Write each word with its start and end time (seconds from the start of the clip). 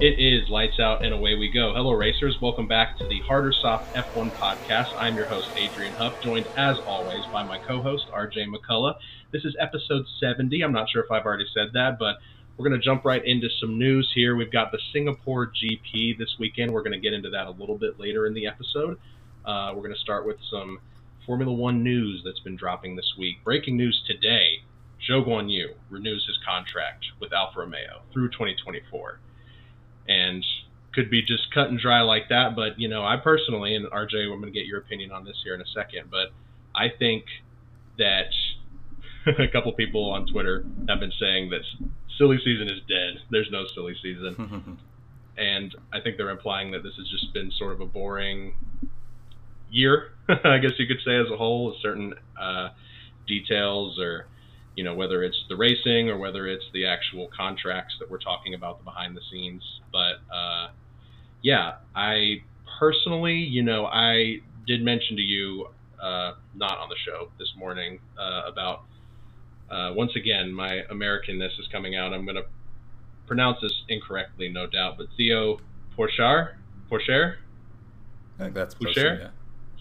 It 0.00 0.18
is 0.18 0.48
lights 0.48 0.80
out 0.80 1.04
and 1.04 1.12
away 1.12 1.34
we 1.34 1.50
go. 1.50 1.74
Hello, 1.74 1.92
racers. 1.92 2.38
Welcome 2.40 2.66
back 2.66 2.96
to 2.96 3.06
the 3.06 3.20
Harder 3.28 3.52
Soft 3.52 3.94
F1 3.94 4.32
podcast. 4.34 4.86
I'm 4.98 5.14
your 5.14 5.26
host, 5.26 5.50
Adrian 5.54 5.92
Huff, 5.92 6.14
joined 6.22 6.48
as 6.56 6.78
always 6.86 7.26
by 7.26 7.42
my 7.42 7.58
co 7.58 7.82
host, 7.82 8.08
RJ 8.10 8.46
McCullough. 8.46 8.94
This 9.30 9.44
is 9.44 9.54
episode 9.60 10.06
70. 10.18 10.62
I'm 10.62 10.72
not 10.72 10.88
sure 10.88 11.04
if 11.04 11.10
I've 11.10 11.26
already 11.26 11.44
said 11.52 11.74
that, 11.74 11.98
but 11.98 12.16
we're 12.56 12.66
going 12.66 12.80
to 12.80 12.82
jump 12.82 13.04
right 13.04 13.22
into 13.22 13.48
some 13.60 13.78
news 13.78 14.10
here. 14.14 14.36
We've 14.36 14.50
got 14.50 14.72
the 14.72 14.78
Singapore 14.90 15.48
GP 15.48 16.16
this 16.16 16.34
weekend. 16.38 16.70
We're 16.70 16.82
going 16.82 16.98
to 16.98 16.98
get 16.98 17.12
into 17.12 17.28
that 17.28 17.46
a 17.46 17.50
little 17.50 17.76
bit 17.76 18.00
later 18.00 18.26
in 18.26 18.32
the 18.32 18.46
episode. 18.46 18.98
Uh, 19.44 19.72
we're 19.74 19.82
going 19.82 19.94
to 19.94 20.00
start 20.00 20.24
with 20.24 20.38
some 20.50 20.78
Formula 21.26 21.52
One 21.52 21.84
news 21.84 22.22
that's 22.24 22.40
been 22.40 22.56
dropping 22.56 22.96
this 22.96 23.12
week. 23.18 23.44
Breaking 23.44 23.76
news 23.76 24.02
today 24.06 24.62
Zhou 25.06 25.26
Guanyu 25.26 25.74
renews 25.90 26.24
his 26.26 26.38
contract 26.42 27.04
with 27.20 27.34
Alfa 27.34 27.60
Romeo 27.60 28.00
through 28.14 28.30
2024 28.30 29.20
and 30.10 30.44
could 30.92 31.08
be 31.08 31.22
just 31.22 31.54
cut 31.54 31.68
and 31.68 31.78
dry 31.78 32.02
like 32.02 32.28
that. 32.28 32.56
But 32.56 32.78
you 32.78 32.88
know, 32.88 33.04
I 33.04 33.16
personally, 33.16 33.74
and 33.74 33.86
RJ, 33.86 34.24
I'm 34.24 34.40
going 34.40 34.52
to 34.52 34.58
get 34.58 34.66
your 34.66 34.78
opinion 34.78 35.12
on 35.12 35.24
this 35.24 35.36
here 35.44 35.54
in 35.54 35.60
a 35.60 35.66
second, 35.72 36.10
but 36.10 36.28
I 36.74 36.88
think 36.98 37.24
that 37.98 38.30
a 39.38 39.48
couple 39.48 39.72
people 39.72 40.10
on 40.10 40.26
Twitter 40.26 40.64
have 40.88 41.00
been 41.00 41.12
saying 41.18 41.50
that 41.50 41.60
silly 42.18 42.38
season 42.44 42.68
is 42.68 42.80
dead. 42.88 43.22
There's 43.30 43.48
no 43.50 43.64
silly 43.74 43.94
season, 44.02 44.78
and 45.38 45.74
I 45.92 46.00
think 46.00 46.16
they're 46.16 46.30
implying 46.30 46.72
that 46.72 46.82
this 46.82 46.94
has 46.96 47.08
just 47.08 47.32
been 47.32 47.52
sort 47.52 47.72
of 47.72 47.80
a 47.80 47.86
boring 47.86 48.54
year, 49.70 50.12
I 50.28 50.58
guess 50.58 50.72
you 50.78 50.86
could 50.86 51.00
say 51.04 51.16
as 51.16 51.30
a 51.32 51.36
whole, 51.36 51.76
certain 51.80 52.14
uh, 52.40 52.70
details 53.26 53.98
or 54.00 54.26
you 54.76 54.84
know, 54.84 54.94
whether 54.94 55.22
it's 55.22 55.44
the 55.48 55.56
racing 55.56 56.08
or 56.08 56.16
whether 56.18 56.46
it's 56.46 56.64
the 56.72 56.86
actual 56.86 57.28
contracts 57.36 57.94
that 57.98 58.10
we're 58.10 58.18
talking 58.18 58.54
about 58.54 58.78
the 58.78 58.84
behind 58.84 59.16
the 59.16 59.20
scenes. 59.30 59.62
But 59.92 60.16
uh, 60.32 60.68
yeah, 61.42 61.76
I 61.94 62.42
personally, 62.78 63.34
you 63.34 63.62
know, 63.62 63.86
I 63.86 64.38
did 64.66 64.82
mention 64.82 65.16
to 65.16 65.22
you, 65.22 65.68
uh, 66.00 66.32
not 66.54 66.78
on 66.78 66.88
the 66.88 66.96
show 67.04 67.30
this 67.38 67.52
morning, 67.56 67.98
uh, 68.18 68.42
about 68.46 68.84
uh, 69.70 69.92
once 69.94 70.12
again 70.16 70.52
my 70.52 70.82
Americanness 70.90 71.58
is 71.58 71.68
coming 71.70 71.96
out. 71.96 72.12
I'm 72.12 72.24
going 72.24 72.36
to 72.36 72.46
pronounce 73.26 73.58
this 73.60 73.72
incorrectly, 73.88 74.48
no 74.48 74.66
doubt, 74.66 74.98
but 74.98 75.06
Theo 75.16 75.60
Pourchaire, 75.96 76.54
Pourchaire, 76.90 77.36
I 78.38 78.44
think 78.44 78.54
that's 78.54 78.74
Pourchaire, 78.74 79.20
yeah. 79.20 79.28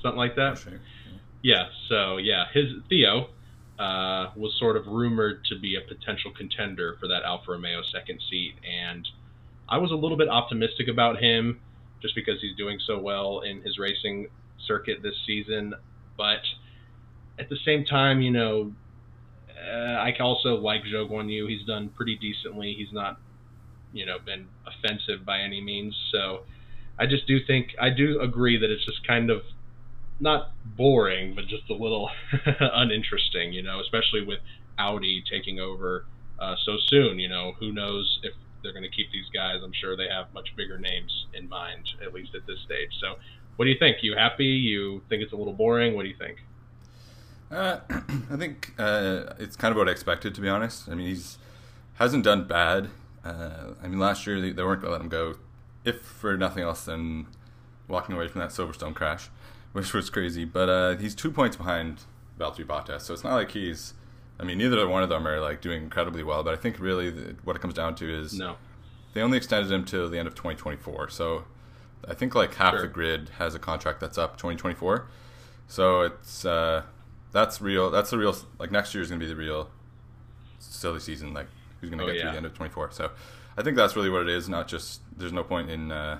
something 0.01 0.17
like 0.17 0.35
that. 0.35 0.63
Yeah. 0.65 0.77
yeah. 1.41 1.63
So 1.87 2.17
yeah, 2.17 2.45
his 2.53 2.65
Theo 2.89 3.29
uh, 3.79 4.31
was 4.35 4.53
sort 4.59 4.75
of 4.75 4.87
rumored 4.87 5.45
to 5.45 5.57
be 5.57 5.75
a 5.75 5.81
potential 5.81 6.31
contender 6.37 6.97
for 6.99 7.07
that 7.07 7.23
Alfa 7.23 7.51
Romeo 7.53 7.81
second 7.81 8.21
seat. 8.29 8.55
And 8.69 9.07
I 9.69 9.77
was 9.77 9.91
a 9.91 9.95
little 9.95 10.17
bit 10.17 10.27
optimistic 10.27 10.89
about 10.89 11.19
him 11.19 11.61
just 12.01 12.13
because 12.13 12.41
he's 12.41 12.55
doing 12.57 12.79
so 12.85 12.99
well 12.99 13.39
in 13.39 13.61
his 13.61 13.77
racing 13.79 14.27
circuit 14.67 15.01
this 15.01 15.15
season. 15.25 15.73
But 16.17 16.41
at 17.39 17.47
the 17.47 17.57
same 17.65 17.85
time, 17.85 18.21
you 18.21 18.31
know, 18.31 18.73
uh, 19.49 19.95
I 19.95 20.13
also 20.19 20.55
like 20.55 20.83
Zhou 20.83 21.09
Guanyu. 21.09 21.47
He's 21.49 21.65
done 21.65 21.89
pretty 21.95 22.17
decently. 22.17 22.75
He's 22.77 22.91
not, 22.91 23.17
you 23.93 24.05
know, 24.05 24.17
been 24.19 24.47
offensive 24.67 25.25
by 25.25 25.39
any 25.39 25.61
means. 25.61 25.95
So 26.11 26.41
I 26.97 27.05
just 27.05 27.27
do 27.27 27.39
think, 27.45 27.69
I 27.79 27.89
do 27.89 28.19
agree 28.19 28.57
that 28.57 28.69
it's 28.69 28.85
just 28.85 29.07
kind 29.07 29.29
of 29.29 29.41
not 30.19 30.51
boring, 30.77 31.33
but 31.35 31.47
just 31.47 31.69
a 31.69 31.73
little 31.73 32.09
uninteresting, 32.59 33.53
you 33.53 33.63
know, 33.63 33.79
especially 33.79 34.23
with 34.25 34.39
Audi 34.77 35.23
taking 35.29 35.59
over 35.59 36.05
uh, 36.39 36.55
so 36.63 36.77
soon. 36.87 37.19
You 37.19 37.29
know, 37.29 37.53
who 37.59 37.71
knows 37.71 38.19
if 38.23 38.33
they're 38.61 38.73
going 38.73 38.83
to 38.83 38.89
keep 38.89 39.11
these 39.11 39.29
guys? 39.33 39.61
I'm 39.63 39.73
sure 39.73 39.95
they 39.95 40.07
have 40.09 40.33
much 40.33 40.55
bigger 40.55 40.77
names 40.77 41.27
in 41.33 41.47
mind, 41.47 41.89
at 42.03 42.13
least 42.13 42.35
at 42.35 42.45
this 42.45 42.59
stage. 42.65 42.91
So, 42.99 43.15
what 43.55 43.65
do 43.65 43.71
you 43.71 43.79
think? 43.79 43.97
You 44.01 44.15
happy? 44.15 44.45
You 44.45 45.01
think 45.09 45.21
it's 45.21 45.33
a 45.33 45.37
little 45.37 45.53
boring? 45.53 45.95
What 45.95 46.03
do 46.03 46.09
you 46.09 46.17
think? 46.17 46.39
Uh, 47.51 47.79
I 48.31 48.37
think 48.37 48.73
uh, 48.77 49.33
it's 49.39 49.55
kind 49.55 49.71
of 49.71 49.77
what 49.77 49.87
I 49.87 49.91
expected, 49.91 50.35
to 50.35 50.41
be 50.41 50.49
honest. 50.49 50.89
I 50.89 50.95
mean, 50.95 51.07
he's 51.07 51.37
hasn't 51.95 52.23
done 52.23 52.47
bad. 52.47 52.89
Uh, 53.23 53.73
I 53.83 53.87
mean, 53.87 53.99
last 53.99 54.25
year 54.25 54.39
they, 54.39 54.51
they 54.51 54.63
weren't 54.63 54.81
going 54.81 54.91
to 54.91 54.97
let 54.97 55.01
him 55.01 55.09
go, 55.09 55.35
if 55.83 56.01
for 56.01 56.37
nothing 56.37 56.63
else 56.63 56.85
than 56.85 57.27
walking 57.87 58.15
away 58.15 58.27
from 58.27 58.39
that 58.39 58.51
Silverstone 58.51 58.93
crash 58.93 59.29
which 59.73 59.93
was 59.93 60.09
crazy. 60.09 60.45
But 60.45 60.69
uh, 60.69 60.97
he's 60.97 61.15
two 61.15 61.31
points 61.31 61.55
behind 61.55 62.01
Valtteri 62.39 62.65
Bottas, 62.65 63.01
so 63.01 63.13
it's 63.13 63.23
not 63.23 63.33
like 63.33 63.51
he's. 63.51 63.93
I 64.39 64.45
mean, 64.45 64.57
neither 64.57 64.87
one 64.87 65.03
of 65.03 65.09
them 65.09 65.27
are 65.27 65.41
like 65.41 65.59
doing 65.59 65.83
incredibly 65.83 66.23
well. 66.23 66.43
But 66.43 66.53
I 66.53 66.57
think 66.57 66.79
really 66.79 67.09
the, 67.09 67.35
what 67.43 67.55
it 67.55 67.61
comes 67.61 67.73
down 67.73 67.95
to 67.95 68.09
is 68.09 68.33
no. 68.33 68.55
They 69.13 69.21
only 69.21 69.37
extended 69.37 69.71
him 69.71 69.85
till 69.85 70.07
the 70.09 70.19
end 70.19 70.27
of 70.27 70.35
2024, 70.35 71.09
so 71.09 71.45
I 72.07 72.13
think 72.13 72.35
like 72.35 72.53
half 72.55 72.73
sure. 72.73 72.81
the 72.81 72.87
grid 72.87 73.29
has 73.37 73.55
a 73.55 73.59
contract 73.59 73.99
that's 73.99 74.17
up 74.17 74.37
2024. 74.37 75.07
So 75.67 76.01
it's 76.01 76.45
uh, 76.45 76.83
that's 77.31 77.61
real. 77.61 77.89
That's 77.89 78.09
the 78.11 78.17
real. 78.17 78.35
Like 78.57 78.71
next 78.71 78.93
year 78.93 79.03
is 79.03 79.09
going 79.09 79.19
to 79.19 79.25
be 79.25 79.31
the 79.31 79.37
real 79.37 79.69
silly 80.59 80.99
season. 80.99 81.33
Like 81.33 81.47
who's 81.79 81.89
going 81.89 81.99
to 81.99 82.05
oh, 82.05 82.07
get 82.07 82.17
yeah. 82.17 82.25
to 82.25 82.31
the 82.31 82.37
end 82.37 82.45
of 82.45 82.53
24. 82.53 82.91
So 82.91 83.11
I 83.57 83.63
think 83.63 83.75
that's 83.77 83.95
really 83.95 84.09
what 84.09 84.21
it 84.21 84.29
is. 84.29 84.47
Not 84.47 84.67
just 84.67 85.01
there's 85.15 85.33
no 85.33 85.43
point 85.43 85.69
in. 85.69 85.91
Uh, 85.91 86.19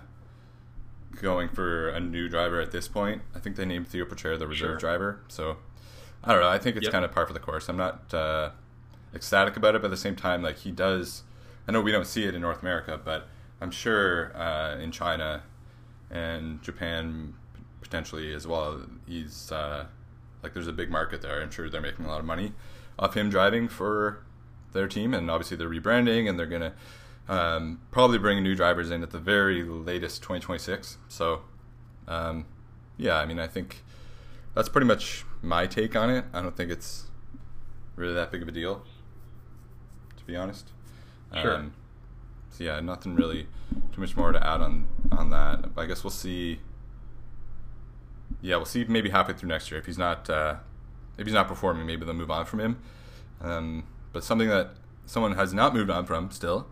going 1.22 1.50
for 1.50 1.90
a 1.90 2.00
new 2.00 2.30
driver 2.30 2.60
at 2.62 2.72
this 2.72 2.88
point. 2.88 3.22
I 3.36 3.40
think 3.40 3.56
they 3.56 3.66
named 3.66 3.88
Theo 3.88 4.06
Pourchaire 4.06 4.38
the 4.38 4.48
reserve 4.48 4.70
Sure. 4.72 4.78
driver. 4.78 5.20
So 5.28 5.58
I 6.24 6.32
don't 6.34 6.42
know. 6.42 6.50
I 6.50 6.58
think 6.58 6.76
it's 6.78 6.86
Yep. 6.86 6.92
kind 6.94 7.06
of 7.06 7.12
par 7.12 7.26
for 7.26 7.34
the 7.34 7.40
course. 7.40 7.68
I'm 7.70 7.78
not 7.78 8.14
uh, 8.14 8.52
ecstatic 9.14 9.58
about 9.58 9.76
it, 9.76 9.82
but 9.82 9.86
at 9.88 9.92
the 9.92 9.98
same 9.98 10.16
time, 10.16 10.42
like 10.42 10.58
he 10.58 10.72
does. 10.72 11.24
I 11.68 11.72
know 11.72 11.82
we 11.82 11.92
don't 11.92 12.08
see 12.08 12.26
it 12.26 12.36
in 12.36 12.42
North 12.42 12.62
America, 12.62 13.00
but 13.04 13.28
I'm 13.62 13.72
sure 13.72 14.36
uh, 14.36 14.78
in 14.78 14.92
China 14.92 15.44
and 16.12 16.62
Japan 16.62 17.34
potentially 17.82 18.34
as 18.34 18.46
well. 18.48 18.82
He's 19.08 19.52
uh, 19.52 19.86
like 20.44 20.54
there's 20.54 20.68
a 20.68 20.74
big 20.74 20.90
market 20.90 21.22
there. 21.22 21.42
I'm 21.42 21.52
sure 21.52 21.70
they're 21.70 21.82
making 21.82 22.06
a 22.06 22.08
lot 22.08 22.20
of 22.20 22.26
money 22.26 22.54
off 22.98 23.16
him 23.16 23.30
driving 23.30 23.68
for 23.68 24.20
their 24.74 24.88
team, 24.88 25.14
and 25.14 25.30
obviously 25.32 25.58
they're 25.58 25.70
rebranding 25.70 26.30
and 26.30 26.38
they're 26.38 26.46
gonna 26.46 26.74
um, 27.30 27.80
probably 27.92 28.18
bring 28.18 28.42
new 28.42 28.56
drivers 28.56 28.90
in 28.90 29.04
at 29.04 29.12
the 29.12 29.20
very 29.20 29.64
latest 29.64 30.24
2026. 30.24 30.98
So, 31.08 31.42
um, 32.08 32.46
yeah, 32.98 33.18
I 33.18 33.26
mean, 33.26 33.40
I 33.40 33.46
think 33.48 33.84
that's 34.56 34.68
pretty 34.68 34.88
much 34.88 35.24
my 35.44 35.68
take 35.68 35.96
on 35.96 36.10
it. 36.10 36.26
I 36.34 36.42
don't 36.42 36.58
think 36.58 36.72
it's 36.72 37.06
really 37.96 38.16
that 38.16 38.32
big 38.32 38.42
of 38.42 38.48
a 38.48 38.52
deal, 38.52 38.84
to 40.18 40.24
be 40.26 40.36
honest. 40.36 40.72
Sure. 41.40 41.56
Um, 41.56 41.74
so 42.50 42.64
yeah, 42.64 42.80
nothing 42.80 43.16
really 43.16 43.48
too 43.94 44.02
much 44.02 44.18
more 44.18 44.32
to 44.32 44.46
add 44.46 44.62
on 44.62 44.88
on 45.12 45.30
that. 45.30 45.66
I 45.78 45.86
guess 45.86 46.04
we'll 46.04 46.10
see. 46.10 46.60
Yeah, 48.42 48.56
we'll 48.56 48.66
see 48.66 48.86
maybe 48.86 49.10
halfway 49.10 49.36
through 49.36 49.50
next 49.50 49.70
year 49.70 49.80
if 49.80 49.86
he's 49.86 50.00
not 50.00 50.28
uh, 50.32 50.56
if 51.20 51.28
he's 51.28 51.34
not 51.34 51.48
performing, 51.48 51.86
maybe 51.86 52.06
they'll 52.06 52.16
move 52.16 52.32
on 52.32 52.48
from 52.48 52.60
him. 52.60 52.80
Um, 53.40 53.84
but 54.14 54.24
something 54.24 54.50
that 54.50 54.72
someone 55.06 55.36
has 55.36 55.54
not 55.54 55.76
moved 55.76 55.92
on 55.92 56.08
from 56.08 56.32
still 56.32 56.68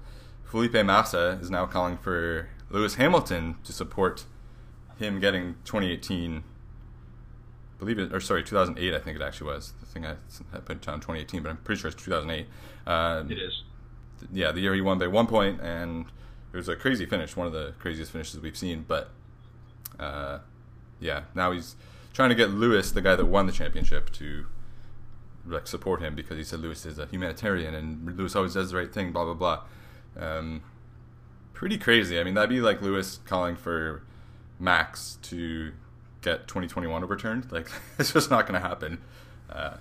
Felipe 0.47 0.74
Massa 0.85 1.38
is 1.41 1.50
now 1.52 1.66
calling 1.66 1.97
for 1.97 2.50
Lewis 2.69 2.96
Hamilton 2.96 3.56
to 3.63 3.74
support 3.74 4.25
him 4.97 5.19
getting 5.19 5.56
2018. 5.66 6.44
Believe 7.80 8.00
it 8.00 8.13
or 8.13 8.19
sorry, 8.19 8.44
2008. 8.44 8.94
I 8.94 9.00
think 9.00 9.18
it 9.18 9.22
actually 9.22 9.52
was 9.52 9.74
the 9.80 9.85
thing 9.85 10.06
I, 10.06 10.13
I 10.53 10.59
put 10.59 10.81
down 10.81 11.00
2018, 11.00 11.44
but 11.44 11.50
I'm 11.50 11.58
pretty 11.58 11.81
sure 11.81 11.90
it's 11.90 12.02
2008. 12.02 12.47
Um, 12.88 13.30
It 13.31 13.38
is. 13.38 13.63
yeah, 14.31 14.52
the 14.52 14.62
year 14.62 14.74
he 14.74 14.81
won 14.81 14.97
by 14.97 15.08
one 15.08 15.28
point, 15.28 15.62
and 15.62 16.06
it 16.53 16.58
was 16.58 16.69
a 16.69 16.75
crazy 16.75 17.06
finish, 17.06 17.35
one 17.35 17.46
of 17.46 17.53
the 17.53 17.74
craziest 17.78 18.12
finishes 18.12 18.40
we've 18.40 18.58
seen. 18.58 18.85
But 18.88 19.12
uh, 20.00 20.40
yeah, 21.00 21.24
now 21.35 21.52
he's 21.52 21.75
trying 22.14 22.29
to 22.29 22.35
get 22.35 22.50
Lewis, 22.50 22.91
the 22.91 23.02
guy 23.02 23.16
that 23.16 23.25
won 23.25 23.46
the 23.46 23.52
championship, 23.52 24.12
to 24.14 24.46
like 25.46 25.68
support 25.68 26.02
him 26.02 26.16
because 26.16 26.38
he 26.38 26.44
said 26.44 26.59
Lewis 26.59 26.85
is 26.85 27.00
a 27.00 27.06
humanitarian 27.06 27.74
and 27.74 28.18
Lewis 28.18 28.35
always 28.35 28.53
does 28.56 28.72
the 28.72 28.78
right 28.78 28.91
thing. 28.94 29.12
Blah 29.12 29.25
blah 29.25 29.34
blah. 29.34 29.62
Um, 30.17 30.63
pretty 31.53 31.78
crazy. 31.78 32.19
I 32.19 32.23
mean, 32.23 32.33
that'd 32.33 32.50
be 32.50 32.61
like 32.61 32.81
Lewis 32.81 33.19
calling 33.25 33.55
for 33.55 34.03
Max 34.59 35.17
to 35.23 35.72
get 36.22 36.47
2021 36.47 37.03
overturned. 37.03 37.47
Like, 37.52 37.69
it's 37.97 38.14
just 38.14 38.29
not 38.29 38.47
going 38.47 38.61
to 38.61 38.67
happen. 38.67 38.99
Uh, 39.49 39.78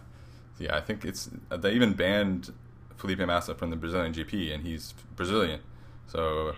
yeah, 0.58 0.76
I 0.76 0.80
think 0.80 1.04
it's 1.04 1.28
they 1.50 1.72
even 1.72 1.92
banned 1.92 2.52
Felipe 2.96 3.18
Massa 3.18 3.54
from 3.54 3.70
the 3.70 3.76
Brazilian 3.76 4.12
GP, 4.12 4.54
and 4.54 4.64
he's 4.64 4.94
Brazilian, 5.14 5.60
so 6.06 6.54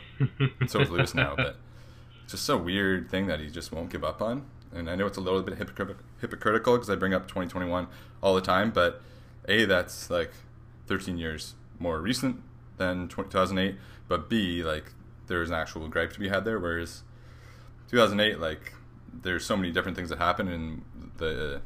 so 0.69 0.81
is 0.81 0.91
Lewis 0.91 1.15
now. 1.15 1.35
But 1.35 1.57
it's 2.23 2.33
just 2.33 2.49
a 2.49 2.57
weird 2.57 3.11
thing 3.11 3.27
that 3.27 3.41
he 3.41 3.51
just 3.51 3.73
won't 3.73 3.91
give 3.91 4.05
up 4.05 4.23
on. 4.23 4.45
And 4.73 4.89
I 4.89 4.95
know 4.95 5.07
it's 5.07 5.17
a 5.17 5.21
little 5.21 5.43
bit 5.43 5.59
hypocrit- 5.59 5.97
hypocritical 6.21 6.75
because 6.75 6.91
I 6.91 6.95
bring 6.95 7.15
up 7.15 7.27
2021 7.27 7.89
all 8.23 8.35
the 8.35 8.41
time, 8.41 8.71
but 8.71 9.03
a 9.49 9.65
that's 9.65 10.11
like 10.11 10.31
13 10.87 11.19
years 11.19 11.55
more 11.81 12.01
recent 12.01 12.43
than 12.79 13.09
2008, 13.09 13.77
but 14.09 14.29
B, 14.29 14.63
like 14.63 14.93
there's 15.27 15.51
an 15.51 15.55
actual 15.55 15.87
gripe 15.89 16.13
to 16.13 16.21
be 16.21 16.29
had 16.29 16.45
there. 16.45 16.59
Whereas 16.59 17.03
2008, 17.91 18.41
like 18.41 18.75
there's 19.23 19.45
so 19.45 19.57
many 19.57 19.71
different 19.71 19.97
things 19.97 20.09
that 20.11 20.19
happen, 20.19 20.49
and 20.49 20.83
the 21.19 21.61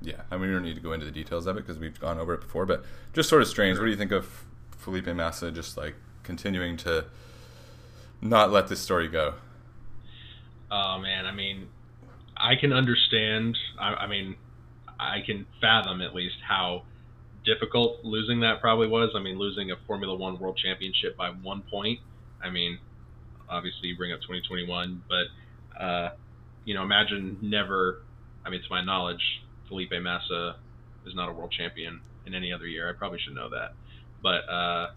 yeah, 0.00 0.22
I 0.30 0.36
mean 0.36 0.48
we 0.48 0.54
don't 0.54 0.62
need 0.62 0.76
to 0.76 0.82
go 0.82 0.92
into 0.92 1.06
the 1.06 1.12
details 1.12 1.46
of 1.46 1.56
it 1.56 1.66
because 1.66 1.78
we've 1.78 1.98
gone 1.98 2.18
over 2.18 2.34
it 2.34 2.40
before, 2.40 2.66
but 2.66 2.84
just 3.12 3.28
sort 3.28 3.42
of 3.42 3.48
strange. 3.48 3.78
What 3.78 3.84
do 3.84 3.90
you 3.90 3.96
think 3.96 4.12
of 4.12 4.44
Felipe 4.78 5.06
Massa 5.06 5.50
just 5.50 5.76
like 5.76 5.94
continuing 6.22 6.76
to 6.78 7.06
not 8.20 8.50
let 8.50 8.68
this 8.68 8.80
story 8.80 9.08
go? 9.08 9.34
Oh 10.70 10.98
man, 10.98 11.26
I 11.26 11.32
mean, 11.32 11.68
I 12.36 12.56
can 12.56 12.72
understand. 12.72 13.56
I, 13.78 13.94
I 13.94 14.06
mean, 14.06 14.36
I 14.98 15.20
can 15.24 15.46
fathom 15.60 16.00
at 16.00 16.14
least 16.14 16.36
how 16.46 16.82
difficult 17.44 18.04
losing 18.04 18.40
that 18.40 18.60
probably 18.60 18.88
was. 18.88 19.10
I 19.14 19.20
mean, 19.20 19.38
losing 19.38 19.70
a 19.70 19.76
Formula 19.86 20.14
One 20.14 20.38
World 20.38 20.56
Championship 20.56 21.16
by 21.16 21.30
one 21.30 21.62
point. 21.70 22.00
I 22.42 22.50
mean, 22.50 22.78
obviously 23.48 23.88
you 23.88 23.96
bring 23.96 24.12
up 24.12 24.20
2021, 24.22 25.02
but 25.08 25.82
uh, 25.82 26.10
you 26.64 26.74
know, 26.74 26.82
imagine 26.82 27.38
never. 27.42 28.02
I 28.44 28.50
mean, 28.50 28.62
to 28.62 28.68
my 28.70 28.84
knowledge, 28.84 29.22
Felipe 29.68 29.92
Massa 29.92 30.56
is 31.06 31.14
not 31.14 31.28
a 31.28 31.32
world 31.32 31.52
champion 31.52 32.00
in 32.26 32.34
any 32.34 32.52
other 32.52 32.66
year. 32.66 32.88
I 32.88 32.92
probably 32.92 33.18
should 33.24 33.34
know 33.34 33.50
that, 33.50 33.72
but 34.22 34.48
uh, 34.48 34.90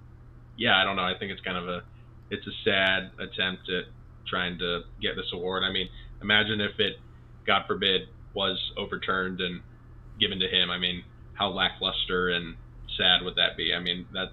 yeah, 0.58 0.78
I 0.78 0.84
don't 0.84 0.96
know. 0.96 1.04
I 1.04 1.18
think 1.18 1.32
it's 1.32 1.42
kind 1.42 1.58
of 1.58 1.68
a 1.68 1.84
it's 2.30 2.46
a 2.46 2.52
sad 2.64 3.12
attempt 3.20 3.70
at 3.70 3.86
trying 4.28 4.58
to 4.60 4.82
get 5.02 5.16
this 5.16 5.32
award. 5.34 5.64
I 5.64 5.72
mean, 5.72 5.88
imagine 6.22 6.60
if 6.60 6.80
it, 6.80 6.98
God 7.46 7.64
forbid, 7.68 8.10
was 8.34 8.60
overturned 8.78 9.40
and 9.40 9.62
given 10.20 10.40
to 10.40 10.48
him. 10.48 10.70
I 10.70 10.78
mean, 10.78 11.04
how 11.38 11.50
lackluster 11.50 12.30
and 12.30 12.56
sad 12.98 13.24
would 13.24 13.36
that 13.36 13.56
be? 13.56 13.74
I 13.74 13.80
mean, 13.80 14.08
that's 14.12 14.32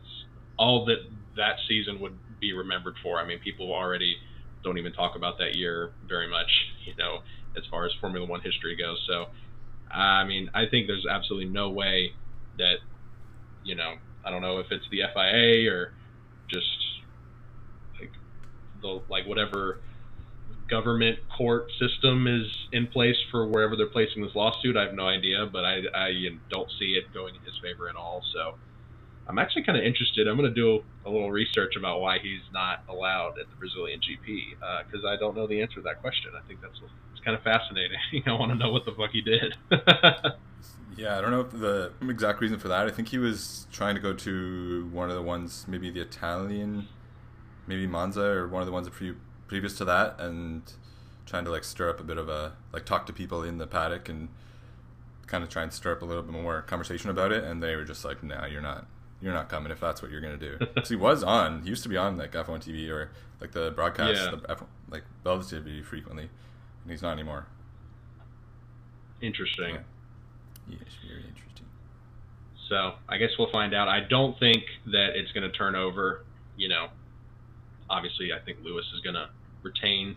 all 0.56 0.84
that 0.86 0.98
that 1.36 1.56
season 1.68 2.00
would 2.00 2.18
be 2.40 2.52
remembered 2.52 2.94
for. 3.02 3.18
I 3.18 3.26
mean, 3.26 3.38
people 3.40 3.72
already 3.72 4.16
don't 4.62 4.78
even 4.78 4.92
talk 4.92 5.16
about 5.16 5.38
that 5.38 5.56
year 5.56 5.92
very 6.08 6.28
much, 6.28 6.50
you 6.86 6.94
know, 6.96 7.18
as 7.56 7.64
far 7.70 7.84
as 7.84 7.92
Formula 8.00 8.26
One 8.26 8.40
history 8.40 8.76
goes. 8.76 8.98
So, 9.06 9.26
I 9.90 10.24
mean, 10.24 10.50
I 10.54 10.64
think 10.70 10.86
there's 10.86 11.06
absolutely 11.08 11.50
no 11.50 11.70
way 11.70 12.12
that, 12.56 12.76
you 13.62 13.74
know, 13.74 13.94
I 14.24 14.30
don't 14.30 14.42
know 14.42 14.58
if 14.58 14.66
it's 14.70 14.86
the 14.90 15.02
FIA 15.12 15.70
or 15.70 15.92
just 16.50 16.66
like 18.00 18.12
the 18.80 19.02
like 19.08 19.26
whatever 19.26 19.80
government 20.68 21.18
court 21.36 21.70
system 21.78 22.26
is 22.26 22.46
in 22.72 22.86
place 22.86 23.16
for 23.30 23.46
wherever 23.46 23.76
they're 23.76 23.86
placing 23.86 24.22
this 24.22 24.34
lawsuit. 24.34 24.76
I 24.76 24.84
have 24.84 24.94
no 24.94 25.06
idea, 25.06 25.46
but 25.50 25.64
I, 25.64 25.82
I 25.94 26.10
don't 26.50 26.70
see 26.78 26.94
it 26.94 27.12
going 27.12 27.34
in 27.34 27.40
his 27.42 27.54
favor 27.62 27.88
at 27.88 27.96
all. 27.96 28.22
So 28.32 28.54
I'm 29.26 29.38
actually 29.38 29.64
kind 29.64 29.78
of 29.78 29.84
interested. 29.84 30.28
I'm 30.28 30.36
going 30.36 30.52
to 30.52 30.54
do 30.54 30.82
a 31.06 31.10
little 31.10 31.30
research 31.30 31.76
about 31.76 32.00
why 32.00 32.18
he's 32.18 32.42
not 32.52 32.84
allowed 32.88 33.38
at 33.38 33.48
the 33.48 33.56
Brazilian 33.56 34.00
GP 34.00 34.84
because 34.86 35.04
uh, 35.04 35.08
I 35.08 35.16
don't 35.16 35.36
know 35.36 35.46
the 35.46 35.60
answer 35.62 35.76
to 35.76 35.82
that 35.82 36.00
question. 36.00 36.32
I 36.36 36.46
think 36.46 36.60
that's 36.60 36.78
it's 37.12 37.24
kind 37.24 37.36
of 37.36 37.42
fascinating. 37.42 37.98
I 38.26 38.32
want 38.32 38.52
to 38.52 38.58
know 38.58 38.70
what 38.70 38.84
the 38.84 38.92
fuck 38.92 39.10
he 39.12 39.22
did. 39.22 39.56
yeah, 40.96 41.18
I 41.18 41.20
don't 41.20 41.30
know 41.30 41.42
the 41.42 41.92
exact 42.08 42.40
reason 42.40 42.58
for 42.58 42.68
that. 42.68 42.86
I 42.86 42.90
think 42.90 43.08
he 43.08 43.18
was 43.18 43.66
trying 43.72 43.94
to 43.94 44.00
go 44.00 44.12
to 44.12 44.88
one 44.92 45.08
of 45.08 45.16
the 45.16 45.22
ones, 45.22 45.64
maybe 45.68 45.90
the 45.90 46.00
Italian, 46.00 46.88
maybe 47.66 47.86
Monza 47.86 48.24
or 48.24 48.48
one 48.48 48.60
of 48.60 48.66
the 48.66 48.72
ones 48.72 48.88
pre- 48.90 49.14
previous 49.46 49.76
to 49.78 49.84
that, 49.84 50.16
and 50.18 50.62
trying 51.26 51.44
to 51.44 51.50
like 51.50 51.64
stir 51.64 51.90
up 51.90 52.00
a 52.00 52.04
bit 52.04 52.18
of 52.18 52.28
a 52.28 52.52
like 52.72 52.84
talk 52.84 53.06
to 53.06 53.12
people 53.12 53.42
in 53.42 53.58
the 53.58 53.66
paddock 53.66 54.08
and 54.08 54.28
kind 55.26 55.42
of 55.42 55.50
try 55.50 55.62
and 55.62 55.72
stir 55.72 55.92
up 55.92 56.02
a 56.02 56.04
little 56.04 56.22
bit 56.22 56.32
more 56.32 56.62
conversation 56.62 57.10
about 57.10 57.32
it. 57.32 57.44
And 57.44 57.62
they 57.62 57.76
were 57.76 57.84
just 57.84 58.04
like, 58.04 58.22
"Nah, 58.22 58.46
you're 58.46 58.62
not." 58.62 58.86
You're 59.22 59.32
not 59.32 59.48
coming 59.48 59.72
if 59.72 59.80
that's 59.80 60.02
what 60.02 60.10
you're 60.10 60.20
gonna 60.20 60.36
do. 60.36 60.58
so 60.82 60.88
he 60.88 60.96
was 60.96 61.22
on. 61.22 61.62
He 61.62 61.70
used 61.70 61.82
to 61.84 61.88
be 61.88 61.96
on 61.96 62.18
like 62.18 62.32
F1 62.32 62.62
TV 62.62 62.90
or 62.90 63.10
like 63.40 63.52
the 63.52 63.70
broadcast, 63.70 64.20
yeah. 64.20 64.30
the 64.32 64.36
F1, 64.36 64.66
like 64.90 65.04
Bell 65.22 65.38
TV 65.38 65.82
frequently, 65.82 66.28
and 66.82 66.90
he's 66.90 67.00
not 67.00 67.12
anymore. 67.12 67.46
Interesting. 69.22 69.76
Yeah. 69.76 69.80
Yes, 70.68 70.80
very 71.06 71.22
interesting. 71.22 71.66
So 72.68 72.94
I 73.08 73.18
guess 73.18 73.30
we'll 73.38 73.50
find 73.50 73.74
out. 73.74 73.88
I 73.88 74.00
don't 74.00 74.38
think 74.38 74.64
that 74.86 75.10
it's 75.14 75.32
going 75.32 75.50
to 75.50 75.56
turn 75.56 75.74
over. 75.74 76.24
You 76.56 76.68
know, 76.68 76.88
obviously, 77.90 78.32
I 78.32 78.44
think 78.44 78.58
Lewis 78.62 78.84
is 78.94 79.00
going 79.00 79.14
to 79.14 79.28
retain 79.62 80.16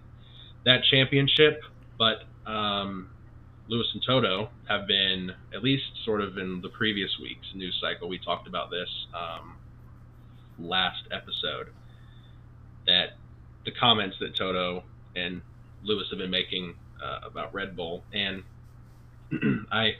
that 0.66 0.84
championship, 0.84 1.62
but 1.98 2.24
um, 2.50 3.10
Lewis 3.68 3.88
and 3.94 4.04
Toto 4.06 4.50
have 4.68 4.88
been, 4.88 5.32
at 5.54 5.64
least 5.64 5.86
sort 6.06 6.22
of 6.22 6.38
in 6.38 6.62
the 6.62 6.70
previous 6.70 7.12
week's 7.22 7.48
news 7.54 7.78
cycle, 7.82 8.08
we 8.08 8.20
talked 8.20 8.48
about 8.48 8.70
this 8.70 8.90
um, 9.14 9.56
last 10.60 11.04
episode, 11.12 11.68
that 12.86 13.18
the 13.66 13.72
comments 13.72 14.16
that 14.20 14.36
Toto 14.36 14.84
and 15.16 15.42
Lewis 15.84 16.08
have 16.10 16.20
been 16.20 16.32
making 16.32 16.76
uh, 17.04 17.28
about 17.28 17.54
Red 17.54 17.76
Bull, 17.76 18.04
and 18.14 18.44
I 19.72 19.96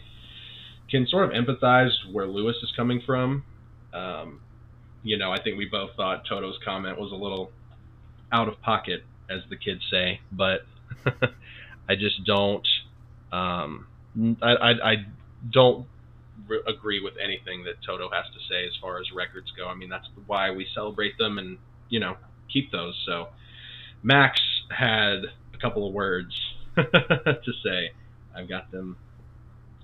can 0.90 1.06
sort 1.08 1.26
of 1.26 1.32
empathize 1.32 1.92
where 2.12 2.28
Lewis 2.28 2.56
is 2.64 2.72
coming 2.76 3.02
from. 3.06 3.44
Um, 3.94 4.42
you 5.04 5.18
know, 5.18 5.32
I 5.32 5.42
think 5.42 5.58
we 5.58 5.66
both 5.66 5.92
thought 5.96 6.26
Toto's 6.28 6.58
comment 6.64 6.98
was 7.00 7.12
a 7.12 7.16
little 7.16 7.52
out 8.32 8.48
of 8.48 8.62
pocket, 8.62 9.04
as 9.30 9.42
the 9.50 9.56
kids 9.56 9.82
say, 9.92 10.20
but 10.32 10.66
I 11.90 11.96
just 11.96 12.24
don't. 12.26 12.68
Um, 13.32 13.88
I, 14.42 14.52
I, 14.52 14.92
I 14.92 14.96
don't 15.52 15.86
re- 16.48 16.62
agree 16.68 17.02
with 17.02 17.14
anything 17.24 17.64
that 17.66 17.76
Toto 17.86 18.10
has 18.10 18.26
to 18.26 18.40
say 18.50 18.66
as 18.66 18.74
far 18.82 19.00
as 19.00 19.12
records 19.12 19.52
go. 19.58 19.68
I 19.68 19.76
mean, 19.76 19.90
that's 19.90 20.08
why 20.26 20.52
we 20.52 20.68
celebrate 20.74 21.18
them 21.18 21.38
and 21.38 21.58
you 21.90 22.00
know 22.00 22.18
keep 22.52 22.72
those. 22.72 23.02
So 23.06 23.30
Max 24.04 24.42
had 24.70 25.26
a 25.54 25.58
couple 25.62 25.88
of 25.88 25.94
words 25.94 26.34
to 26.76 27.54
say. 27.64 27.92
I've 28.36 28.48
got 28.48 28.72
them 28.72 28.98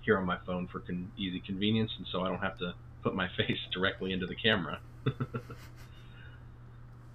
here 0.04 0.18
on 0.18 0.26
my 0.26 0.38
phone 0.46 0.68
for 0.68 0.80
con- 0.80 1.12
easy 1.18 1.40
convenience, 1.40 1.92
and 1.98 2.06
so 2.12 2.22
I 2.22 2.30
don't 2.30 2.42
have 2.42 2.58
to 2.60 2.74
put 3.02 3.16
my 3.16 3.30
face 3.38 3.60
directly 3.72 4.14
into 4.14 4.28
the 4.28 4.36
camera. 4.36 4.80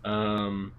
um, 0.04 0.72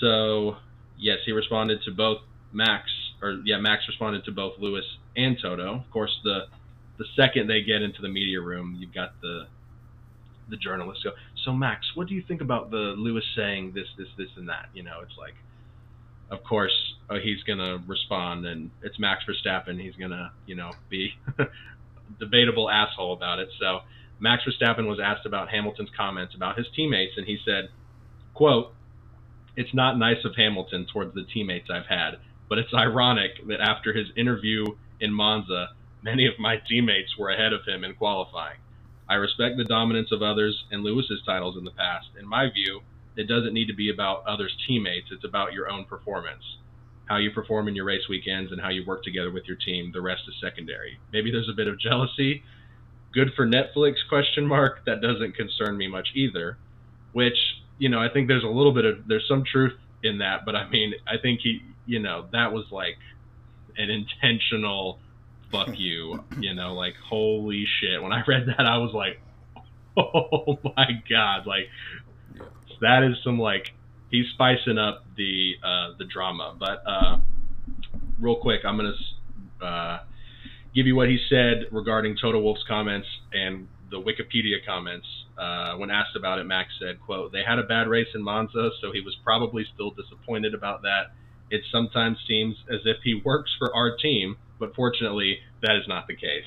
so 0.00 0.56
yes, 0.98 1.18
he 1.24 1.32
responded 1.32 1.80
to 1.84 1.90
both 1.90 2.18
Max, 2.52 2.84
or 3.22 3.40
yeah, 3.44 3.58
Max 3.58 3.82
responded 3.88 4.24
to 4.24 4.32
both 4.32 4.54
Lewis 4.58 4.84
and 5.16 5.36
Toto. 5.40 5.74
Of 5.74 5.90
course, 5.90 6.18
the 6.24 6.46
the 6.98 7.04
second 7.16 7.48
they 7.48 7.62
get 7.62 7.82
into 7.82 8.00
the 8.00 8.08
media 8.08 8.40
room, 8.40 8.76
you've 8.78 8.94
got 8.94 9.20
the 9.20 9.46
the 10.48 10.56
journalists 10.56 11.02
go. 11.02 11.10
So 11.44 11.52
Max, 11.52 11.86
what 11.94 12.08
do 12.08 12.14
you 12.14 12.22
think 12.26 12.40
about 12.40 12.70
the 12.70 12.94
Lewis 12.96 13.24
saying 13.36 13.72
this, 13.74 13.86
this, 13.98 14.08
this, 14.16 14.28
and 14.36 14.48
that? 14.48 14.68
You 14.74 14.82
know, 14.82 15.00
it's 15.02 15.16
like 15.18 15.34
of 16.30 16.42
course, 16.42 16.72
uh, 17.08 17.16
he's 17.22 17.42
to 17.58 17.78
respond, 17.86 18.46
and 18.46 18.70
it's 18.82 18.98
Max 18.98 19.22
Verstappen. 19.24 19.80
He's 19.80 19.94
to, 20.10 20.32
you 20.46 20.56
know, 20.56 20.72
be 20.90 21.12
debatable 22.18 22.68
asshole 22.68 23.12
about 23.12 23.38
it. 23.38 23.48
So 23.60 23.80
Max 24.18 24.42
Verstappen 24.44 24.88
was 24.88 24.98
asked 25.02 25.26
about 25.26 25.48
Hamilton's 25.48 25.90
comments 25.96 26.34
about 26.34 26.58
his 26.58 26.66
teammates, 26.74 27.12
and 27.16 27.26
he 27.26 27.38
said, 27.44 27.68
"quote 28.34 28.72
It's 29.56 29.74
not 29.74 29.98
nice 29.98 30.24
of 30.24 30.36
Hamilton 30.36 30.86
towards 30.92 31.14
the 31.14 31.24
teammates 31.24 31.68
I've 31.70 31.86
had, 31.86 32.18
but 32.48 32.58
it's 32.58 32.74
ironic 32.74 33.46
that 33.48 33.60
after 33.60 33.92
his 33.92 34.08
interview 34.16 34.64
in 35.00 35.12
Monza, 35.12 35.70
many 36.02 36.26
of 36.26 36.38
my 36.38 36.56
teammates 36.68 37.16
were 37.18 37.30
ahead 37.30 37.52
of 37.52 37.64
him 37.66 37.82
in 37.82 37.94
qualifying. 37.94 38.58
I 39.08 39.14
respect 39.14 39.56
the 39.56 39.64
dominance 39.64 40.12
of 40.12 40.22
others 40.22 40.64
and 40.70 40.82
Lewis's 40.82 41.22
titles 41.24 41.56
in 41.56 41.64
the 41.64 41.70
past. 41.70 42.08
In 42.18 42.28
my 42.28 42.50
view, 42.52 42.82
it 43.16 43.28
doesn't 43.28 43.54
need 43.54 43.68
to 43.68 43.74
be 43.74 43.88
about 43.88 44.26
others' 44.26 44.56
teammates. 44.66 45.08
It's 45.10 45.24
about 45.24 45.54
your 45.54 45.70
own 45.70 45.84
performance. 45.84 46.42
How 47.06 47.16
you 47.16 47.30
perform 47.30 47.68
in 47.68 47.76
your 47.76 47.86
race 47.86 48.08
weekends 48.10 48.52
and 48.52 48.60
how 48.60 48.68
you 48.68 48.84
work 48.84 49.04
together 49.04 49.30
with 49.30 49.44
your 49.46 49.56
team. 49.56 49.90
The 49.92 50.02
rest 50.02 50.22
is 50.28 50.34
secondary. 50.40 50.98
Maybe 51.12 51.30
there's 51.30 51.48
a 51.48 51.56
bit 51.56 51.68
of 51.68 51.80
jealousy. 51.80 52.42
Good 53.14 53.32
for 53.34 53.46
Netflix? 53.46 53.94
Question 54.08 54.44
mark. 54.46 54.84
That 54.84 55.00
doesn't 55.00 55.34
concern 55.34 55.78
me 55.78 55.86
much 55.88 56.08
either. 56.14 56.58
Which 57.12 57.38
you 57.78 57.88
know, 57.88 58.00
I 58.00 58.08
think 58.08 58.28
there's 58.28 58.44
a 58.44 58.48
little 58.48 58.72
bit 58.72 58.84
of 58.84 59.06
there's 59.06 59.26
some 59.28 59.44
truth 59.44 59.74
in 60.02 60.18
that, 60.18 60.44
but 60.44 60.54
I 60.54 60.68
mean, 60.68 60.94
I 61.06 61.18
think 61.20 61.40
he, 61.42 61.62
you 61.86 61.98
know, 61.98 62.26
that 62.32 62.52
was 62.52 62.64
like 62.70 62.96
an 63.76 63.90
intentional 63.90 64.98
fuck 65.50 65.68
you. 65.78 66.24
You 66.38 66.54
know, 66.54 66.74
like 66.74 66.94
holy 66.96 67.66
shit. 67.80 68.02
When 68.02 68.12
I 68.12 68.22
read 68.26 68.46
that, 68.46 68.66
I 68.66 68.78
was 68.78 68.92
like, 68.94 69.20
oh 69.96 70.58
my 70.76 71.02
god, 71.08 71.46
like 71.46 71.68
that 72.80 73.02
is 73.02 73.16
some 73.24 73.38
like 73.38 73.72
he's 74.10 74.26
spicing 74.34 74.78
up 74.78 75.04
the 75.16 75.54
uh, 75.62 75.96
the 75.98 76.04
drama. 76.04 76.54
But 76.58 76.82
uh, 76.86 77.18
real 78.18 78.36
quick, 78.36 78.60
I'm 78.64 78.76
gonna 78.76 78.94
uh, 79.62 79.98
give 80.74 80.86
you 80.86 80.96
what 80.96 81.08
he 81.08 81.18
said 81.28 81.66
regarding 81.72 82.16
Toto 82.20 82.40
Wolff's 82.40 82.64
comments 82.68 83.08
and 83.32 83.68
the 83.90 84.00
Wikipedia 84.00 84.64
comments. 84.66 85.06
Uh, 85.38 85.76
when 85.76 85.90
asked 85.90 86.16
about 86.16 86.38
it, 86.38 86.44
Max 86.44 86.72
said, 86.78 87.00
"quote 87.00 87.32
They 87.32 87.42
had 87.42 87.58
a 87.58 87.62
bad 87.62 87.88
race 87.88 88.08
in 88.14 88.22
Monza, 88.22 88.70
so 88.80 88.92
he 88.92 89.00
was 89.00 89.14
probably 89.22 89.64
still 89.74 89.90
disappointed 89.90 90.54
about 90.54 90.82
that. 90.82 91.12
It 91.50 91.62
sometimes 91.70 92.18
seems 92.26 92.56
as 92.68 92.80
if 92.84 92.98
he 93.04 93.14
works 93.14 93.54
for 93.58 93.74
our 93.74 93.96
team, 93.96 94.36
but 94.58 94.74
fortunately, 94.74 95.40
that 95.62 95.76
is 95.76 95.86
not 95.86 96.06
the 96.06 96.16
case. 96.16 96.46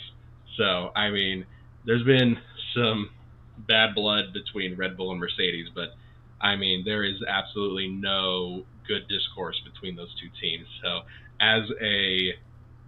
So, 0.57 0.91
I 0.95 1.09
mean, 1.09 1.45
there's 1.85 2.03
been 2.03 2.37
some 2.75 3.11
bad 3.57 3.95
blood 3.95 4.33
between 4.33 4.75
Red 4.75 4.97
Bull 4.97 5.11
and 5.11 5.19
Mercedes, 5.19 5.67
but 5.73 5.95
I 6.41 6.55
mean, 6.55 6.83
there 6.85 7.03
is 7.03 7.21
absolutely 7.27 7.87
no 7.87 8.65
good 8.87 9.07
discourse 9.07 9.61
between 9.71 9.95
those 9.95 10.13
two 10.19 10.29
teams. 10.41 10.67
So, 10.81 11.01
as 11.39 11.63
a 11.81 12.33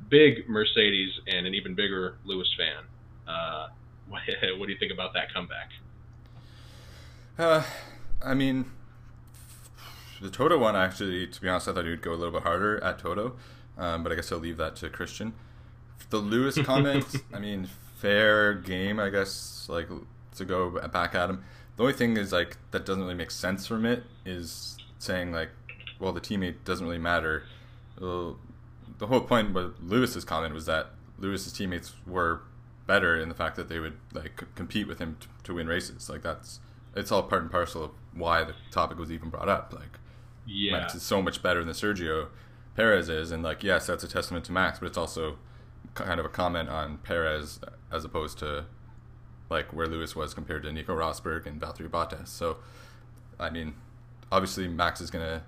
big 0.09 0.49
Mercedes 0.49 1.11
and 1.27 1.47
an 1.47 1.53
even 1.53 1.75
bigger 1.75 2.15
Lewis 2.25 2.53
fan, 2.57 2.83
uh, 3.27 3.67
what, 4.11 4.21
what, 4.57 4.65
do 4.65 4.71
you 4.71 4.77
think 4.77 4.91
about 4.91 5.13
that 5.13 5.33
comeback? 5.33 5.71
Uh, 7.39 7.63
I 8.21 8.33
mean, 8.33 8.65
The 10.21 10.29
Toto 10.29 10.57
one, 10.57 10.75
actually, 10.75 11.27
to 11.27 11.41
be 11.41 11.49
honest, 11.49 11.67
I 11.67 11.73
thought 11.73 11.85
he 11.85 11.89
would 11.89 12.01
go 12.01 12.11
a 12.11 12.15
little 12.15 12.33
bit 12.33 12.43
harder 12.43 12.83
at 12.83 12.99
Toto, 12.99 13.37
um, 13.77 14.03
but 14.03 14.11
I 14.11 14.15
guess 14.15 14.31
I'll 14.31 14.39
leave 14.39 14.57
that 14.57 14.75
to 14.77 14.89
Christian. 14.89 15.33
The 16.09 16.17
Lewis 16.17 16.57
comment, 16.63 17.05
I 17.33 17.39
mean, 17.39 17.67
fair 17.97 18.53
game, 18.53 18.99
I 18.99 19.09
guess, 19.09 19.65
like 19.69 19.87
to 20.35 20.45
go 20.45 20.69
back 20.89 21.15
at 21.15 21.29
him. 21.29 21.43
The 21.77 21.83
only 21.83 21.93
thing 21.93 22.17
is 22.17 22.31
like 22.31 22.57
that 22.71 22.85
doesn't 22.85 23.01
really 23.01 23.15
make 23.15 23.31
sense 23.31 23.65
from 23.65 23.85
it 23.85 24.03
is 24.25 24.77
saying 24.99 25.31
like, 25.31 25.49
well, 25.99 26.11
the 26.11 26.21
teammate 26.21 26.63
doesn't 26.65 26.85
really 26.85 26.99
matter. 26.99 27.43
Well, 27.99 28.37
the 28.97 29.07
whole 29.07 29.21
point 29.21 29.53
with 29.53 29.75
Lewis's 29.81 30.25
comment 30.25 30.53
was 30.53 30.65
that 30.65 30.91
Lewis's 31.17 31.53
teammates 31.53 31.93
were 32.05 32.41
better 32.91 33.17
in 33.17 33.29
the 33.29 33.35
fact 33.35 33.55
that 33.55 33.69
they 33.69 33.79
would 33.79 33.97
like 34.13 34.43
compete 34.55 34.85
with 34.85 34.99
him 34.99 35.15
to, 35.21 35.27
to 35.43 35.53
win 35.53 35.67
races. 35.67 36.09
Like 36.09 36.23
that's 36.23 36.59
it's 36.93 37.09
all 37.09 37.23
part 37.23 37.41
and 37.41 37.49
parcel 37.49 37.85
of 37.85 37.91
why 38.13 38.43
the 38.43 38.53
topic 38.69 38.97
was 38.97 39.09
even 39.09 39.29
brought 39.29 39.47
up. 39.47 39.73
Like, 39.73 39.97
yeah, 40.45 40.73
Max 40.73 40.93
is 40.93 41.01
so 41.01 41.21
much 41.21 41.41
better 41.41 41.63
than 41.63 41.73
Sergio 41.73 42.27
Perez 42.75 43.07
is, 43.07 43.31
and 43.31 43.43
like 43.43 43.63
yes, 43.63 43.87
that's 43.87 44.03
a 44.03 44.09
testament 44.09 44.43
to 44.45 44.51
Max, 44.51 44.79
but 44.79 44.87
it's 44.87 44.97
also 44.97 45.37
kind 45.93 46.19
of 46.19 46.25
a 46.25 46.29
comment 46.29 46.67
on 46.67 46.97
Perez 46.97 47.61
as 47.89 48.03
opposed 48.03 48.37
to 48.39 48.65
like 49.49 49.71
where 49.71 49.87
Lewis 49.87 50.13
was 50.13 50.33
compared 50.33 50.63
to 50.63 50.71
Nico 50.73 50.93
Rosberg 50.93 51.45
and 51.45 51.61
Valtteri 51.61 51.89
Bottas. 51.89 52.27
So, 52.27 52.57
I 53.39 53.49
mean, 53.49 53.73
obviously 54.33 54.67
Max 54.67 54.99
is 54.99 55.09
gonna 55.09 55.43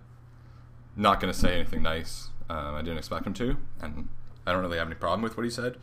not 0.95 1.19
gonna 1.19 1.33
say 1.33 1.55
anything 1.55 1.81
nice. 1.81 2.29
Um, 2.49 2.75
I 2.75 2.81
didn't 2.81 2.99
expect 2.99 3.27
him 3.27 3.33
to, 3.33 3.57
and 3.81 4.07
I 4.45 4.53
don't 4.53 4.61
really 4.61 4.77
have 4.77 4.87
any 4.87 4.95
problem 4.95 5.23
with 5.23 5.35
what 5.35 5.43
he 5.43 5.49
said. 5.49 5.75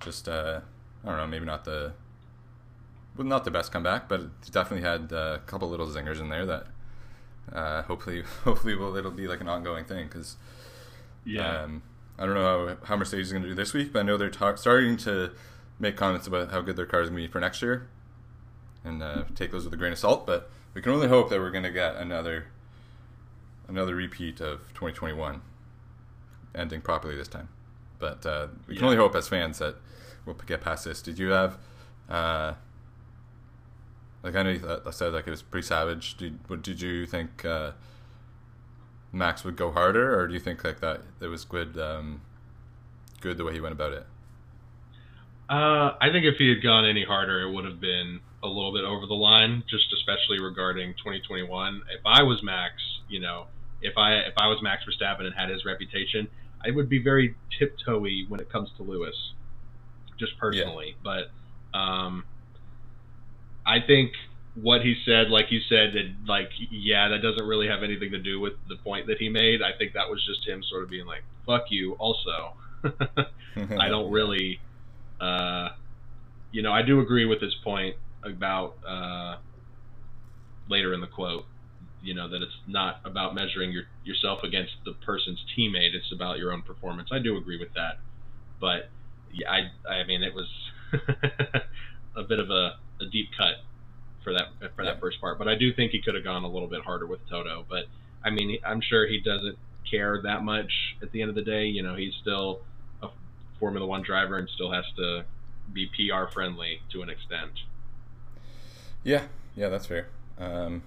Just 0.00 0.28
uh, 0.28 0.60
I 1.04 1.08
don't 1.08 1.16
know, 1.16 1.26
maybe 1.26 1.46
not 1.46 1.64
the 1.64 1.92
well, 3.16 3.26
not 3.26 3.44
the 3.44 3.50
best 3.50 3.72
comeback, 3.72 4.08
but 4.08 4.20
he 4.44 4.50
definitely 4.50 4.88
had 4.88 5.10
a 5.12 5.40
couple 5.46 5.68
little 5.68 5.86
zingers 5.88 6.20
in 6.20 6.28
there 6.28 6.46
that 6.46 6.66
uh, 7.52 7.82
hopefully 7.82 8.22
hopefully 8.44 8.74
will 8.74 8.96
it'll 8.96 9.10
be 9.10 9.26
like 9.28 9.40
an 9.40 9.48
ongoing 9.48 9.84
thing 9.84 10.06
because 10.06 10.36
yeah. 11.24 11.62
Um, 11.62 11.82
I 12.18 12.24
don't 12.26 12.34
know 12.34 12.76
how, 12.80 12.86
how 12.86 12.96
Mercedes 12.96 13.26
is 13.28 13.32
going 13.32 13.42
to 13.44 13.48
do 13.50 13.54
this 13.54 13.72
week, 13.74 13.92
but 13.92 14.00
I 14.00 14.02
know 14.02 14.16
they're 14.16 14.28
ta- 14.30 14.56
starting 14.56 14.96
to 14.98 15.30
make 15.78 15.96
comments 15.96 16.26
about 16.26 16.50
how 16.50 16.60
good 16.62 16.74
their 16.76 16.86
car 16.86 17.00
is 17.02 17.10
going 17.10 17.22
to 17.22 17.28
be 17.28 17.30
for 17.32 17.38
next 17.40 17.62
year, 17.62 17.86
and 18.82 19.00
uh, 19.02 19.22
take 19.36 19.52
those 19.52 19.64
with 19.64 19.72
a 19.74 19.76
grain 19.76 19.92
of 19.92 19.98
salt. 19.98 20.26
But 20.26 20.50
we 20.74 20.82
can 20.82 20.90
only 20.92 21.06
hope 21.06 21.28
that 21.30 21.38
we're 21.38 21.50
going 21.52 21.62
to 21.64 21.70
get 21.70 21.94
another 21.96 22.46
another 23.68 23.94
repeat 23.94 24.40
of 24.40 24.60
2021, 24.74 25.42
ending 26.54 26.80
properly 26.80 27.14
this 27.16 27.28
time. 27.28 27.48
But 27.98 28.24
uh, 28.26 28.48
we 28.66 28.74
can 28.74 28.84
Yeah. 28.84 28.90
only 28.90 28.96
hope 28.96 29.14
as 29.14 29.28
fans 29.28 29.58
that 29.58 29.76
we'll 30.36 30.46
get 30.46 30.60
past 30.60 30.84
this. 30.84 31.02
Did 31.02 31.18
you 31.18 31.28
have? 31.28 31.58
Uh, 32.08 32.54
like 34.22 34.34
I 34.34 34.42
know 34.42 34.50
you 34.50 34.80
I 34.86 34.90
said 34.90 35.12
like 35.12 35.26
it 35.26 35.30
was 35.30 35.42
pretty 35.42 35.66
savage. 35.66 36.16
Did 36.16 36.38
what 36.48 36.62
did 36.62 36.80
you 36.80 37.06
think 37.06 37.44
uh, 37.44 37.72
Max 39.12 39.44
would 39.44 39.56
go 39.56 39.70
harder, 39.70 40.18
or 40.18 40.26
do 40.26 40.34
you 40.34 40.40
think 40.40 40.64
like 40.64 40.80
that 40.80 41.02
it 41.20 41.28
was 41.28 41.44
good? 41.44 41.78
Um, 41.78 42.22
good 43.20 43.36
the 43.36 43.44
way 43.44 43.52
he 43.52 43.60
went 43.60 43.72
about 43.72 43.92
it. 43.92 44.06
Uh, 45.48 45.96
I 46.00 46.10
think 46.12 46.26
if 46.26 46.36
he 46.36 46.48
had 46.50 46.62
gone 46.62 46.84
any 46.84 47.04
harder, 47.04 47.40
it 47.40 47.52
would 47.52 47.64
have 47.64 47.80
been 47.80 48.20
a 48.42 48.46
little 48.46 48.72
bit 48.72 48.84
over 48.84 49.06
the 49.06 49.14
line, 49.14 49.64
just 49.68 49.92
especially 49.92 50.40
regarding 50.40 50.92
2021. 50.94 51.82
If 51.90 52.00
I 52.04 52.22
was 52.22 52.42
Max, 52.42 52.74
you 53.08 53.20
know, 53.20 53.46
if 53.80 53.96
I 53.96 54.14
if 54.14 54.34
I 54.36 54.48
was 54.48 54.60
Max 54.62 54.84
Verstappen 54.84 55.24
and 55.24 55.34
had 55.34 55.48
his 55.48 55.64
reputation, 55.64 56.28
I 56.64 56.70
would 56.70 56.88
be 56.88 56.98
very 56.98 57.34
tiptoey 57.58 58.28
when 58.28 58.40
it 58.40 58.50
comes 58.50 58.70
to 58.76 58.82
Lewis, 58.82 59.32
just 60.18 60.38
personally. 60.38 60.96
But 61.02 61.78
um, 61.78 62.24
I 63.66 63.80
think 63.80 64.12
what 64.54 64.82
he 64.82 64.96
said, 65.04 65.30
like 65.30 65.50
you 65.50 65.60
said, 65.68 65.92
that 65.94 66.14
like 66.26 66.50
yeah, 66.70 67.08
that 67.08 67.22
doesn't 67.22 67.46
really 67.46 67.68
have 67.68 67.82
anything 67.82 68.10
to 68.12 68.18
do 68.18 68.40
with 68.40 68.54
the 68.68 68.76
point 68.76 69.06
that 69.06 69.18
he 69.18 69.28
made. 69.28 69.62
I 69.62 69.76
think 69.76 69.92
that 69.94 70.08
was 70.08 70.24
just 70.26 70.46
him 70.46 70.62
sort 70.62 70.82
of 70.82 70.90
being 70.90 71.06
like, 71.06 71.22
"Fuck 71.46 71.70
you." 71.70 71.92
Also, 71.94 72.54
I 73.56 73.88
don't 73.88 74.10
really, 74.18 74.60
uh, 75.20 75.70
you 76.50 76.62
know, 76.62 76.72
I 76.72 76.82
do 76.82 77.00
agree 77.00 77.24
with 77.24 77.40
his 77.40 77.54
point 77.62 77.96
about 78.22 78.76
uh, 78.86 79.36
later 80.68 80.94
in 80.94 81.00
the 81.00 81.06
quote. 81.06 81.44
You 82.02 82.14
know 82.14 82.28
that 82.28 82.42
it's 82.42 82.58
not 82.66 83.00
about 83.04 83.34
measuring 83.34 83.72
your, 83.72 83.84
yourself 84.04 84.42
against 84.44 84.72
the 84.84 84.92
person's 84.92 85.44
teammate; 85.56 85.94
it's 85.94 86.12
about 86.12 86.38
your 86.38 86.52
own 86.52 86.62
performance. 86.62 87.10
I 87.12 87.18
do 87.18 87.36
agree 87.36 87.58
with 87.58 87.74
that, 87.74 87.98
but 88.60 88.88
yeah, 89.32 89.50
I 89.50 89.90
I 89.90 90.04
mean 90.04 90.22
it 90.22 90.34
was 90.34 90.48
a 92.16 92.22
bit 92.22 92.38
of 92.38 92.50
a, 92.50 92.76
a 93.00 93.06
deep 93.10 93.28
cut 93.36 93.56
for 94.24 94.32
that 94.32 94.48
for 94.74 94.84
that 94.84 95.00
first 95.00 95.20
part. 95.20 95.38
But 95.38 95.48
I 95.48 95.54
do 95.54 95.72
think 95.72 95.92
he 95.92 96.00
could 96.00 96.14
have 96.14 96.24
gone 96.24 96.44
a 96.44 96.48
little 96.48 96.68
bit 96.68 96.82
harder 96.82 97.06
with 97.06 97.20
Toto. 97.28 97.64
But 97.68 97.84
I 98.24 98.30
mean, 98.30 98.58
I'm 98.64 98.80
sure 98.80 99.06
he 99.06 99.20
doesn't 99.20 99.58
care 99.88 100.20
that 100.22 100.42
much 100.42 100.72
at 101.02 101.12
the 101.12 101.22
end 101.22 101.30
of 101.30 101.34
the 101.34 101.42
day. 101.42 101.66
You 101.66 101.82
know, 101.82 101.94
he's 101.94 102.14
still 102.20 102.60
a 103.02 103.08
Formula 103.58 103.86
One 103.86 104.02
driver 104.02 104.38
and 104.38 104.48
still 104.48 104.72
has 104.72 104.84
to 104.96 105.24
be 105.72 105.86
PR 105.86 106.30
friendly 106.32 106.80
to 106.92 107.02
an 107.02 107.10
extent. 107.10 107.52
Yeah, 109.04 109.24
yeah, 109.54 109.68
that's 109.68 109.86
fair. 109.86 110.08
Um, 110.38 110.82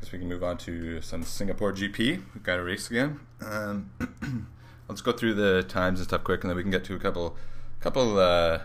guess 0.00 0.12
we 0.12 0.18
can 0.18 0.28
move 0.28 0.44
on 0.44 0.56
to 0.58 1.00
some 1.00 1.22
Singapore 1.22 1.72
GP. 1.72 2.22
We've 2.34 2.42
got 2.42 2.58
a 2.58 2.62
race 2.62 2.90
again. 2.90 3.20
Um, 3.40 3.90
let's 4.88 5.00
go 5.00 5.12
through 5.12 5.34
the 5.34 5.62
times 5.62 6.00
and 6.00 6.08
stuff 6.08 6.24
quick, 6.24 6.42
and 6.42 6.50
then 6.50 6.56
we 6.56 6.62
can 6.62 6.70
get 6.70 6.84
to 6.84 6.94
a 6.94 6.98
couple, 6.98 7.36
couple 7.80 8.18
uh, 8.18 8.60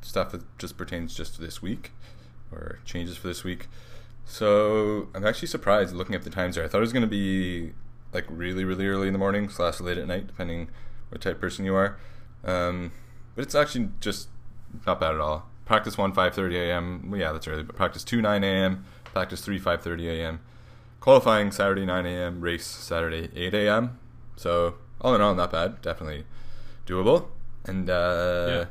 stuff 0.00 0.32
that 0.32 0.42
just 0.58 0.76
pertains 0.76 1.14
just 1.14 1.34
to 1.36 1.40
this 1.40 1.62
week 1.62 1.92
or 2.50 2.78
changes 2.84 3.16
for 3.16 3.28
this 3.28 3.44
week. 3.44 3.68
So 4.24 5.08
I'm 5.14 5.26
actually 5.26 5.48
surprised 5.48 5.94
looking 5.94 6.14
at 6.14 6.22
the 6.22 6.30
times 6.30 6.56
there. 6.56 6.64
I 6.64 6.68
thought 6.68 6.78
it 6.78 6.82
was 6.82 6.92
going 6.92 7.02
to 7.02 7.06
be 7.06 7.72
like 8.12 8.24
really, 8.28 8.64
really 8.64 8.86
early 8.86 9.06
in 9.06 9.12
the 9.12 9.18
morning 9.18 9.48
slash 9.48 9.80
late 9.80 9.98
at 9.98 10.06
night, 10.06 10.26
depending 10.26 10.70
what 11.08 11.20
type 11.20 11.36
of 11.36 11.40
person 11.40 11.64
you 11.64 11.74
are. 11.74 11.98
Um, 12.44 12.92
but 13.34 13.44
it's 13.44 13.54
actually 13.54 13.90
just 14.00 14.28
not 14.86 15.00
bad 15.00 15.14
at 15.14 15.20
all. 15.20 15.48
Practice 15.64 15.98
one 15.98 16.12
5:30 16.12 16.54
a.m. 16.54 17.10
Well, 17.10 17.20
yeah, 17.20 17.32
that's 17.32 17.46
early. 17.46 17.62
But 17.62 17.76
practice 17.76 18.04
two 18.04 18.22
9 18.22 18.44
a.m. 18.44 18.84
Practice 19.04 19.40
three 19.40 19.60
5:30 19.60 20.08
a.m. 20.08 20.40
Qualifying 21.00 21.52
Saturday 21.52 21.86
9 21.86 22.06
a.m. 22.06 22.40
Race 22.40 22.66
Saturday 22.66 23.30
8 23.34 23.54
a.m. 23.54 23.98
So 24.36 24.74
all 25.00 25.14
in 25.14 25.20
all, 25.20 25.34
not 25.34 25.52
bad. 25.52 25.80
Definitely 25.80 26.24
doable. 26.86 27.28
And 27.68 27.90
uh, 27.90 28.46
Yeah. 28.48 28.64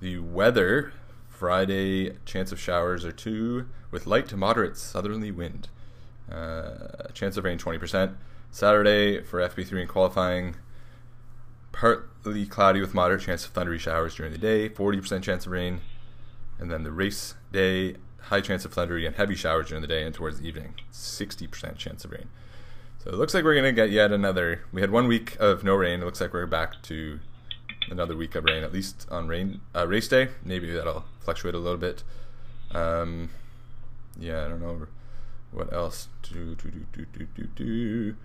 the 0.00 0.18
weather 0.18 0.92
Friday 1.28 2.16
chance 2.24 2.50
of 2.52 2.58
showers 2.60 3.04
or 3.04 3.12
two 3.12 3.68
with 3.90 4.06
light 4.06 4.28
to 4.28 4.36
moderate 4.36 4.76
southerly 4.76 5.30
wind. 5.30 5.68
Uh, 6.30 7.08
chance 7.12 7.36
of 7.36 7.44
rain 7.44 7.58
20%. 7.58 8.14
Saturday 8.50 9.22
for 9.22 9.40
FP3 9.40 9.80
and 9.80 9.88
qualifying 9.88 10.56
partly 11.72 12.46
cloudy 12.46 12.80
with 12.80 12.94
moderate 12.94 13.22
chance 13.22 13.44
of 13.44 13.52
thundery 13.52 13.78
showers 13.78 14.14
during 14.14 14.32
the 14.32 14.38
day, 14.38 14.68
40% 14.68 15.22
chance 15.22 15.46
of 15.46 15.52
rain. 15.52 15.80
And 16.58 16.70
then 16.70 16.84
the 16.84 16.92
race 16.92 17.34
day, 17.50 17.96
high 18.20 18.40
chance 18.40 18.64
of 18.64 18.72
thundery 18.72 19.06
and 19.06 19.16
heavy 19.16 19.34
showers 19.34 19.68
during 19.68 19.82
the 19.82 19.88
day 19.88 20.04
and 20.04 20.14
towards 20.14 20.40
the 20.40 20.46
evening, 20.46 20.74
60% 20.92 21.76
chance 21.76 22.04
of 22.04 22.12
rain. 22.12 22.28
So 23.02 23.10
it 23.10 23.16
looks 23.16 23.34
like 23.34 23.42
we're 23.42 23.54
going 23.54 23.64
to 23.64 23.72
get 23.72 23.90
yet 23.90 24.12
another. 24.12 24.60
We 24.70 24.80
had 24.80 24.90
one 24.90 25.08
week 25.08 25.36
of 25.40 25.64
no 25.64 25.74
rain. 25.74 26.02
It 26.02 26.04
looks 26.04 26.20
like 26.20 26.32
we're 26.32 26.46
back 26.46 26.82
to 26.82 27.18
another 27.90 28.16
week 28.16 28.34
of 28.34 28.44
rain, 28.44 28.62
at 28.62 28.72
least 28.72 29.06
on 29.10 29.28
rain 29.28 29.60
uh, 29.74 29.86
race 29.86 30.08
day. 30.08 30.28
Maybe 30.44 30.70
that'll 30.70 31.04
fluctuate 31.20 31.54
a 31.54 31.58
little 31.58 31.78
bit. 31.78 32.02
Um, 32.72 33.30
yeah, 34.18 34.44
I 34.44 34.48
don't 34.48 34.60
know 34.60 34.86
what 35.50 35.72
else. 35.72 36.08
Do, 36.22 36.54
do, 36.54 36.70
do, 36.70 36.86
do, 36.92 37.06
do, 37.06 37.26
do, 37.34 37.44
do. 37.54 38.16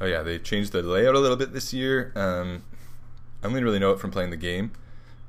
Oh 0.00 0.06
yeah, 0.06 0.22
they 0.22 0.38
changed 0.38 0.72
the 0.72 0.82
layout 0.82 1.14
a 1.14 1.20
little 1.20 1.36
bit 1.36 1.52
this 1.52 1.72
year. 1.72 2.12
Um, 2.14 2.64
I 3.42 3.46
only 3.46 3.62
really 3.62 3.78
know 3.78 3.92
it 3.92 4.00
from 4.00 4.10
playing 4.10 4.30
the 4.30 4.36
game, 4.36 4.72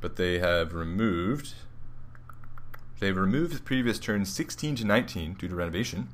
but 0.02 0.16
they 0.16 0.40
have 0.40 0.74
removed. 0.74 1.54
They've 3.00 3.16
removed 3.16 3.64
previous 3.64 4.00
turns 4.00 4.34
16 4.34 4.78
to 4.78 4.86
19 4.86 5.36
due 5.36 5.48
to 5.48 5.56
renovation, 5.56 6.10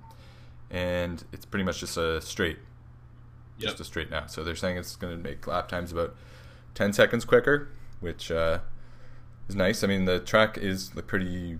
and 0.69 1.23
it's 1.31 1.45
pretty 1.45 1.63
much 1.63 1.79
just 1.79 1.97
a 1.97 2.21
straight, 2.21 2.57
just 3.57 3.79
a 3.79 3.85
straight 3.85 4.11
now. 4.11 4.25
So 4.27 4.43
they're 4.43 4.55
saying 4.55 4.77
it's 4.77 4.95
going 4.95 5.15
to 5.15 5.23
make 5.23 5.47
lap 5.47 5.69
times 5.69 5.91
about 5.91 6.15
10 6.75 6.93
seconds 6.93 7.25
quicker, 7.25 7.69
which 7.99 8.31
uh, 8.31 8.59
is 9.47 9.55
nice. 9.55 9.83
I 9.83 9.87
mean, 9.87 10.05
the 10.05 10.19
track 10.19 10.57
is 10.57 10.95
like, 10.95 11.07
pretty. 11.07 11.59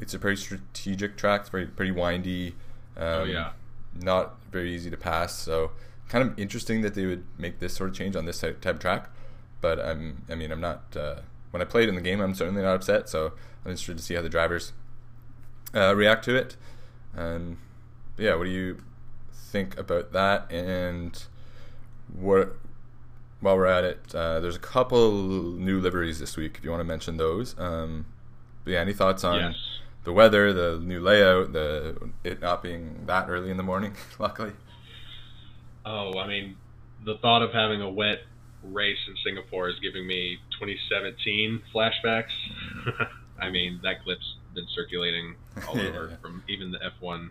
It's 0.00 0.14
a 0.14 0.18
pretty 0.18 0.40
strategic 0.40 1.16
track. 1.16 1.42
It's 1.42 1.50
very 1.50 1.66
pretty 1.66 1.92
windy. 1.92 2.54
Um, 2.96 3.04
Oh, 3.04 3.24
yeah. 3.24 3.52
Not 3.94 4.36
very 4.50 4.74
easy 4.74 4.90
to 4.90 4.96
pass. 4.96 5.34
So 5.36 5.72
kind 6.08 6.28
of 6.28 6.38
interesting 6.38 6.82
that 6.82 6.94
they 6.94 7.06
would 7.06 7.24
make 7.38 7.58
this 7.58 7.74
sort 7.74 7.90
of 7.90 7.96
change 7.96 8.16
on 8.16 8.24
this 8.24 8.40
type, 8.40 8.60
type 8.60 8.76
of 8.76 8.80
track. 8.80 9.10
But 9.60 9.78
I'm. 9.78 10.22
I 10.28 10.34
mean, 10.34 10.50
I'm 10.50 10.60
not. 10.60 10.96
Uh, 10.96 11.16
when 11.50 11.62
I 11.62 11.64
played 11.64 11.88
in 11.88 11.94
the 11.94 12.00
game, 12.00 12.20
I'm 12.20 12.34
certainly 12.34 12.62
not 12.62 12.74
upset. 12.74 13.08
So 13.08 13.32
I'm 13.64 13.70
interested 13.70 13.98
to 13.98 14.02
see 14.02 14.14
how 14.14 14.22
the 14.22 14.28
drivers 14.28 14.72
uh, 15.74 15.94
react 15.94 16.24
to 16.24 16.34
it. 16.34 16.56
Um, 17.16 17.58
yeah, 18.18 18.34
what 18.34 18.44
do 18.44 18.50
you 18.50 18.78
think 19.32 19.78
about 19.78 20.12
that? 20.12 20.50
And 20.50 21.22
what 22.12 22.56
while 23.42 23.56
we're 23.56 23.66
at 23.66 23.84
it, 23.84 24.14
uh, 24.14 24.40
there's 24.40 24.56
a 24.56 24.60
couple 24.60 25.12
new 25.12 25.78
liveries 25.80 26.18
this 26.18 26.36
week. 26.36 26.54
If 26.56 26.64
you 26.64 26.70
want 26.70 26.80
to 26.80 26.84
mention 26.84 27.16
those, 27.18 27.54
um, 27.58 28.06
but 28.64 28.70
yeah, 28.72 28.80
any 28.80 28.92
thoughts 28.94 29.22
on 29.24 29.38
Yes. 29.40 29.56
the 30.04 30.12
weather, 30.12 30.52
the 30.54 30.78
new 30.78 31.00
layout, 31.00 31.52
the 31.52 32.10
it 32.24 32.40
not 32.40 32.62
being 32.62 33.04
that 33.06 33.28
early 33.28 33.50
in 33.50 33.56
the 33.58 33.62
morning? 33.62 33.94
Luckily, 34.18 34.52
Oh, 35.84 36.18
I 36.18 36.26
mean, 36.28 36.56
the 37.04 37.16
thought 37.18 37.42
of 37.42 37.52
having 37.52 37.82
a 37.82 37.90
wet 37.90 38.22
race 38.62 38.98
in 39.08 39.14
Singapore 39.24 39.68
is 39.68 39.74
giving 39.80 40.06
me 40.06 40.38
2017 40.60 41.60
flashbacks. 41.74 42.30
I 43.40 43.50
mean, 43.50 43.80
that 43.82 44.04
clip's 44.04 44.36
been 44.54 44.66
circulating 44.72 45.34
all 45.66 45.76
Yeah. 45.82 45.88
over 45.88 46.18
from 46.22 46.44
even 46.48 46.70
the 46.70 46.78
F1 46.78 47.30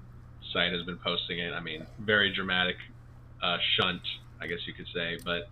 site 0.52 0.74
has 0.74 0.84
been 0.84 0.98
posting 0.98 1.40
it. 1.40 1.54
I 1.54 1.62
mean, 1.62 1.86
very 2.00 2.34
dramatic 2.34 2.76
uh, 3.42 3.58
shunt, 3.78 4.02
I 4.42 4.48
guess 4.48 4.60
you 4.68 4.74
could 4.74 4.88
say. 4.94 5.18
But 5.24 5.48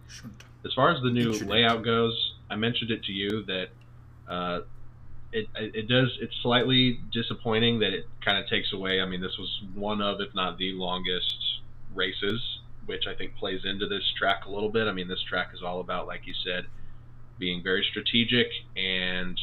as 0.65 0.73
far 0.73 0.91
as 0.91 1.01
the 1.01 1.09
new 1.09 1.31
layout 1.31 1.83
goes, 1.83 2.33
I 2.49 2.55
mentioned 2.55 2.91
it 2.91 3.03
to 3.03 3.11
you 3.11 3.43
that 3.45 3.69
uh, 4.27 4.61
it 5.31 5.47
it 5.55 5.87
does 5.87 6.17
it's 6.21 6.35
slightly 6.41 6.99
disappointing 7.11 7.79
that 7.79 7.93
it 7.93 8.05
kind 8.23 8.37
of 8.37 8.49
takes 8.49 8.73
away. 8.73 9.01
I 9.01 9.05
mean, 9.05 9.21
this 9.21 9.37
was 9.37 9.61
one 9.73 10.01
of, 10.01 10.19
if 10.21 10.33
not 10.33 10.57
the 10.57 10.73
longest 10.73 11.61
races, 11.93 12.41
which 12.85 13.05
I 13.07 13.15
think 13.15 13.35
plays 13.35 13.61
into 13.65 13.87
this 13.87 14.03
track 14.17 14.45
a 14.45 14.51
little 14.51 14.69
bit. 14.69 14.87
I 14.87 14.91
mean, 14.91 15.07
this 15.07 15.21
track 15.21 15.49
is 15.53 15.61
all 15.61 15.79
about, 15.79 16.07
like 16.07 16.25
you 16.25 16.33
said, 16.43 16.65
being 17.37 17.63
very 17.63 17.85
strategic 17.89 18.47
and 18.75 19.39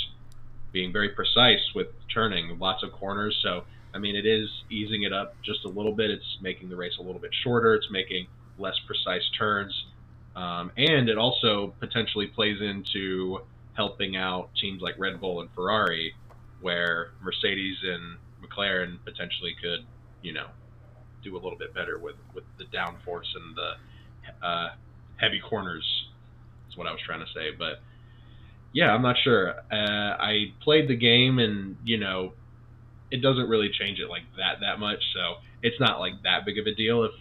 being 0.72 0.92
very 0.92 1.10
precise 1.10 1.72
with 1.74 1.88
turning, 2.12 2.58
lots 2.58 2.82
of 2.82 2.92
corners. 2.92 3.38
So, 3.42 3.64
I 3.94 3.98
mean, 3.98 4.16
it 4.16 4.26
is 4.26 4.48
easing 4.70 5.04
it 5.04 5.12
up 5.12 5.36
just 5.42 5.64
a 5.64 5.68
little 5.68 5.92
bit. 5.92 6.10
It's 6.10 6.38
making 6.42 6.68
the 6.68 6.76
race 6.76 6.98
a 6.98 7.02
little 7.02 7.20
bit 7.20 7.30
shorter. 7.42 7.74
It's 7.74 7.90
making 7.90 8.26
less 8.58 8.78
precise 8.86 9.22
turns. 9.38 9.86
Um, 10.36 10.70
and 10.76 11.08
it 11.08 11.16
also 11.16 11.74
potentially 11.80 12.26
plays 12.26 12.60
into 12.60 13.40
helping 13.74 14.16
out 14.16 14.50
teams 14.60 14.82
like 14.82 14.94
Red 14.98 15.18
Bull 15.18 15.40
and 15.40 15.50
Ferrari, 15.54 16.14
where 16.60 17.12
Mercedes 17.22 17.76
and 17.82 18.18
McLaren 18.44 18.98
potentially 19.04 19.56
could, 19.60 19.86
you 20.22 20.34
know, 20.34 20.46
do 21.24 21.34
a 21.34 21.40
little 21.40 21.58
bit 21.58 21.74
better 21.74 21.98
with, 21.98 22.16
with 22.34 22.44
the 22.58 22.64
downforce 22.64 23.26
and 23.34 23.56
the 23.56 24.46
uh, 24.46 24.68
heavy 25.16 25.40
corners, 25.40 25.84
is 26.68 26.76
what 26.76 26.86
I 26.86 26.92
was 26.92 27.00
trying 27.04 27.20
to 27.20 27.32
say. 27.34 27.50
But 27.58 27.80
yeah, 28.74 28.92
I'm 28.92 29.02
not 29.02 29.16
sure. 29.24 29.54
Uh, 29.72 30.16
I 30.20 30.52
played 30.62 30.88
the 30.88 30.96
game, 30.96 31.38
and 31.38 31.76
you 31.82 31.96
know, 31.96 32.34
it 33.10 33.22
doesn't 33.22 33.48
really 33.48 33.70
change 33.70 34.00
it 34.00 34.10
like 34.10 34.24
that 34.36 34.60
that 34.60 34.78
much. 34.78 35.02
So 35.14 35.36
it's 35.62 35.80
not 35.80 35.98
like 35.98 36.22
that 36.24 36.44
big 36.44 36.58
of 36.58 36.66
a 36.66 36.74
deal 36.74 37.04
if 37.04 37.12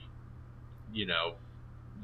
you 0.94 1.06
know 1.06 1.36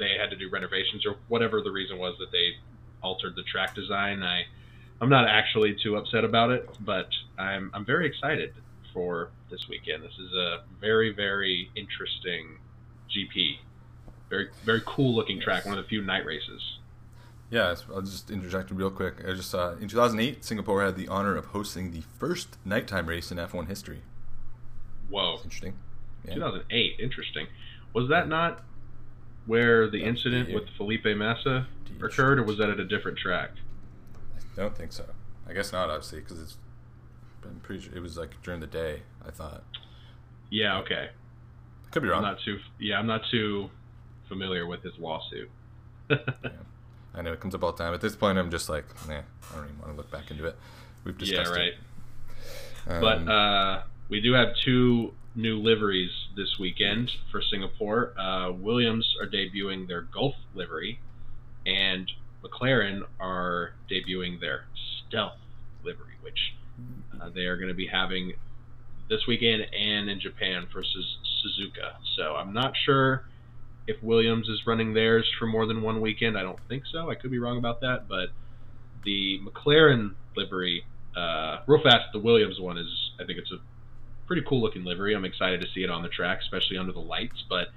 they 0.01 0.17
had 0.19 0.29
to 0.31 0.35
do 0.35 0.49
renovations 0.49 1.05
or 1.05 1.15
whatever 1.27 1.61
the 1.61 1.71
reason 1.71 1.97
was 1.97 2.15
that 2.19 2.31
they 2.31 2.55
altered 3.01 3.35
the 3.35 3.43
track 3.43 3.75
design. 3.75 4.23
I 4.23 4.43
I'm 4.99 5.09
not 5.09 5.27
actually 5.27 5.75
too 5.81 5.95
upset 5.95 6.23
about 6.23 6.51
it, 6.51 6.69
but 6.81 7.09
I'm 7.37 7.71
I'm 7.73 7.85
very 7.85 8.07
excited 8.07 8.53
for 8.93 9.31
this 9.49 9.67
weekend. 9.69 10.03
This 10.03 10.17
is 10.19 10.33
a 10.33 10.63
very 10.79 11.13
very 11.13 11.69
interesting 11.75 12.57
GP. 13.15 13.57
Very 14.29 14.49
very 14.65 14.81
cool 14.85 15.15
looking 15.15 15.39
track. 15.39 15.65
One 15.65 15.77
of 15.77 15.83
the 15.83 15.87
few 15.87 16.01
night 16.01 16.25
races. 16.25 16.61
Yeah, 17.51 17.75
I'll 17.93 18.01
just 18.01 18.31
interject 18.31 18.71
real 18.71 18.89
quick. 18.89 19.15
I 19.27 19.33
just 19.33 19.51
saw 19.51 19.73
in 19.73 19.89
2008, 19.89 20.45
Singapore 20.45 20.83
had 20.85 20.95
the 20.95 21.09
honor 21.09 21.35
of 21.35 21.47
hosting 21.47 21.91
the 21.91 22.01
first 22.17 22.57
nighttime 22.63 23.07
race 23.07 23.29
in 23.29 23.37
F1 23.37 23.67
history. 23.67 24.03
Whoa. 25.09 25.33
It's 25.35 25.43
interesting. 25.43 25.73
Yeah. 26.25 26.35
2008. 26.35 26.99
Interesting. 27.01 27.47
Was 27.93 28.07
that 28.07 28.29
not 28.29 28.63
where 29.45 29.89
the 29.89 30.03
incident 30.03 30.53
with 30.53 30.69
Felipe 30.77 31.05
Massa 31.05 31.67
occurred, 32.01 32.39
or 32.39 32.43
was 32.43 32.57
that 32.57 32.69
at 32.69 32.79
a 32.79 32.85
different 32.85 33.17
track? 33.17 33.51
I 34.57 34.61
don't 34.61 34.75
think 34.75 34.91
so. 34.91 35.05
I 35.47 35.53
guess 35.53 35.71
not, 35.71 35.89
obviously, 35.89 36.19
because 36.19 36.41
it's. 36.41 36.57
I'm 37.43 37.59
pretty 37.63 37.81
sure 37.83 37.95
it 37.95 38.01
was 38.01 38.17
like 38.17 38.41
during 38.43 38.59
the 38.59 38.67
day. 38.67 39.01
I 39.25 39.31
thought. 39.31 39.63
Yeah. 40.49 40.77
Okay. 40.79 41.09
Could 41.91 42.03
be 42.03 42.09
wrong. 42.09 42.23
I'm 42.23 42.31
not 42.31 42.39
too. 42.45 42.59
Yeah, 42.79 42.99
I'm 42.99 43.07
not 43.07 43.21
too 43.31 43.69
familiar 44.27 44.65
with 44.67 44.83
his 44.83 44.93
lawsuit. 44.99 45.49
I 47.13 47.21
know 47.21 47.33
it 47.33 47.39
comes 47.39 47.53
up 47.55 47.63
all 47.63 47.71
the 47.71 47.83
time. 47.83 47.93
At 47.93 48.01
this 48.01 48.15
point, 48.15 48.37
I'm 48.37 48.51
just 48.51 48.69
like, 48.69 48.85
nah, 49.07 49.15
I 49.15 49.55
don't 49.55 49.65
even 49.65 49.79
want 49.79 49.91
to 49.91 49.97
look 49.97 50.11
back 50.11 50.31
into 50.31 50.45
it. 50.45 50.55
We've 51.03 51.19
yeah. 51.19 51.37
discussed 51.37 51.51
Right. 51.51 51.73
it. 51.73 51.75
But 53.01 53.17
Um, 53.19 53.29
uh, 53.29 53.81
we 54.09 54.21
do 54.21 54.33
have 54.33 54.55
two 54.63 55.13
new 55.35 55.57
liveries 55.57 56.11
this 56.35 56.57
weekend 56.59 57.11
for 57.31 57.41
Singapore. 57.41 58.13
Uh, 58.19 58.51
Williams 58.51 59.15
are 59.21 59.27
debuting 59.27 59.87
their 59.87 60.01
Gulf 60.01 60.35
livery, 60.53 60.99
and 61.65 62.09
McLaren 62.43 63.01
are 63.19 63.73
debuting 63.89 64.39
their 64.39 64.65
Stealth 65.07 65.37
livery, 65.83 66.15
which 66.21 66.37
uh, 67.21 67.29
they 67.29 67.41
are 67.41 67.57
going 67.57 67.69
to 67.69 67.75
be 67.75 67.87
having 67.87 68.33
this 69.09 69.21
weekend 69.27 69.63
and 69.77 70.09
in 70.09 70.19
Japan 70.19 70.67
for 70.71 70.83
Suz- 70.83 71.17
Suzuka. 71.43 71.95
So 72.15 72.35
I'm 72.35 72.53
not 72.53 72.73
sure 72.85 73.25
if 73.87 74.01
Williams 74.01 74.47
is 74.47 74.61
running 74.65 74.93
theirs 74.93 75.27
for 75.37 75.45
more 75.45 75.65
than 75.65 75.81
one 75.81 76.01
weekend. 76.01 76.37
I 76.37 76.43
don't 76.43 76.59
think 76.69 76.83
so. 76.91 77.09
I 77.09 77.15
could 77.15 77.31
be 77.31 77.39
wrong 77.39 77.57
about 77.57 77.81
that, 77.81 78.07
but 78.07 78.29
the 79.03 79.39
McLaren 79.45 80.11
livery, 80.35 80.85
uh, 81.15 81.57
real 81.67 81.81
fast, 81.83 82.05
the 82.13 82.19
Williams 82.19 82.59
one 82.59 82.77
is, 82.77 82.87
I 83.19 83.25
think 83.25 83.39
it's 83.39 83.51
a 83.51 83.57
pretty 84.31 84.47
cool 84.47 84.61
looking 84.61 84.85
livery. 84.85 85.13
I'm 85.13 85.25
excited 85.25 85.59
to 85.59 85.67
see 85.75 85.83
it 85.83 85.89
on 85.89 86.03
the 86.03 86.07
track, 86.07 86.39
especially 86.41 86.77
under 86.77 86.93
the 86.93 87.01
lights. 87.01 87.43
But 87.49 87.67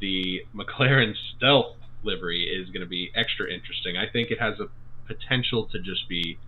the 0.00 0.40
McLaren 0.56 1.12
Stealth 1.36 1.76
livery 2.02 2.44
is 2.44 2.70
going 2.70 2.80
to 2.80 2.88
be 2.88 3.12
extra 3.14 3.52
interesting. 3.52 3.98
I 3.98 4.08
think 4.10 4.30
it 4.30 4.40
has 4.40 4.58
a 4.58 4.68
potential 5.06 5.66
to 5.66 5.78
just 5.78 6.08
be 6.08 6.38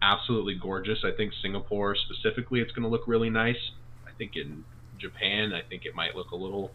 absolutely 0.00 0.54
gorgeous. 0.54 1.00
I 1.04 1.10
think 1.10 1.34
Singapore 1.42 1.94
specifically, 1.94 2.60
it's 2.60 2.72
going 2.72 2.84
to 2.84 2.88
look 2.88 3.06
really 3.06 3.28
nice. 3.28 3.72
I 4.06 4.12
think 4.16 4.34
in 4.34 4.64
Japan, 4.96 5.52
I 5.52 5.60
think 5.60 5.84
it 5.84 5.94
might 5.94 6.16
look 6.16 6.30
a 6.30 6.36
little, 6.36 6.70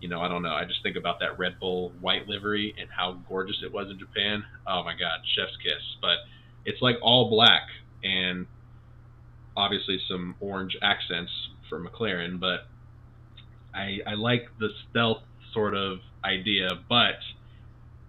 you 0.00 0.08
know, 0.08 0.20
I 0.20 0.26
don't 0.26 0.42
know. 0.42 0.54
I 0.54 0.64
just 0.64 0.82
think 0.82 0.96
about 0.96 1.20
that 1.20 1.38
Red 1.38 1.60
Bull 1.60 1.92
white 2.00 2.26
livery 2.26 2.74
and 2.80 2.88
how 2.90 3.20
gorgeous 3.28 3.58
it 3.62 3.72
was 3.72 3.88
in 3.92 3.98
Japan. 4.00 4.42
Oh 4.66 4.82
my 4.82 4.94
God, 4.94 5.20
chef's 5.36 5.56
kiss. 5.62 5.96
But 6.00 6.16
it's 6.64 6.82
like 6.82 6.96
all 7.00 7.30
black 7.30 7.68
and 8.02 8.48
obviously 9.58 9.98
some 10.08 10.36
orange 10.40 10.76
accents 10.80 11.32
for 11.68 11.84
McLaren. 11.84 12.38
But 12.38 12.68
I, 13.74 13.98
I 14.06 14.14
like 14.14 14.48
the 14.58 14.68
stealth 14.88 15.22
sort 15.52 15.74
of 15.74 15.98
idea, 16.24 16.68
but 16.88 17.18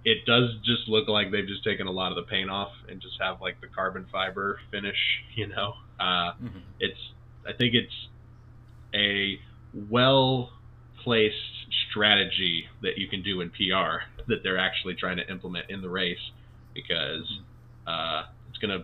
it 0.06 0.26
does 0.26 0.52
just 0.64 0.88
look 0.88 1.08
like 1.08 1.32
they've 1.32 1.48
just 1.48 1.64
taken 1.64 1.88
a 1.88 1.92
lot 1.92 2.12
of 2.12 2.16
the 2.16 2.30
paint 2.30 2.50
off 2.50 2.72
and 2.88 3.02
just 3.02 3.16
have 3.20 3.42
like 3.42 3.60
the 3.62 3.68
carbon 3.68 4.06
fiber 4.12 4.60
finish, 4.72 4.98
you 5.36 5.48
know. 5.48 5.74
Uh, 6.00 6.34
mhm. 6.42 6.62
it's 6.80 7.00
I 7.48 7.54
think 7.54 7.74
it's 7.74 7.94
a 8.94 9.40
well 9.90 10.52
placed 11.04 11.36
strategy 11.90 12.66
that 12.82 12.98
you 12.98 13.08
can 13.08 13.24
do 13.24 13.42
in 13.42 13.50
PR 13.50 14.04
that 14.28 14.44
they're 14.44 14.58
actually 14.58 14.94
trying 14.96 15.18
to 15.18 15.30
implement 15.30 15.70
in 15.70 15.82
the 15.82 15.90
race 15.90 16.32
because 16.74 17.26
uh, 17.88 18.24
it's 18.50 18.58
gonna 18.60 18.84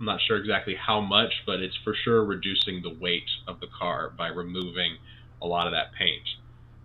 I'm 0.00 0.06
not 0.06 0.20
sure 0.22 0.38
exactly 0.38 0.74
how 0.76 1.00
much, 1.00 1.32
but 1.46 1.60
it's 1.60 1.76
for 1.84 1.94
sure 1.94 2.24
reducing 2.24 2.82
the 2.82 2.90
weight 2.90 3.28
of 3.46 3.60
the 3.60 3.68
car 3.78 4.10
by 4.16 4.28
removing 4.28 4.96
a 5.42 5.46
lot 5.46 5.66
of 5.68 5.74
that 5.74 5.92
paint. 5.98 6.26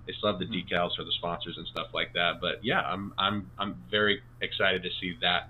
They 0.07 0.13
still 0.13 0.31
have 0.31 0.39
the 0.39 0.45
Hmm. 0.49 0.57
decals 0.57 0.95
for 0.97 1.03
the 1.05 1.13
sponsors 1.13 1.57
and 1.57 1.67
stuff 1.67 1.87
like 1.93 2.13
that, 2.13 2.41
but 2.41 2.63
yeah, 2.63 2.81
I'm 2.81 3.13
I'm 3.17 3.51
I'm 3.57 3.83
very 3.89 4.21
excited 4.41 4.83
to 4.83 4.89
see 5.01 5.17
that 5.21 5.49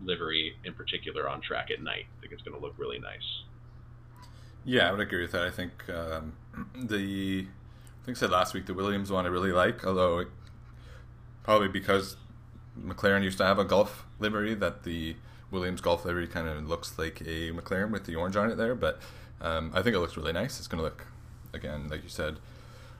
livery 0.00 0.54
in 0.64 0.74
particular 0.74 1.28
on 1.28 1.42
track 1.42 1.70
at 1.70 1.82
night. 1.82 2.06
I 2.16 2.20
think 2.20 2.32
it's 2.32 2.42
going 2.42 2.58
to 2.58 2.64
look 2.64 2.74
really 2.78 2.98
nice. 2.98 3.44
Yeah, 4.64 4.88
I 4.88 4.92
would 4.92 5.00
agree 5.00 5.22
with 5.22 5.32
that. 5.32 5.42
I 5.42 5.50
think 5.50 5.88
um, 5.88 6.34
the 6.74 7.46
I 8.02 8.06
think 8.06 8.16
I 8.18 8.20
said 8.20 8.30
last 8.30 8.54
week 8.54 8.66
the 8.66 8.74
Williams 8.74 9.10
one 9.10 9.24
I 9.24 9.28
really 9.28 9.52
like, 9.52 9.84
although 9.86 10.18
it, 10.18 10.28
probably 11.42 11.68
because 11.68 12.16
McLaren 12.78 13.22
used 13.22 13.38
to 13.38 13.44
have 13.44 13.58
a 13.58 13.64
Gulf 13.64 14.06
livery 14.18 14.54
that 14.54 14.82
the 14.84 15.16
Williams 15.50 15.80
Gulf 15.80 16.04
livery 16.04 16.26
kind 16.26 16.48
of 16.48 16.68
looks 16.68 16.98
like 16.98 17.20
a 17.22 17.50
McLaren 17.52 17.90
with 17.90 18.04
the 18.04 18.14
orange 18.16 18.36
on 18.36 18.50
it 18.50 18.56
there. 18.56 18.74
But 18.74 19.00
um, 19.40 19.70
I 19.74 19.82
think 19.82 19.96
it 19.96 19.98
looks 19.98 20.16
really 20.16 20.32
nice. 20.32 20.58
It's 20.58 20.68
going 20.68 20.78
to 20.78 20.84
look 20.84 21.06
again, 21.52 21.88
like 21.88 22.02
you 22.02 22.08
said, 22.08 22.38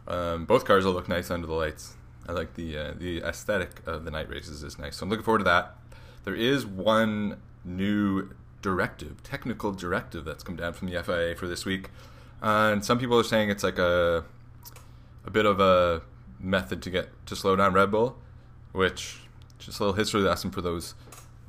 um, 0.08 0.44
both 0.44 0.64
cars 0.64 0.84
will 0.84 0.92
look 0.92 1.08
nice 1.08 1.30
under 1.30 1.46
the 1.46 1.54
lights. 1.54 1.94
I 2.28 2.32
like 2.32 2.54
the 2.54 2.76
uh, 2.76 2.94
the 2.96 3.22
aesthetic 3.22 3.86
of 3.86 4.04
the 4.04 4.10
night 4.10 4.28
races 4.28 4.62
is 4.62 4.78
nice, 4.78 4.96
so 4.96 5.04
I'm 5.04 5.10
looking 5.10 5.24
forward 5.24 5.38
to 5.38 5.44
that. 5.44 5.76
There 6.24 6.34
is 6.34 6.66
one 6.66 7.38
new 7.64 8.30
directive, 8.62 9.22
technical 9.22 9.72
directive 9.72 10.24
that's 10.24 10.42
come 10.42 10.56
down 10.56 10.74
from 10.74 10.88
the 10.88 11.02
FIA 11.02 11.34
for 11.34 11.46
this 11.46 11.64
week, 11.64 11.90
uh, 12.42 12.70
and 12.72 12.84
some 12.84 12.98
people 12.98 13.18
are 13.18 13.24
saying 13.24 13.50
it's 13.50 13.64
like 13.64 13.78
a 13.78 14.24
a 15.24 15.30
bit 15.30 15.46
of 15.46 15.60
a 15.60 16.02
method 16.38 16.82
to 16.82 16.90
get 16.90 17.08
to 17.26 17.36
slow 17.36 17.56
down 17.56 17.72
Red 17.72 17.90
Bull, 17.90 18.16
which 18.72 19.18
just 19.58 19.78
a 19.80 19.84
little 19.84 19.96
history 19.96 20.20
lesson 20.20 20.50
for 20.50 20.60
those 20.60 20.94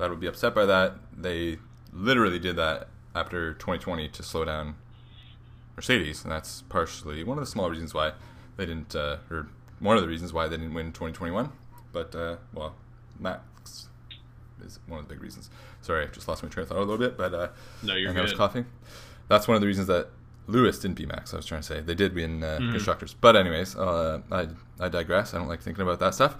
that 0.01 0.09
would 0.09 0.19
be 0.19 0.25
upset 0.25 0.55
by 0.55 0.65
that. 0.65 0.95
They 1.15 1.59
literally 1.93 2.39
did 2.39 2.55
that 2.55 2.87
after 3.13 3.53
2020 3.53 4.09
to 4.09 4.23
slow 4.23 4.43
down 4.43 4.73
Mercedes, 5.75 6.23
and 6.23 6.31
that's 6.31 6.63
partially 6.63 7.23
one 7.23 7.37
of 7.37 7.43
the 7.43 7.49
small 7.49 7.69
reasons 7.69 7.93
why 7.93 8.13
they 8.57 8.65
didn't, 8.65 8.95
uh, 8.95 9.17
or 9.29 9.47
one 9.79 9.97
of 9.97 10.01
the 10.01 10.09
reasons 10.09 10.33
why 10.33 10.47
they 10.47 10.57
didn't 10.57 10.73
win 10.73 10.87
2021. 10.87 11.51
But 11.93 12.15
uh, 12.15 12.37
well, 12.51 12.73
Max 13.19 13.89
is 14.65 14.79
one 14.87 14.99
of 14.99 15.07
the 15.07 15.13
big 15.13 15.21
reasons. 15.21 15.51
Sorry, 15.83 16.03
I 16.03 16.07
just 16.07 16.27
lost 16.27 16.41
my 16.41 16.49
train 16.49 16.63
of 16.63 16.69
thought 16.69 16.79
a 16.79 16.79
little 16.79 16.97
bit, 16.97 17.15
but 17.15 17.33
uh, 17.35 17.49
No, 17.83 17.93
you're 17.93 18.09
and 18.09 18.17
I 18.17 18.23
was 18.23 18.33
coughing. 18.33 18.65
That's 19.27 19.47
one 19.47 19.53
of 19.53 19.61
the 19.61 19.67
reasons 19.67 19.85
that 19.85 20.09
Lewis 20.47 20.79
didn't 20.79 20.97
beat 20.97 21.09
Max. 21.09 21.31
I 21.31 21.37
was 21.37 21.45
trying 21.45 21.61
to 21.61 21.67
say 21.67 21.79
they 21.79 21.93
did 21.93 22.15
win 22.15 22.43
uh, 22.43 22.57
mm-hmm. 22.57 22.71
constructors, 22.71 23.13
but 23.13 23.35
anyways, 23.35 23.75
uh, 23.75 24.21
I 24.31 24.47
I 24.79 24.89
digress. 24.89 25.35
I 25.35 25.37
don't 25.37 25.47
like 25.47 25.61
thinking 25.61 25.83
about 25.83 25.99
that 25.99 26.15
stuff. 26.15 26.37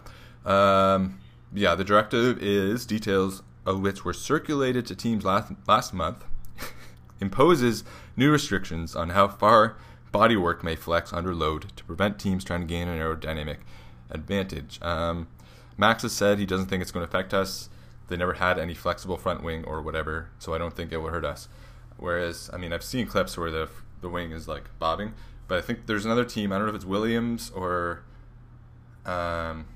Um, 0.47 1.19
yeah, 1.54 1.76
the 1.76 1.84
directive 1.84 2.41
is 2.41 2.88
details 2.88 3.43
of 3.65 3.82
which 3.82 4.04
were 4.04 4.13
circulated 4.13 4.86
to 4.88 4.95
teams 4.95 5.24
last 5.24 5.54
last 5.67 5.93
month 5.93 6.24
imposes 7.21 7.84
new 8.15 8.32
restrictions 8.32 8.95
on 8.95 9.10
how 9.10 9.28
far 9.28 9.78
bodywork 10.13 10.63
may 10.63 10.76
flex 10.76 11.13
under 11.13 11.34
load 11.34 11.76
to 11.76 11.84
prevent 11.84 12.19
teams 12.19 12.43
trying 12.43 12.62
to 12.62 12.67
gain 12.67 12.88
an 12.88 13.00
aerodynamic 13.00 13.58
advantage. 14.10 14.80
Um, 14.82 15.28
Max 15.78 16.04
has 16.04 16.12
said 16.12 16.38
he 16.38 16.45
doesn't 16.45 16.67
think 16.67 16.82
it's 16.82 16.91
going 16.91 17.06
to 17.06 17.10
affect 17.10 17.34
us. 17.34 17.69
They 18.08 18.17
never 18.17 18.34
had 18.34 18.60
any 18.60 18.74
flexible 18.74 19.17
front 19.17 19.41
wing 19.41 19.63
or 19.63 19.82
whatever, 19.82 20.30
so 20.38 20.54
I 20.54 20.58
don't 20.58 20.76
think 20.76 20.91
it 20.91 20.97
will 20.97 21.10
hurt 21.10 21.24
us. 21.24 21.47
Whereas, 21.97 22.50
I 22.52 22.58
mean, 22.58 22.74
I've 22.74 22.84
seen 22.84 23.08
clips 23.08 23.38
where 23.38 23.52
the 23.52 23.69
the 24.02 24.10
wing 24.10 24.32
is 24.32 24.47
like 24.47 24.69
bobbing, 24.80 25.13
but 25.47 25.60
I 25.60 25.62
think 25.62 25.86
there's 25.86 26.06
another 26.06 26.26
team. 26.26 26.52
I 26.52 26.58
don't 26.58 26.65
know 26.65 26.71
if 26.71 26.76
it's 26.76 26.86
Williams 26.86 27.52
or 27.52 28.04
um, 29.06 29.67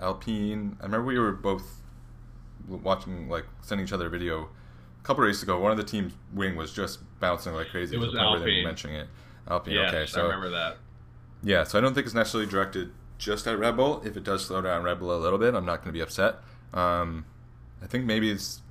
Alpine. 0.00 0.76
I 0.80 0.84
remember 0.84 1.06
we 1.06 1.18
were 1.18 1.32
both 1.32 1.82
watching, 2.68 3.28
like, 3.28 3.44
sending 3.62 3.86
each 3.86 3.92
other 3.92 4.06
a 4.06 4.10
video 4.10 4.48
a 5.04 5.06
couple 5.06 5.24
races 5.24 5.42
ago. 5.42 5.58
One 5.58 5.70
of 5.70 5.76
the 5.76 5.84
team's 5.84 6.12
wing 6.32 6.56
was 6.56 6.72
just 6.72 7.00
bouncing 7.20 7.54
like 7.54 7.68
crazy. 7.68 7.96
It 7.96 7.98
was 7.98 8.14
Alpine. 8.14 8.64
mentioning 8.64 8.96
it. 8.96 9.08
Alpine. 9.48 9.74
Yes, 9.74 9.94
okay, 9.94 10.06
so 10.06 10.20
I 10.20 10.24
remember 10.24 10.50
that. 10.50 10.78
Yeah, 11.42 11.64
so 11.64 11.78
I 11.78 11.80
don't 11.80 11.94
think 11.94 12.06
it's 12.06 12.14
necessarily 12.14 12.48
directed 12.48 12.90
just 13.18 13.46
at 13.46 13.58
Red 13.58 13.76
Bull. 13.76 14.02
If 14.04 14.16
it 14.16 14.24
does 14.24 14.46
slow 14.46 14.62
down 14.62 14.82
Red 14.82 14.98
Bull 14.98 15.14
a 15.14 15.20
little 15.20 15.38
bit, 15.38 15.54
I'm 15.54 15.66
not 15.66 15.76
going 15.82 15.88
to 15.88 15.92
be 15.92 16.00
upset. 16.00 16.36
Um, 16.72 17.26
I 17.82 17.86
think 17.86 18.04
maybe 18.06 18.30
it's 18.30 18.62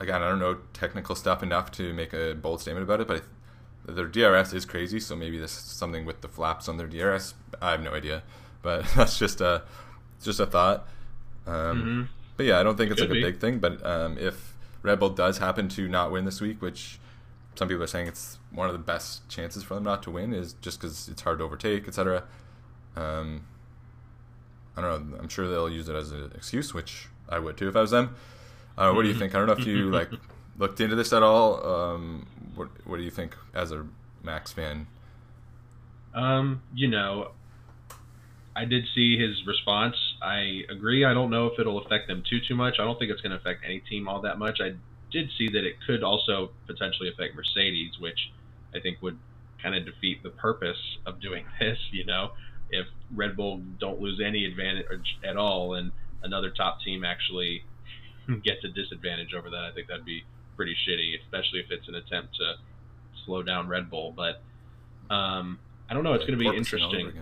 again 0.00 0.22
I 0.22 0.28
don't 0.28 0.38
know 0.38 0.58
technical 0.72 1.14
stuff 1.14 1.42
enough 1.42 1.70
to 1.72 1.92
make 1.92 2.12
a 2.12 2.34
bold 2.34 2.60
statement 2.60 2.84
about 2.84 3.00
it, 3.00 3.06
but 3.06 3.24
their 3.86 4.06
DRS 4.06 4.52
is 4.52 4.64
crazy. 4.64 4.98
So 4.98 5.14
maybe 5.14 5.38
this 5.38 5.52
is 5.52 5.58
something 5.58 6.04
with 6.04 6.22
the 6.22 6.28
flaps 6.28 6.68
on 6.68 6.76
their 6.76 6.86
DRS. 6.86 7.34
I 7.60 7.72
have 7.72 7.82
no 7.82 7.92
idea, 7.92 8.22
but 8.62 8.86
that's 8.96 9.18
just 9.18 9.40
a 9.40 9.62
just 10.22 10.40
a 10.40 10.46
thought. 10.46 10.88
Um, 11.46 11.52
mm-hmm. 11.54 12.02
But 12.36 12.46
yeah, 12.46 12.60
I 12.60 12.62
don't 12.62 12.76
think 12.76 12.90
it's 12.90 13.00
Could 13.00 13.10
like 13.10 13.18
a 13.18 13.22
big 13.22 13.40
thing. 13.40 13.58
But 13.58 13.84
um, 13.84 14.18
if 14.18 14.54
Red 14.82 14.98
Bull 14.98 15.10
does 15.10 15.38
happen 15.38 15.68
to 15.70 15.88
not 15.88 16.10
win 16.10 16.24
this 16.24 16.40
week, 16.40 16.60
which 16.60 16.98
some 17.54 17.68
people 17.68 17.82
are 17.82 17.88
saying 17.88 18.06
it's 18.08 18.38
one 18.50 18.68
of 18.68 18.72
the 18.72 18.78
best 18.78 19.28
chances 19.28 19.62
for 19.62 19.74
them 19.74 19.84
not 19.84 20.02
to 20.04 20.10
win, 20.10 20.32
is 20.32 20.54
just 20.54 20.80
because 20.80 21.08
it's 21.08 21.22
hard 21.22 21.38
to 21.38 21.44
overtake, 21.44 21.88
etc. 21.88 22.24
Um, 22.94 23.46
I 24.76 24.82
don't 24.82 25.10
know. 25.10 25.18
I'm 25.18 25.28
sure 25.28 25.48
they'll 25.48 25.70
use 25.70 25.88
it 25.88 25.96
as 25.96 26.12
an 26.12 26.32
excuse, 26.34 26.74
which 26.74 27.08
I 27.28 27.38
would 27.38 27.56
too 27.56 27.68
if 27.68 27.76
I 27.76 27.80
was 27.80 27.90
them. 27.90 28.14
Uh, 28.76 28.92
what 28.92 29.02
do 29.02 29.08
you 29.08 29.14
think? 29.14 29.34
I 29.34 29.38
don't 29.38 29.46
know 29.46 29.54
if 29.54 29.66
you 29.66 29.90
like 29.90 30.10
looked 30.58 30.80
into 30.80 30.96
this 30.96 31.12
at 31.12 31.22
all. 31.22 31.64
Um, 31.66 32.26
what 32.54 32.68
What 32.86 32.98
do 32.98 33.02
you 33.02 33.10
think 33.10 33.36
as 33.54 33.72
a 33.72 33.86
Max 34.22 34.52
fan? 34.52 34.86
Um, 36.14 36.62
you 36.74 36.88
know, 36.88 37.32
I 38.54 38.64
did 38.64 38.84
see 38.94 39.18
his 39.18 39.46
response. 39.46 39.96
I 40.22 40.62
agree. 40.68 41.04
I 41.04 41.14
don't 41.14 41.30
know 41.30 41.46
if 41.46 41.58
it'll 41.58 41.84
affect 41.84 42.08
them 42.08 42.22
too 42.28 42.40
too 42.46 42.54
much. 42.54 42.76
I 42.80 42.84
don't 42.84 42.98
think 42.98 43.10
it's 43.10 43.20
going 43.20 43.32
to 43.32 43.38
affect 43.38 43.64
any 43.64 43.80
team 43.80 44.08
all 44.08 44.20
that 44.22 44.38
much. 44.38 44.60
I 44.60 44.74
did 45.12 45.30
see 45.38 45.48
that 45.48 45.64
it 45.64 45.76
could 45.86 46.02
also 46.02 46.50
potentially 46.66 47.08
affect 47.08 47.34
Mercedes, 47.34 47.92
which 48.00 48.32
I 48.74 48.80
think 48.80 49.02
would 49.02 49.18
kind 49.62 49.74
of 49.74 49.84
defeat 49.84 50.22
the 50.22 50.30
purpose 50.30 50.98
of 51.06 51.20
doing 51.20 51.44
this. 51.60 51.78
You 51.92 52.04
know, 52.06 52.32
if 52.70 52.86
Red 53.14 53.36
Bull 53.36 53.60
don't 53.78 54.00
lose 54.00 54.20
any 54.24 54.44
advantage 54.44 55.18
at 55.24 55.36
all, 55.36 55.74
and 55.74 55.92
another 56.22 56.50
top 56.50 56.80
team 56.82 57.04
actually 57.04 57.64
gets 58.44 58.64
a 58.64 58.68
disadvantage 58.68 59.34
over 59.34 59.50
that, 59.50 59.64
I 59.64 59.72
think 59.72 59.88
that'd 59.88 60.04
be 60.04 60.24
pretty 60.56 60.74
shitty, 60.88 61.14
especially 61.22 61.60
if 61.60 61.70
it's 61.70 61.86
an 61.88 61.94
attempt 61.94 62.34
to 62.36 62.54
slow 63.24 63.42
down 63.42 63.68
Red 63.68 63.90
Bull. 63.90 64.12
But 64.16 64.42
um, 65.14 65.58
I 65.88 65.94
don't 65.94 66.02
know. 66.02 66.14
It's 66.14 66.24
going 66.24 66.38
to 66.38 66.50
be 66.50 66.56
interesting. 66.56 67.12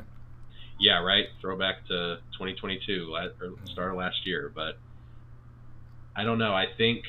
Yeah, 0.84 0.98
right. 0.98 1.24
Throwback 1.40 1.86
to 1.88 2.18
2022 2.34 3.14
or 3.14 3.48
mm-hmm. 3.48 3.66
start 3.72 3.92
of 3.92 3.96
last 3.96 4.26
year, 4.26 4.52
but 4.54 4.76
I 6.14 6.24
don't 6.24 6.36
know. 6.36 6.52
I 6.52 6.66
think 6.76 7.04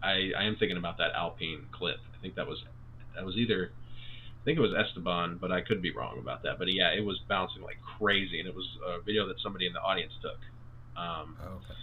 I 0.00 0.30
I 0.38 0.44
am 0.44 0.54
thinking 0.54 0.76
about 0.76 0.98
that 0.98 1.10
Alpine 1.16 1.66
clip. 1.72 1.96
I 2.16 2.22
think 2.22 2.36
that 2.36 2.46
was 2.46 2.62
that 3.16 3.26
was 3.26 3.34
either 3.34 3.72
I 3.72 4.44
think 4.44 4.58
it 4.58 4.60
was 4.60 4.70
Esteban, 4.72 5.38
but 5.40 5.50
I 5.50 5.60
could 5.60 5.82
be 5.82 5.90
wrong 5.90 6.20
about 6.20 6.44
that. 6.44 6.56
But 6.56 6.72
yeah, 6.72 6.92
it 6.96 7.04
was 7.04 7.18
bouncing 7.28 7.62
like 7.62 7.78
crazy, 7.98 8.38
and 8.38 8.48
it 8.48 8.54
was 8.54 8.68
a 8.86 9.02
video 9.02 9.26
that 9.26 9.40
somebody 9.42 9.66
in 9.66 9.72
the 9.72 9.80
audience 9.80 10.12
took. 10.22 10.38
Um, 10.96 11.36
oh, 11.42 11.54
okay. 11.54 11.74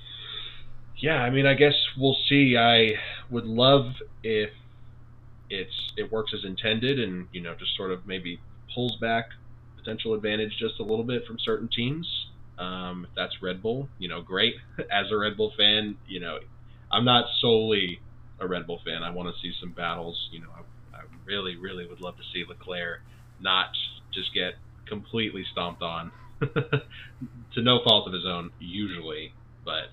Yeah, 0.99 1.23
I 1.23 1.29
mean, 1.29 1.45
I 1.45 1.55
guess 1.55 1.75
we'll 1.97 2.15
see. 2.29 2.55
I 2.57 2.93
would 3.29 3.45
love 3.45 3.87
if 4.23 4.51
it's 5.49 5.91
it 5.97 6.09
works 6.09 6.31
as 6.33 6.45
intended, 6.45 7.01
and 7.01 7.27
you 7.33 7.41
know, 7.41 7.53
just 7.53 7.75
sort 7.75 7.91
of 7.91 8.07
maybe 8.07 8.39
pulls 8.73 8.95
back 9.01 9.25
potential 9.87 10.13
advantage 10.13 10.51
just 10.59 10.79
a 10.79 10.83
little 10.83 11.03
bit 11.03 11.25
from 11.25 11.37
certain 11.39 11.69
teams. 11.73 12.05
Um, 12.59 13.07
if 13.09 13.15
that's 13.15 13.41
Red 13.41 13.61
Bull, 13.61 13.87
you 13.99 14.09
know, 14.09 14.21
great. 14.21 14.55
As 14.79 15.11
a 15.11 15.17
Red 15.17 15.37
Bull 15.37 15.53
fan, 15.57 15.95
you 16.07 16.19
know, 16.19 16.39
I'm 16.91 17.05
not 17.05 17.25
solely 17.39 17.99
a 18.39 18.47
Red 18.47 18.67
Bull 18.67 18.79
fan. 18.83 19.03
I 19.03 19.11
want 19.11 19.33
to 19.33 19.41
see 19.41 19.53
some 19.61 19.71
battles. 19.71 20.29
You 20.31 20.41
know, 20.41 20.49
I, 20.53 20.97
I 20.97 21.01
really, 21.25 21.55
really 21.55 21.87
would 21.87 22.01
love 22.01 22.17
to 22.17 22.23
see 22.33 22.43
Leclerc 22.47 22.99
not 23.39 23.67
just 24.13 24.33
get 24.33 24.53
completely 24.87 25.45
stomped 25.51 25.81
on 25.81 26.11
to 26.41 27.61
no 27.61 27.79
fault 27.83 28.07
of 28.07 28.13
his 28.13 28.25
own, 28.25 28.51
usually. 28.59 29.33
But 29.63 29.89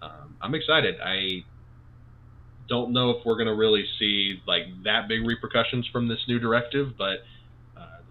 um, 0.00 0.36
I'm 0.40 0.54
excited. 0.54 0.96
I 1.04 1.44
don't 2.68 2.92
know 2.92 3.10
if 3.10 3.26
we're 3.26 3.36
going 3.36 3.46
to 3.46 3.54
really 3.54 3.84
see 3.98 4.40
like 4.46 4.64
that 4.84 5.08
big 5.08 5.26
repercussions 5.26 5.86
from 5.92 6.08
this 6.08 6.18
new 6.28 6.38
directive, 6.38 6.96
but 6.96 7.18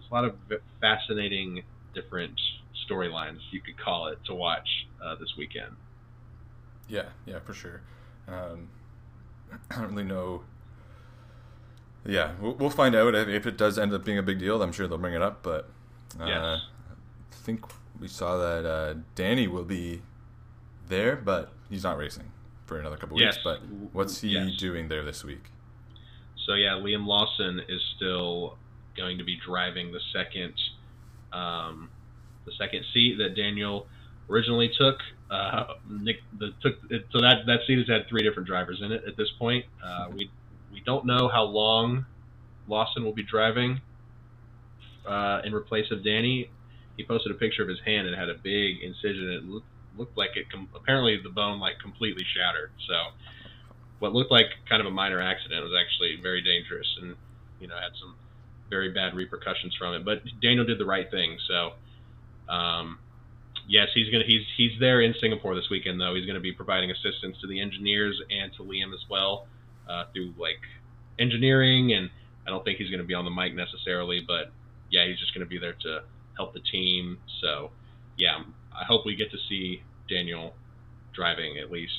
a 0.09 0.13
lot 0.13 0.25
of 0.25 0.35
fascinating 0.81 1.63
different 1.93 2.39
storylines 2.89 3.39
you 3.51 3.59
could 3.61 3.77
call 3.77 4.07
it 4.07 4.19
to 4.25 4.33
watch 4.33 4.67
uh, 5.03 5.15
this 5.15 5.33
weekend. 5.37 5.75
Yeah, 6.87 7.05
yeah, 7.25 7.39
for 7.39 7.53
sure. 7.53 7.81
Um, 8.27 8.69
I 9.71 9.75
don't 9.75 9.89
really 9.89 10.03
know. 10.03 10.43
Yeah, 12.05 12.33
we'll, 12.39 12.53
we'll 12.53 12.69
find 12.69 12.95
out 12.95 13.15
if 13.15 13.45
it 13.45 13.57
does 13.57 13.77
end 13.77 13.93
up 13.93 14.05
being 14.05 14.17
a 14.17 14.23
big 14.23 14.39
deal. 14.39 14.61
I'm 14.61 14.71
sure 14.71 14.87
they'll 14.87 14.97
bring 14.97 15.13
it 15.13 15.21
up, 15.21 15.43
but 15.43 15.69
uh, 16.19 16.25
yes. 16.25 16.61
I 17.31 17.35
think 17.35 17.65
we 17.99 18.07
saw 18.07 18.37
that 18.37 18.65
uh, 18.65 18.95
Danny 19.15 19.47
will 19.47 19.65
be 19.65 20.01
there, 20.87 21.15
but 21.15 21.51
he's 21.69 21.83
not 21.83 21.97
racing 21.97 22.31
for 22.65 22.79
another 22.79 22.97
couple 22.97 23.19
yes. 23.19 23.35
weeks. 23.35 23.43
But 23.43 23.59
what's 23.93 24.21
he 24.21 24.29
yes. 24.29 24.55
doing 24.57 24.87
there 24.87 25.03
this 25.03 25.23
week? 25.23 25.51
So 26.45 26.53
yeah, 26.53 26.71
Liam 26.71 27.05
Lawson 27.05 27.61
is 27.67 27.81
still 27.97 28.57
going 28.97 29.17
to 29.19 29.23
be 29.23 29.37
driving 29.45 29.91
the 29.91 29.99
second, 30.13 30.53
um, 31.31 31.89
the 32.45 32.51
second 32.57 32.83
seat 32.93 33.17
that 33.19 33.35
Daniel 33.35 33.87
originally 34.29 34.71
took. 34.77 34.97
Uh, 35.29 35.75
Nick 35.89 36.17
the, 36.39 36.51
took 36.61 36.75
it, 36.89 37.05
so 37.11 37.21
that 37.21 37.45
that 37.45 37.59
seat 37.67 37.77
has 37.77 37.87
had 37.87 38.07
three 38.09 38.23
different 38.23 38.47
drivers 38.47 38.81
in 38.83 38.91
it 38.91 39.03
at 39.07 39.17
this 39.17 39.29
point. 39.37 39.65
Uh, 39.83 40.07
we 40.15 40.31
we 40.71 40.81
don't 40.85 41.05
know 41.05 41.29
how 41.31 41.43
long 41.43 42.05
Lawson 42.67 43.03
will 43.03 43.13
be 43.13 43.23
driving 43.23 43.81
uh, 45.07 45.41
in 45.43 45.53
replace 45.53 45.91
of 45.91 46.03
Danny. 46.03 46.49
He 46.97 47.05
posted 47.05 47.31
a 47.31 47.35
picture 47.35 47.61
of 47.61 47.69
his 47.69 47.79
hand 47.85 48.07
and 48.07 48.15
had 48.15 48.29
a 48.29 48.35
big 48.35 48.81
incision. 48.81 49.29
It 49.31 49.43
looked 49.45 49.67
looked 49.97 50.17
like 50.17 50.37
it 50.37 50.45
com- 50.51 50.69
apparently 50.75 51.17
the 51.21 51.29
bone 51.29 51.59
like 51.59 51.79
completely 51.79 52.23
shattered. 52.35 52.71
So 52.87 52.93
what 53.99 54.13
looked 54.13 54.31
like 54.31 54.45
kind 54.69 54.79
of 54.79 54.85
a 54.85 54.91
minor 54.91 55.21
accident 55.21 55.63
was 55.63 55.73
actually 55.73 56.21
very 56.21 56.41
dangerous 56.41 56.87
and 57.01 57.15
you 57.59 57.67
know 57.67 57.75
had 57.75 57.97
some 57.99 58.15
very 58.69 58.91
bad 58.91 59.15
repercussions 59.15 59.75
from 59.75 59.93
it. 59.93 60.05
But 60.05 60.21
Daniel 60.41 60.65
did 60.65 60.79
the 60.79 60.85
right 60.85 61.09
thing. 61.09 61.37
So 61.47 61.73
um, 62.51 62.99
yes, 63.67 63.87
he's 63.93 64.09
gonna 64.09 64.25
he's 64.25 64.43
he's 64.55 64.71
there 64.79 65.01
in 65.01 65.13
Singapore 65.19 65.55
this 65.55 65.69
weekend 65.69 65.99
though. 65.99 66.15
He's 66.15 66.25
gonna 66.25 66.39
be 66.39 66.53
providing 66.53 66.91
assistance 66.91 67.37
to 67.41 67.47
the 67.47 67.59
engineers 67.59 68.19
and 68.29 68.51
to 68.57 68.63
Liam 68.63 68.93
as 68.93 69.03
well 69.09 69.47
uh, 69.89 70.05
through 70.13 70.33
like 70.37 70.61
engineering 71.19 71.93
and 71.93 72.09
I 72.45 72.49
don't 72.49 72.63
think 72.63 72.77
he's 72.77 72.89
gonna 72.89 73.03
be 73.03 73.13
on 73.13 73.25
the 73.25 73.31
mic 73.31 73.55
necessarily, 73.55 74.23
but 74.25 74.51
yeah, 74.89 75.07
he's 75.07 75.19
just 75.19 75.33
gonna 75.33 75.45
be 75.45 75.57
there 75.57 75.75
to 75.83 76.03
help 76.35 76.53
the 76.53 76.61
team. 76.71 77.17
So 77.41 77.71
yeah, 78.17 78.39
I 78.73 78.85
hope 78.85 79.05
we 79.05 79.15
get 79.15 79.31
to 79.31 79.37
see 79.49 79.81
Daniel 80.09 80.53
driving 81.13 81.57
at 81.57 81.71
least. 81.71 81.91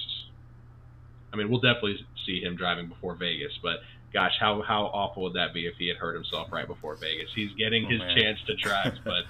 I 1.32 1.36
mean, 1.36 1.50
we'll 1.50 1.60
definitely 1.60 1.98
see 2.24 2.40
him 2.40 2.56
driving 2.56 2.88
before 2.88 3.14
Vegas, 3.14 3.52
but 3.62 3.80
gosh, 4.12 4.32
how 4.40 4.62
how 4.62 4.84
awful 4.86 5.24
would 5.24 5.34
that 5.34 5.52
be 5.52 5.66
if 5.66 5.74
he 5.78 5.88
had 5.88 5.96
hurt 5.96 6.14
himself 6.14 6.50
right 6.52 6.66
before 6.66 6.96
Vegas? 6.96 7.30
He's 7.34 7.52
getting 7.54 7.86
oh, 7.86 7.90
his 7.90 7.98
man. 7.98 8.16
chance 8.16 8.38
to 8.46 8.56
drive, 8.56 8.98
but 9.04 9.24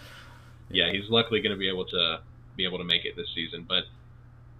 yeah, 0.70 0.90
he's 0.92 1.08
luckily 1.08 1.40
going 1.40 1.52
to 1.52 1.58
be 1.58 1.68
able 1.68 1.86
to 1.86 2.20
be 2.56 2.64
able 2.64 2.78
to 2.78 2.84
make 2.84 3.04
it 3.04 3.16
this 3.16 3.28
season. 3.34 3.64
But 3.68 3.84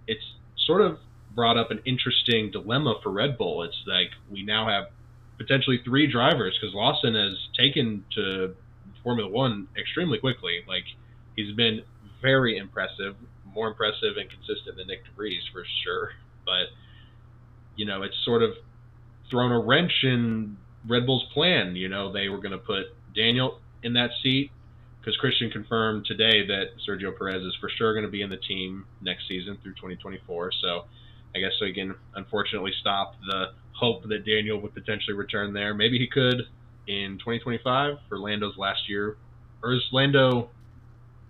it's 0.07 0.23
sort 0.65 0.81
of 0.81 0.99
brought 1.35 1.57
up 1.57 1.71
an 1.71 1.81
interesting 1.85 2.51
dilemma 2.51 2.99
for 3.03 3.11
Red 3.11 3.37
Bull. 3.37 3.63
It's 3.63 3.81
like 3.85 4.11
we 4.31 4.43
now 4.43 4.67
have 4.67 4.85
potentially 5.37 5.79
three 5.83 6.11
drivers 6.11 6.57
because 6.59 6.75
Lawson 6.75 7.15
has 7.15 7.35
taken 7.57 8.03
to 8.15 8.55
Formula 9.03 9.29
One 9.29 9.67
extremely 9.77 10.17
quickly. 10.17 10.63
Like 10.67 10.85
he's 11.35 11.55
been 11.55 11.83
very 12.21 12.57
impressive, 12.57 13.15
more 13.53 13.69
impressive 13.69 14.17
and 14.17 14.29
consistent 14.29 14.77
than 14.77 14.87
Nick 14.87 15.05
de 15.05 15.11
Vries 15.15 15.43
for 15.53 15.63
sure. 15.83 16.11
But 16.45 16.67
you 17.75 17.85
know, 17.85 18.03
it's 18.03 18.17
sort 18.25 18.43
of 18.43 18.51
thrown 19.29 19.51
a 19.51 19.59
wrench 19.59 19.91
in 20.03 20.57
Red 20.87 21.05
Bull's 21.05 21.25
plan. 21.33 21.75
You 21.75 21.89
know, 21.89 22.11
they 22.11 22.29
were 22.29 22.37
going 22.39 22.51
to 22.51 22.57
put 22.57 22.85
Daniel 23.15 23.59
in 23.83 23.93
that 23.93 24.11
seat 24.23 24.51
because 24.99 25.15
Christian 25.17 25.49
confirmed 25.49 26.05
today 26.05 26.45
that 26.47 26.65
Sergio 26.87 27.17
Perez 27.17 27.43
is 27.43 27.55
for 27.59 27.69
sure 27.69 27.93
going 27.93 28.05
to 28.05 28.11
be 28.11 28.21
in 28.21 28.29
the 28.29 28.37
team 28.37 28.85
next 29.01 29.27
season 29.27 29.57
through 29.63 29.73
2024. 29.73 30.51
So 30.61 30.85
I 31.35 31.39
guess 31.39 31.51
we 31.61 31.73
can 31.73 31.95
unfortunately 32.15 32.73
stop 32.79 33.15
the 33.25 33.47
hope 33.73 34.03
that 34.03 34.25
Daniel 34.25 34.59
would 34.61 34.73
potentially 34.73 35.15
return 35.15 35.53
there. 35.53 35.73
Maybe 35.73 35.97
he 35.97 36.07
could 36.07 36.41
in 36.87 37.17
2025 37.19 37.95
for 38.09 38.19
Lando's 38.19 38.57
last 38.57 38.89
year, 38.89 39.17
or 39.63 39.73
is 39.73 39.81
Lando? 39.91 40.49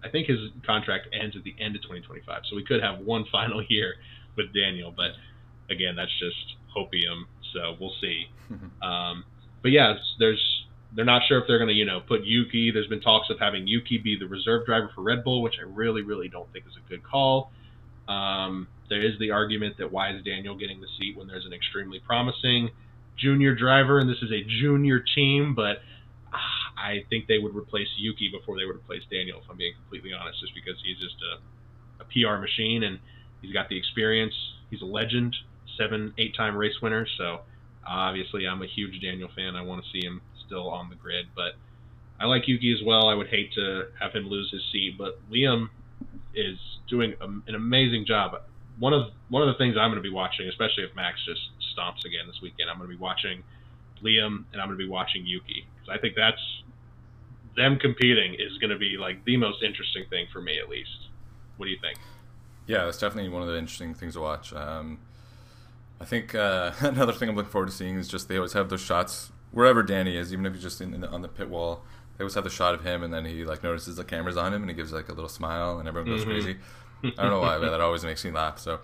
I 0.03 0.09
think 0.09 0.27
his 0.27 0.39
contract 0.65 1.07
ends 1.13 1.35
at 1.35 1.43
the 1.43 1.53
end 1.59 1.75
of 1.75 1.81
2025, 1.81 2.43
so 2.49 2.55
we 2.55 2.63
could 2.63 2.81
have 2.81 2.99
one 2.99 3.25
final 3.31 3.63
year 3.69 3.95
with 4.35 4.47
Daniel. 4.53 4.93
But 4.95 5.11
again, 5.69 5.95
that's 5.95 6.17
just 6.19 6.55
hopium, 6.75 7.23
so 7.53 7.75
we'll 7.79 7.95
see. 8.01 8.25
um, 8.81 9.23
but 9.61 9.71
yeah, 9.71 9.95
there's 10.19 10.65
they're 10.95 11.05
not 11.05 11.21
sure 11.27 11.39
if 11.39 11.45
they're 11.47 11.59
going 11.59 11.69
to, 11.69 11.75
you 11.75 11.85
know, 11.85 11.99
put 11.99 12.25
Yuki. 12.25 12.71
There's 12.71 12.87
been 12.87 13.01
talks 13.01 13.29
of 13.29 13.37
having 13.39 13.67
Yuki 13.67 13.99
be 13.99 14.17
the 14.17 14.25
reserve 14.25 14.65
driver 14.65 14.89
for 14.95 15.01
Red 15.01 15.23
Bull, 15.23 15.41
which 15.41 15.55
I 15.59 15.69
really, 15.69 16.01
really 16.01 16.29
don't 16.29 16.51
think 16.51 16.65
is 16.65 16.73
a 16.75 16.89
good 16.89 17.03
call. 17.03 17.51
Um, 18.07 18.67
there 18.89 19.05
is 19.05 19.19
the 19.19 19.29
argument 19.29 19.77
that 19.77 19.91
why 19.91 20.15
is 20.15 20.23
Daniel 20.23 20.57
getting 20.57 20.81
the 20.81 20.87
seat 20.99 21.15
when 21.15 21.27
there's 21.27 21.45
an 21.45 21.53
extremely 21.53 21.99
promising 21.99 22.71
junior 23.17 23.53
driver, 23.53 23.99
and 23.99 24.09
this 24.09 24.17
is 24.21 24.31
a 24.31 24.43
junior 24.61 25.03
team, 25.15 25.53
but 25.53 25.77
uh, 26.33 26.37
I 26.77 27.05
think 27.09 27.27
they 27.27 27.37
would 27.37 27.55
replace 27.55 27.87
Yuki 27.97 28.29
before 28.31 28.57
they 28.57 28.65
would 28.65 28.77
replace 28.77 29.03
Daniel, 29.11 29.41
if 29.43 29.49
I'm 29.49 29.57
being 29.57 29.73
completely 29.75 30.11
honest, 30.13 30.39
just 30.39 30.55
because 30.55 30.81
he's 30.83 30.97
just 30.97 31.15
a, 31.21 32.03
a 32.03 32.05
PR 32.05 32.41
machine 32.41 32.83
and 32.83 32.99
he's 33.41 33.53
got 33.53 33.69
the 33.69 33.77
experience. 33.77 34.33
He's 34.71 34.81
a 34.81 34.85
legend, 34.85 35.35
seven, 35.79 36.13
eight 36.19 36.35
time 36.35 36.55
race 36.55 36.75
winner, 36.81 37.07
so 37.17 37.41
obviously 37.87 38.45
I'm 38.45 38.61
a 38.61 38.67
huge 38.67 39.01
Daniel 39.01 39.29
fan. 39.35 39.55
I 39.55 39.63
want 39.63 39.83
to 39.83 39.89
see 39.91 40.05
him 40.05 40.21
still 40.45 40.69
on 40.69 40.89
the 40.89 40.95
grid, 40.95 41.27
but 41.35 41.53
I 42.19 42.25
like 42.25 42.47
Yuki 42.47 42.73
as 42.73 42.85
well. 42.85 43.07
I 43.07 43.15
would 43.15 43.27
hate 43.27 43.53
to 43.53 43.87
have 43.99 44.13
him 44.13 44.27
lose 44.27 44.51
his 44.51 44.61
seat, 44.71 44.95
but 44.97 45.19
Liam 45.31 45.69
is 46.35 46.57
doing 46.87 47.13
a, 47.21 47.25
an 47.25 47.55
amazing 47.55 48.05
job. 48.05 48.33
One 48.77 48.93
of 48.93 49.11
one 49.29 49.41
of 49.41 49.47
the 49.47 49.57
things 49.57 49.75
I'm 49.77 49.89
going 49.89 50.03
to 50.03 50.07
be 50.07 50.13
watching, 50.13 50.47
especially 50.47 50.83
if 50.83 50.95
Max 50.95 51.19
just 51.25 51.41
stomps 51.73 52.05
again 52.05 52.27
this 52.27 52.39
weekend, 52.41 52.69
I'm 52.69 52.77
going 52.77 52.89
to 52.89 52.95
be 52.95 53.01
watching 53.01 53.43
Liam 54.03 54.45
and 54.51 54.61
I'm 54.61 54.67
going 54.67 54.77
to 54.77 54.83
be 54.83 54.89
watching 54.89 55.25
Yuki 55.25 55.65
because 55.75 55.97
I 55.97 55.99
think 55.99 56.15
that's 56.15 56.41
them 57.55 57.77
competing 57.77 58.35
is 58.35 58.57
going 58.59 58.69
to 58.69 58.77
be 58.77 58.97
like 58.99 59.23
the 59.25 59.37
most 59.37 59.63
interesting 59.63 60.05
thing 60.09 60.27
for 60.31 60.41
me 60.41 60.59
at 60.59 60.69
least. 60.69 61.09
What 61.57 61.65
do 61.65 61.71
you 61.71 61.79
think? 61.81 61.97
Yeah, 62.67 62.85
that's 62.85 62.99
definitely 62.99 63.29
one 63.29 63.41
of 63.41 63.47
the 63.47 63.57
interesting 63.57 63.93
things 63.93 64.13
to 64.13 64.21
watch. 64.21 64.53
Um, 64.53 64.99
I 66.01 66.05
think 66.05 66.33
uh, 66.35 66.71
another 66.79 67.13
thing 67.13 67.29
I'm 67.29 67.35
looking 67.35 67.51
forward 67.51 67.69
to 67.69 67.75
seeing 67.75 67.97
is 67.97 68.07
just 68.07 68.27
they 68.27 68.37
always 68.37 68.53
have 68.53 68.69
those 68.69 68.81
shots 68.81 69.31
wherever 69.51 69.83
Danny 69.83 70.15
is, 70.15 70.31
even 70.31 70.45
if 70.45 70.53
he's 70.53 70.63
just 70.63 70.81
in, 70.81 71.01
the, 71.01 71.09
on 71.09 71.21
the 71.21 71.27
pit 71.27 71.49
wall. 71.49 71.83
They 72.17 72.23
always 72.23 72.35
have 72.35 72.43
the 72.43 72.49
shot 72.49 72.73
of 72.75 72.83
him, 72.83 73.01
and 73.01 73.13
then 73.13 73.23
he 73.23 73.45
like 73.45 73.63
notices 73.63 73.95
the 73.95 74.03
cameras 74.03 74.35
on 74.35 74.53
him, 74.53 74.61
and 74.61 74.69
he 74.69 74.75
gives 74.75 74.91
like 74.91 75.07
a 75.07 75.13
little 75.13 75.29
smile, 75.29 75.79
and 75.79 75.87
everyone 75.87 76.11
goes 76.11 76.21
mm-hmm. 76.21 76.31
crazy. 76.31 76.57
I 77.03 77.21
don't 77.21 77.29
know 77.29 77.39
why, 77.39 77.57
but 77.57 77.69
that 77.69 77.79
always 77.79 78.03
makes 78.03 78.25
me 78.25 78.31
laugh. 78.31 78.59
So 78.59 78.79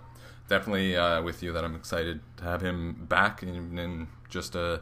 definitely 0.48 0.96
uh, 0.96 1.22
with 1.22 1.42
you 1.42 1.52
that 1.52 1.64
I'm 1.64 1.74
excited 1.74 2.20
to 2.38 2.44
have 2.44 2.62
him 2.62 3.06
back 3.08 3.42
in, 3.42 3.78
in 3.78 4.08
just 4.30 4.54
a 4.54 4.80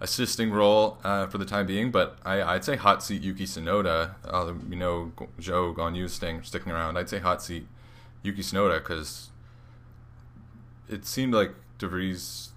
assisting 0.00 0.50
role 0.50 0.98
uh, 1.04 1.26
for 1.26 1.38
the 1.38 1.44
time 1.44 1.66
being. 1.66 1.92
But 1.92 2.18
I, 2.24 2.54
would 2.54 2.64
say 2.64 2.76
hot 2.76 3.04
seat 3.04 3.22
Yuki 3.22 3.44
Tsunoda. 3.44 4.16
Uh, 4.24 4.54
you 4.68 4.76
know, 4.76 5.12
Zhou 5.40 5.74
Guanyu 5.74 6.10
staying 6.10 6.42
sticking 6.42 6.72
around. 6.72 6.98
I'd 6.98 7.08
say 7.08 7.20
hot 7.20 7.42
seat 7.42 7.66
Yuki 8.22 8.42
Tsunoda 8.42 8.78
because 8.78 9.30
it 10.88 11.06
seemed 11.06 11.34
like 11.34 11.52
de 11.82 11.88
Vries, 11.88 12.52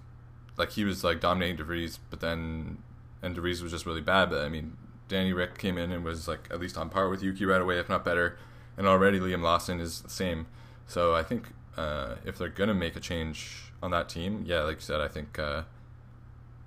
like 0.56 0.70
he 0.70 0.84
was 0.84 1.04
like 1.04 1.20
dominating 1.20 1.56
de 1.56 1.64
Vries, 1.64 1.98
but 2.10 2.20
then 2.20 2.78
and 3.22 3.34
de 3.34 3.40
Vries 3.40 3.62
was 3.62 3.72
just 3.72 3.84
really 3.84 4.00
bad. 4.00 4.30
But 4.30 4.44
I 4.44 4.48
mean, 4.48 4.76
Danny 5.08 5.32
Ric 5.32 5.58
came 5.58 5.76
in 5.76 5.92
and 5.92 6.04
was 6.04 6.26
like 6.26 6.48
at 6.50 6.58
least 6.60 6.78
on 6.78 6.88
par 6.88 7.08
with 7.10 7.22
Yuki 7.22 7.44
right 7.44 7.60
away, 7.60 7.78
if 7.78 7.88
not 7.88 8.04
better. 8.04 8.38
And 8.78 8.86
already 8.86 9.18
Liam 9.18 9.42
Lawson 9.42 9.80
is 9.80 10.00
the 10.00 10.10
same. 10.10 10.46
So 10.86 11.14
I 11.14 11.22
think 11.22 11.48
uh, 11.76 12.16
if 12.24 12.38
they're 12.38 12.48
gonna 12.48 12.74
make 12.74 12.96
a 12.96 13.00
change 13.00 13.72
on 13.82 13.90
that 13.90 14.08
team, 14.08 14.44
yeah, 14.46 14.62
like 14.62 14.76
you 14.76 14.82
said, 14.82 15.00
I 15.00 15.08
think 15.08 15.38
uh, 15.38 15.62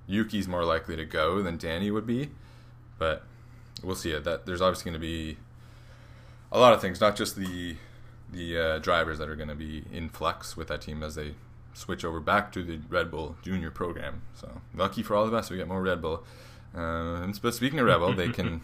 Yuki's 0.06 0.48
more 0.48 0.66
likely 0.66 0.96
to 0.96 1.06
go 1.06 1.42
than 1.42 1.58
Danny 1.58 1.90
would 1.90 2.06
be. 2.06 2.30
But 2.98 3.24
we'll 3.82 3.96
see 3.96 4.12
it. 4.12 4.24
That 4.26 4.46
there's 4.46 4.62
obviously 4.62 4.92
going 4.92 5.02
to 5.02 5.08
be 5.08 5.38
a 6.52 6.60
lot 6.60 6.74
of 6.74 6.82
things, 6.82 7.00
not 7.00 7.16
just 7.16 7.36
the 7.36 7.78
the 8.32 8.58
uh, 8.58 8.80
drivers 8.80 9.18
that 9.18 9.30
are 9.30 9.36
going 9.36 9.50
to 9.50 9.56
be 9.56 9.84
in 9.92 10.10
flux 10.10 10.56
with 10.56 10.68
that 10.68 10.82
team 10.82 11.02
as 11.02 11.16
they 11.16 11.34
switch 11.74 12.04
over 12.04 12.20
back 12.20 12.52
to 12.54 12.64
the 12.64 12.80
Red 12.90 13.12
Bull 13.12 13.36
Junior 13.42 13.72
program. 13.72 14.22
So 14.34 14.62
lucky 14.76 15.04
for 15.04 15.16
all 15.16 15.26
of 15.26 15.34
us, 15.34 15.50
we 15.50 15.58
get 15.58 15.68
more 15.68 15.82
Red 15.82 16.02
Bull. 16.02 16.24
Uh, 16.76 17.32
but 17.42 17.54
speaking 17.54 17.80
of 17.80 17.86
Red 17.86 17.98
Bull, 17.98 18.14
they 18.14 18.30
can. 18.30 18.62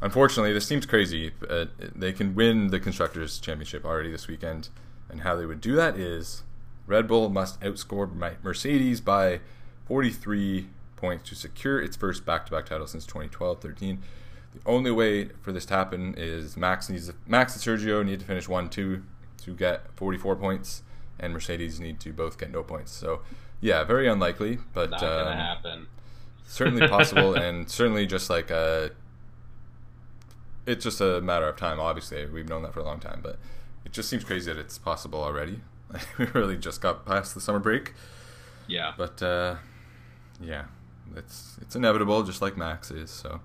Unfortunately, 0.00 0.52
this 0.52 0.66
seems 0.66 0.86
crazy. 0.86 1.32
But 1.38 1.70
they 1.78 2.12
can 2.12 2.34
win 2.34 2.68
the 2.68 2.80
constructors' 2.80 3.38
championship 3.38 3.84
already 3.84 4.10
this 4.10 4.28
weekend, 4.28 4.68
and 5.08 5.22
how 5.22 5.36
they 5.36 5.46
would 5.46 5.60
do 5.60 5.74
that 5.76 5.96
is 5.96 6.42
Red 6.86 7.06
Bull 7.06 7.28
must 7.30 7.60
outscore 7.60 8.10
Mercedes 8.42 9.00
by 9.00 9.40
43 9.86 10.68
points 10.96 11.28
to 11.28 11.34
secure 11.34 11.80
its 11.80 11.96
first 11.96 12.24
back-to-back 12.24 12.66
title 12.66 12.86
since 12.86 13.06
2012-13. 13.06 13.98
The 14.54 14.60
only 14.66 14.90
way 14.90 15.26
for 15.40 15.52
this 15.52 15.66
to 15.66 15.74
happen 15.74 16.14
is 16.16 16.56
Max 16.56 16.88
needs 16.88 17.10
Max 17.26 17.54
and 17.54 17.62
Sergio 17.62 18.04
need 18.04 18.20
to 18.20 18.26
finish 18.26 18.48
one 18.48 18.68
two 18.68 19.02
to 19.42 19.54
get 19.54 19.86
44 19.96 20.36
points, 20.36 20.82
and 21.18 21.32
Mercedes 21.32 21.80
need 21.80 22.00
to 22.00 22.12
both 22.12 22.38
get 22.38 22.50
no 22.50 22.62
points. 22.62 22.92
So, 22.92 23.20
yeah, 23.60 23.84
very 23.84 24.08
unlikely, 24.08 24.58
but 24.72 24.90
not 24.90 25.00
gonna 25.00 25.30
um, 25.30 25.36
happen. 25.36 25.86
certainly 26.46 26.86
possible, 26.88 27.34
and 27.34 27.70
certainly 27.70 28.06
just 28.06 28.30
like 28.30 28.50
a. 28.50 28.56
Uh, 28.56 28.88
it's 30.66 30.82
just 30.82 31.00
a 31.00 31.20
matter 31.20 31.46
of 31.46 31.56
time. 31.56 31.78
Obviously, 31.78 32.24
we've 32.26 32.48
known 32.48 32.62
that 32.62 32.72
for 32.72 32.80
a 32.80 32.84
long 32.84 32.98
time, 32.98 33.20
but 33.22 33.38
it 33.84 33.92
just 33.92 34.08
seems 34.08 34.24
crazy 34.24 34.50
that 34.52 34.58
it's 34.58 34.78
possible 34.78 35.22
already. 35.22 35.60
we 36.18 36.24
really 36.26 36.56
just 36.56 36.80
got 36.80 37.04
past 37.04 37.34
the 37.34 37.40
summer 37.40 37.58
break. 37.58 37.92
Yeah. 38.66 38.92
But 38.96 39.22
uh, 39.22 39.56
yeah, 40.40 40.64
it's 41.16 41.56
it's 41.60 41.76
inevitable, 41.76 42.22
just 42.22 42.40
like 42.42 42.56
Max 42.56 42.90
is. 42.90 43.10
So 43.10 43.40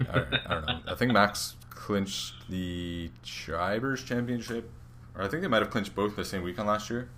I, 0.00 0.24
I 0.46 0.54
don't 0.54 0.66
know. 0.66 0.80
I 0.88 0.94
think 0.94 1.12
Max 1.12 1.56
clinched 1.70 2.34
the 2.48 3.10
drivers' 3.22 4.02
championship, 4.02 4.70
or 5.16 5.24
I 5.24 5.28
think 5.28 5.42
they 5.42 5.48
might 5.48 5.62
have 5.62 5.70
clinched 5.70 5.94
both 5.94 6.16
the 6.16 6.24
same 6.24 6.42
weekend 6.42 6.68
last 6.68 6.90
year. 6.90 7.08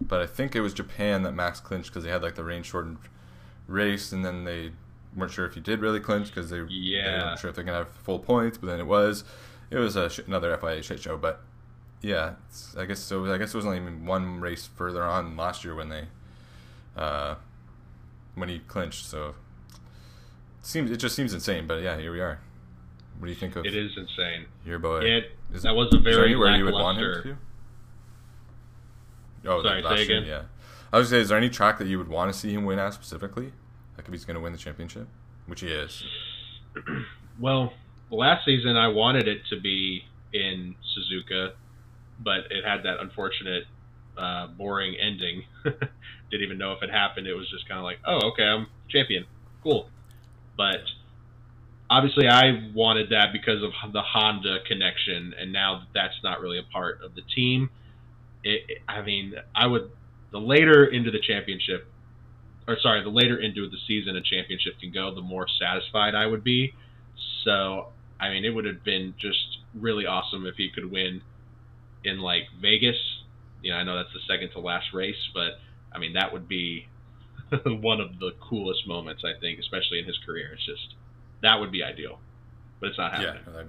But 0.00 0.20
I 0.20 0.26
think 0.26 0.54
it 0.54 0.60
was 0.60 0.74
Japan 0.74 1.22
that 1.22 1.32
Max 1.32 1.60
clinched 1.60 1.90
because 1.90 2.04
they 2.04 2.10
had 2.10 2.22
like 2.22 2.36
the 2.36 2.44
rain 2.44 2.62
shortened 2.62 2.98
race, 3.66 4.12
and 4.12 4.24
then 4.24 4.44
they 4.44 4.72
weren't 5.16 5.32
sure 5.32 5.46
if 5.46 5.54
he 5.54 5.60
did 5.60 5.80
really 5.80 6.00
clinch 6.00 6.28
because 6.28 6.50
they, 6.50 6.62
yeah. 6.68 7.04
they 7.04 7.24
weren't 7.24 7.38
sure 7.38 7.50
if 7.50 7.56
they're 7.56 7.64
gonna 7.64 7.78
have 7.78 7.88
full 7.90 8.18
points. 8.18 8.58
But 8.58 8.68
then 8.68 8.80
it 8.80 8.86
was 8.86 9.24
it 9.70 9.78
was 9.78 9.96
a 9.96 10.08
sh- 10.08 10.20
another 10.26 10.56
FIA 10.56 10.82
shit 10.82 11.00
show. 11.00 11.16
But 11.16 11.40
yeah, 12.00 12.34
I 12.76 12.84
guess 12.84 13.00
so. 13.00 13.30
I 13.32 13.38
guess 13.38 13.54
it 13.54 13.56
was 13.56 13.66
only 13.66 13.80
one 13.80 14.40
race 14.40 14.66
further 14.66 15.02
on 15.02 15.36
last 15.36 15.64
year 15.64 15.74
when 15.74 15.88
they 15.88 16.04
uh, 16.96 17.36
when 18.34 18.48
he 18.48 18.60
clinched. 18.60 19.06
So 19.06 19.34
it 20.60 20.66
seems 20.66 20.90
it 20.90 20.98
just 20.98 21.16
seems 21.16 21.34
insane. 21.34 21.66
But 21.66 21.82
yeah, 21.82 21.98
here 21.98 22.12
we 22.12 22.20
are. 22.20 22.40
What 23.18 23.26
do 23.26 23.32
you 23.32 23.38
think 23.38 23.56
of? 23.56 23.66
It 23.66 23.74
is 23.74 23.96
insane. 23.96 24.46
Your 24.64 24.78
boy. 24.78 25.00
It, 25.00 25.32
is, 25.52 25.62
that 25.62 25.74
was 25.74 25.92
a 25.92 25.98
very 25.98 26.36
where 26.36 26.56
you 26.56 26.64
would 26.64 26.74
want 26.74 26.98
him 26.98 27.22
to? 27.22 27.36
Oh, 29.50 29.62
Sorry, 29.62 29.82
last 29.82 30.08
year, 30.08 30.22
yeah. 30.24 30.42
I 30.92 30.98
was 30.98 31.10
say, 31.10 31.20
is 31.20 31.28
there 31.28 31.38
any 31.38 31.50
track 31.50 31.78
that 31.78 31.86
you 31.86 31.98
would 31.98 32.08
want 32.08 32.32
to 32.32 32.38
see 32.38 32.52
him 32.52 32.64
win 32.64 32.78
at 32.78 32.94
specifically? 32.94 33.52
Like 33.96 34.06
if 34.06 34.12
he's 34.12 34.24
going 34.24 34.36
to 34.36 34.40
win 34.40 34.52
the 34.52 34.58
championship, 34.58 35.08
which 35.46 35.60
he 35.60 35.68
is. 35.68 36.04
well, 37.40 37.72
last 38.10 38.44
season 38.44 38.76
I 38.76 38.88
wanted 38.88 39.26
it 39.26 39.40
to 39.50 39.60
be 39.60 40.04
in 40.32 40.74
Suzuka, 40.96 41.52
but 42.20 42.50
it 42.50 42.64
had 42.64 42.84
that 42.84 43.00
unfortunate, 43.00 43.64
uh, 44.16 44.48
boring 44.48 44.96
ending. 45.00 45.44
didn't 46.30 46.44
even 46.44 46.58
know 46.58 46.72
if 46.72 46.82
it 46.82 46.90
happened. 46.90 47.26
It 47.26 47.34
was 47.34 47.50
just 47.50 47.68
kind 47.68 47.78
of 47.78 47.84
like, 47.84 47.98
oh, 48.06 48.28
okay, 48.30 48.44
I'm 48.44 48.66
champion, 48.88 49.24
cool. 49.62 49.88
But 50.56 50.80
obviously, 51.90 52.28
I 52.28 52.70
wanted 52.74 53.10
that 53.10 53.32
because 53.32 53.62
of 53.62 53.92
the 53.92 54.02
Honda 54.02 54.58
connection, 54.66 55.34
and 55.38 55.52
now 55.52 55.80
that 55.80 55.88
that's 55.94 56.22
not 56.22 56.40
really 56.40 56.58
a 56.58 56.72
part 56.72 57.02
of 57.02 57.14
the 57.14 57.22
team. 57.34 57.70
It, 58.44 58.64
it, 58.68 58.78
I 58.88 59.02
mean, 59.02 59.34
I 59.54 59.66
would 59.66 59.90
the 60.30 60.38
later 60.38 60.84
into 60.84 61.10
the 61.10 61.20
championship, 61.20 61.86
or 62.66 62.76
sorry, 62.82 63.02
the 63.02 63.10
later 63.10 63.38
into 63.38 63.68
the 63.68 63.78
season 63.86 64.16
a 64.16 64.20
championship 64.20 64.78
can 64.80 64.92
go, 64.92 65.14
the 65.14 65.22
more 65.22 65.46
satisfied 65.60 66.14
I 66.14 66.26
would 66.26 66.44
be. 66.44 66.74
So, 67.44 67.88
I 68.20 68.28
mean, 68.28 68.44
it 68.44 68.50
would 68.50 68.66
have 68.66 68.84
been 68.84 69.14
just 69.18 69.58
really 69.74 70.06
awesome 70.06 70.46
if 70.46 70.56
he 70.56 70.70
could 70.70 70.90
win 70.90 71.22
in 72.04 72.20
like 72.20 72.44
Vegas. 72.60 72.96
You 73.62 73.72
know, 73.72 73.78
I 73.78 73.84
know 73.84 73.96
that's 73.96 74.12
the 74.12 74.20
second 74.28 74.50
to 74.52 74.60
last 74.60 74.92
race, 74.92 75.28
but 75.34 75.58
I 75.92 75.98
mean, 75.98 76.12
that 76.12 76.32
would 76.32 76.46
be 76.46 76.88
one 77.64 78.00
of 78.00 78.18
the 78.18 78.32
coolest 78.40 78.86
moments, 78.86 79.22
I 79.24 79.38
think, 79.40 79.58
especially 79.58 79.98
in 79.98 80.04
his 80.04 80.18
career. 80.24 80.50
It's 80.52 80.66
just 80.66 80.94
that 81.42 81.58
would 81.60 81.70
be 81.72 81.82
ideal, 81.82 82.18
but 82.80 82.88
it's 82.90 82.98
not 82.98 83.12
happening. 83.12 83.42
Yeah, 83.46 83.52
that'd 83.52 83.68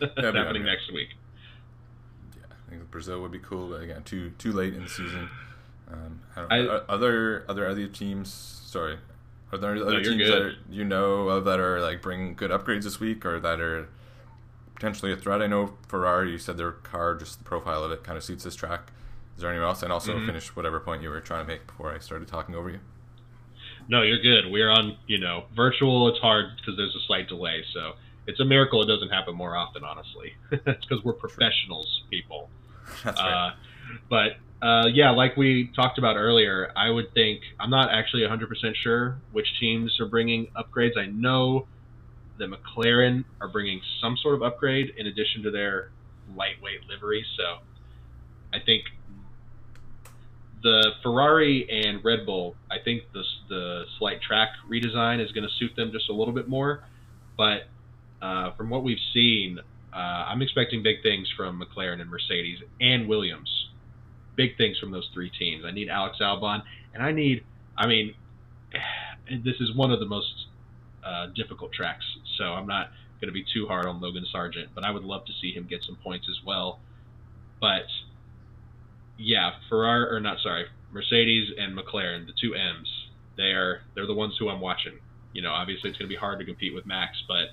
be, 0.00 0.06
that'd 0.16 0.32
be 0.34 0.38
happening 0.38 0.64
next 0.64 0.92
week. 0.92 1.08
Yeah, 2.36 2.42
I 2.66 2.70
think 2.70 2.90
Brazil 2.90 3.20
would 3.22 3.32
be 3.32 3.38
cool, 3.38 3.68
but 3.68 3.82
again, 3.82 4.02
too 4.02 4.30
too 4.38 4.52
late 4.52 4.74
in 4.74 4.82
the 4.84 4.88
season. 4.88 5.28
Um, 5.90 6.20
I 6.36 6.56
I, 6.56 6.60
other 6.88 7.44
other 7.48 7.66
other 7.68 7.86
teams. 7.88 8.32
Sorry, 8.32 8.98
Are 9.50 9.58
there 9.58 9.74
other 9.76 10.02
teams 10.02 10.28
that 10.28 10.42
are, 10.42 10.52
you 10.70 10.84
know 10.84 11.28
of 11.28 11.44
that 11.46 11.58
are 11.58 11.80
like 11.80 12.00
bringing 12.02 12.34
good 12.34 12.50
upgrades 12.52 12.84
this 12.84 13.00
week, 13.00 13.26
or 13.26 13.40
that 13.40 13.60
are 13.60 13.88
potentially 14.74 15.12
a 15.12 15.16
threat? 15.16 15.42
I 15.42 15.46
know 15.48 15.74
Ferrari. 15.88 16.30
You 16.30 16.38
said 16.38 16.56
their 16.56 16.72
car, 16.72 17.16
just 17.16 17.38
the 17.38 17.44
profile 17.44 17.82
of 17.82 17.90
it, 17.90 18.04
kind 18.04 18.16
of 18.16 18.22
suits 18.22 18.44
this 18.44 18.54
track. 18.54 18.92
Is 19.36 19.42
there 19.42 19.50
anyone 19.50 19.68
else? 19.68 19.82
And 19.82 19.90
also 19.92 20.12
Mhm. 20.18 20.26
finish 20.26 20.54
whatever 20.54 20.78
point 20.80 21.02
you 21.02 21.08
were 21.08 21.20
trying 21.20 21.44
to 21.46 21.48
make 21.52 21.66
before 21.66 21.92
I 21.92 21.98
started 21.98 22.28
talking 22.28 22.54
over 22.54 22.68
you. 22.70 22.78
No, 23.90 24.02
you're 24.02 24.20
good. 24.22 24.52
We're 24.52 24.70
on, 24.70 24.96
you 25.08 25.18
know, 25.18 25.46
virtual. 25.56 26.08
It's 26.08 26.20
hard 26.20 26.56
because 26.56 26.76
there's 26.76 26.94
a 26.94 27.04
slight 27.08 27.28
delay. 27.28 27.64
So 27.74 27.94
it's 28.28 28.38
a 28.38 28.44
miracle 28.44 28.80
it 28.82 28.86
doesn't 28.86 29.10
happen 29.10 29.34
more 29.34 29.56
often, 29.56 29.82
honestly. 29.82 30.34
it's 30.52 30.86
because 30.86 31.04
we're 31.04 31.12
professionals, 31.12 32.04
people. 32.08 32.48
That's 33.04 33.20
right. 33.20 33.48
Uh, 33.48 33.54
but 34.08 34.36
uh, 34.64 34.86
yeah, 34.94 35.10
like 35.10 35.36
we 35.36 35.72
talked 35.74 35.98
about 35.98 36.14
earlier, 36.14 36.72
I 36.76 36.88
would 36.88 37.12
think 37.14 37.40
I'm 37.58 37.70
not 37.70 37.90
actually 37.90 38.22
100% 38.22 38.76
sure 38.76 39.18
which 39.32 39.58
teams 39.58 39.98
are 39.98 40.06
bringing 40.06 40.46
upgrades. 40.56 40.96
I 40.96 41.06
know 41.06 41.66
that 42.38 42.48
McLaren 42.48 43.24
are 43.40 43.48
bringing 43.48 43.80
some 44.00 44.16
sort 44.16 44.36
of 44.36 44.42
upgrade 44.44 44.94
in 44.98 45.08
addition 45.08 45.42
to 45.42 45.50
their 45.50 45.90
lightweight 46.36 46.86
livery. 46.88 47.26
So 47.36 47.58
I 48.52 48.60
think 48.64 48.84
the 50.62 50.90
Ferrari 51.02 51.66
and 51.70 52.04
Red 52.04 52.26
Bull, 52.26 52.54
I 52.70 52.76
think 52.84 53.02
the 53.12 53.22
the 53.48 53.84
slight 53.98 54.20
track 54.20 54.50
redesign 54.70 55.24
is 55.24 55.32
going 55.32 55.46
to 55.46 55.54
suit 55.58 55.74
them 55.76 55.90
just 55.92 56.08
a 56.08 56.12
little 56.12 56.34
bit 56.34 56.48
more. 56.48 56.84
But 57.36 57.68
uh, 58.20 58.52
from 58.56 58.70
what 58.70 58.82
we've 58.82 58.98
seen, 59.14 59.58
uh, 59.92 59.96
I'm 59.96 60.42
expecting 60.42 60.82
big 60.82 61.02
things 61.02 61.28
from 61.36 61.60
McLaren 61.60 62.00
and 62.00 62.10
Mercedes 62.10 62.58
and 62.80 63.08
Williams. 63.08 63.48
Big 64.36 64.56
things 64.56 64.78
from 64.78 64.90
those 64.90 65.08
three 65.12 65.30
teams. 65.30 65.64
I 65.64 65.70
need 65.70 65.88
Alex 65.88 66.18
Albon, 66.20 66.62
and 66.94 67.02
I 67.02 67.12
need, 67.12 67.44
I 67.76 67.86
mean, 67.86 68.14
this 69.44 69.56
is 69.60 69.74
one 69.74 69.90
of 69.90 70.00
the 70.00 70.06
most 70.06 70.32
uh, 71.04 71.26
difficult 71.34 71.72
tracks, 71.72 72.04
so 72.38 72.44
I'm 72.44 72.66
not 72.66 72.90
going 73.20 73.28
to 73.28 73.32
be 73.32 73.44
too 73.52 73.66
hard 73.66 73.86
on 73.86 74.00
Logan 74.00 74.24
Sargeant, 74.34 74.68
but 74.74 74.84
I 74.84 74.90
would 74.90 75.04
love 75.04 75.24
to 75.26 75.32
see 75.40 75.52
him 75.52 75.66
get 75.68 75.82
some 75.84 75.96
points 76.02 76.26
as 76.30 76.44
well. 76.44 76.80
But 77.60 77.84
yeah, 79.20 79.50
Ferrari 79.68 80.14
or 80.14 80.18
not, 80.18 80.38
sorry, 80.42 80.64
Mercedes 80.92 81.50
and 81.58 81.76
McLaren, 81.76 82.26
the 82.26 82.32
two 82.40 82.54
M's, 82.54 82.88
they 83.36 83.52
are 83.52 83.82
they're 83.94 84.06
the 84.06 84.14
ones 84.14 84.34
who 84.38 84.48
I'm 84.48 84.60
watching. 84.60 84.98
You 85.32 85.42
know, 85.42 85.52
obviously 85.52 85.90
it's 85.90 85.98
going 85.98 86.08
to 86.08 86.14
be 86.14 86.18
hard 86.18 86.38
to 86.40 86.44
compete 86.44 86.74
with 86.74 86.86
Max, 86.86 87.22
but 87.28 87.48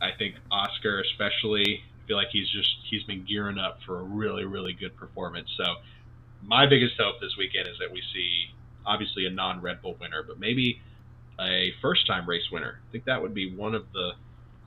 I 0.00 0.10
think 0.16 0.36
Oscar 0.50 1.00
especially 1.00 1.82
I 1.82 2.06
feel 2.06 2.16
like 2.16 2.28
he's 2.32 2.48
just 2.48 2.70
he's 2.88 3.02
been 3.02 3.24
gearing 3.28 3.58
up 3.58 3.78
for 3.84 4.00
a 4.00 4.02
really 4.02 4.44
really 4.44 4.72
good 4.72 4.96
performance. 4.96 5.48
So 5.56 5.64
my 6.42 6.66
biggest 6.66 6.94
hope 6.98 7.20
this 7.20 7.36
weekend 7.36 7.68
is 7.68 7.76
that 7.80 7.92
we 7.92 8.02
see 8.14 8.46
obviously 8.86 9.26
a 9.26 9.30
non 9.30 9.60
Red 9.60 9.82
Bull 9.82 9.96
winner, 10.00 10.22
but 10.22 10.38
maybe 10.38 10.80
a 11.40 11.72
first 11.82 12.06
time 12.06 12.28
race 12.28 12.48
winner. 12.52 12.80
I 12.88 12.92
think 12.92 13.04
that 13.04 13.20
would 13.20 13.34
be 13.34 13.54
one 13.54 13.74
of 13.74 13.84
the 13.92 14.12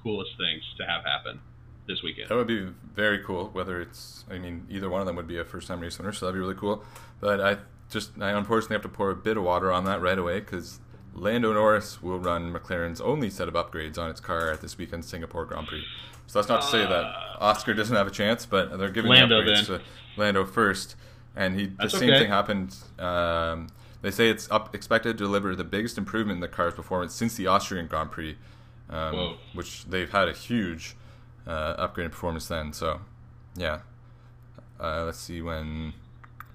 coolest 0.04 0.32
things 0.38 0.63
to 0.78 0.86
have 0.86 1.04
happen 1.04 1.39
this 1.88 2.02
weekend. 2.04 2.30
That 2.30 2.36
would 2.36 2.48
be 2.48 2.69
very 2.95 3.19
cool. 3.19 3.50
Whether 3.54 3.82
it's, 3.82 4.26
I 4.30 4.38
mean, 4.38 4.65
either 4.69 4.89
one 4.89 5.02
of 5.02 5.08
them 5.08 5.15
would 5.15 5.28
be 5.28 5.38
a 5.38 5.45
first-time 5.45 5.80
race 5.80 5.98
winner, 5.98 6.12
so 6.13 6.26
that'd 6.26 6.36
be 6.36 6.39
really 6.39 6.56
cool. 6.56 6.84
But 7.19 7.39
I 7.41 7.58
just, 7.89 8.12
I 8.19 8.32
unfortunately 8.32 8.76
have 8.76 8.82
to 8.84 8.89
pour 8.89 9.12
a 9.12 9.15
bit 9.15 9.38
of 9.38 9.43
water 9.43 9.71
on 9.71 9.86
that 9.86 10.02
right 10.02 10.17
away 10.17 10.39
because 10.39 10.80
Lando 11.13 11.54
Norris 11.54 12.02
will 12.02 12.19
run 12.19 12.52
McLaren's 12.54 13.00
only 13.00 13.30
set 13.30 13.48
of 13.48 13.54
upgrades 13.54 13.98
on 13.98 14.10
its 14.10 14.19
car 14.19 14.52
at 14.52 14.62
this 14.62 14.78
weekend's 14.78 15.08
Singapore 15.08 15.45
Grand 15.45 15.67
Prix. 15.67 15.86
So 16.28 16.39
that's 16.39 16.50
not 16.50 16.62
to 16.63 16.67
say 16.67 16.80
that 16.80 16.91
Uh, 17.06 17.38
Oscar 17.39 17.74
doesn't 17.76 17.95
have 17.95 18.08
a 18.08 18.12
chance, 18.12 18.45
but 18.45 18.78
they're 18.80 18.89
giving 18.89 19.12
Lando, 19.12 19.43
the 19.43 19.52
upgrades 19.52 19.67
then. 19.67 19.80
to 19.80 19.86
Lando 20.17 20.43
first, 20.45 20.95
and 21.36 21.58
he 21.60 21.67
That's 21.67 21.93
the 21.93 22.00
same 22.00 22.10
okay. 22.10 22.19
thing 22.21 22.30
happened. 22.30 22.76
Um, 22.98 23.67
they 24.02 24.10
say 24.12 24.30
it's 24.30 24.50
up, 24.52 24.74
expected 24.74 25.17
to 25.17 25.24
deliver 25.24 25.56
the 25.56 25.63
biggest 25.63 25.98
improvement 25.98 26.38
in 26.38 26.41
the 26.41 26.48
car's 26.48 26.74
performance 26.74 27.13
since 27.13 27.36
the 27.36 27.48
Austrian 27.48 27.88
Grand 27.88 28.12
Prix, 28.12 28.38
um, 28.89 29.38
which 29.54 29.86
they've 29.86 30.10
had 30.12 30.28
a 30.28 30.34
huge 30.34 30.95
uh, 31.47 31.75
upgrade 31.77 32.05
in 32.05 32.12
performance 32.12 32.47
then. 32.47 32.73
So, 32.73 33.01
yeah. 33.55 33.79
Uh, 34.79 35.03
let's 35.05 35.19
see 35.19 35.41
when. 35.41 35.93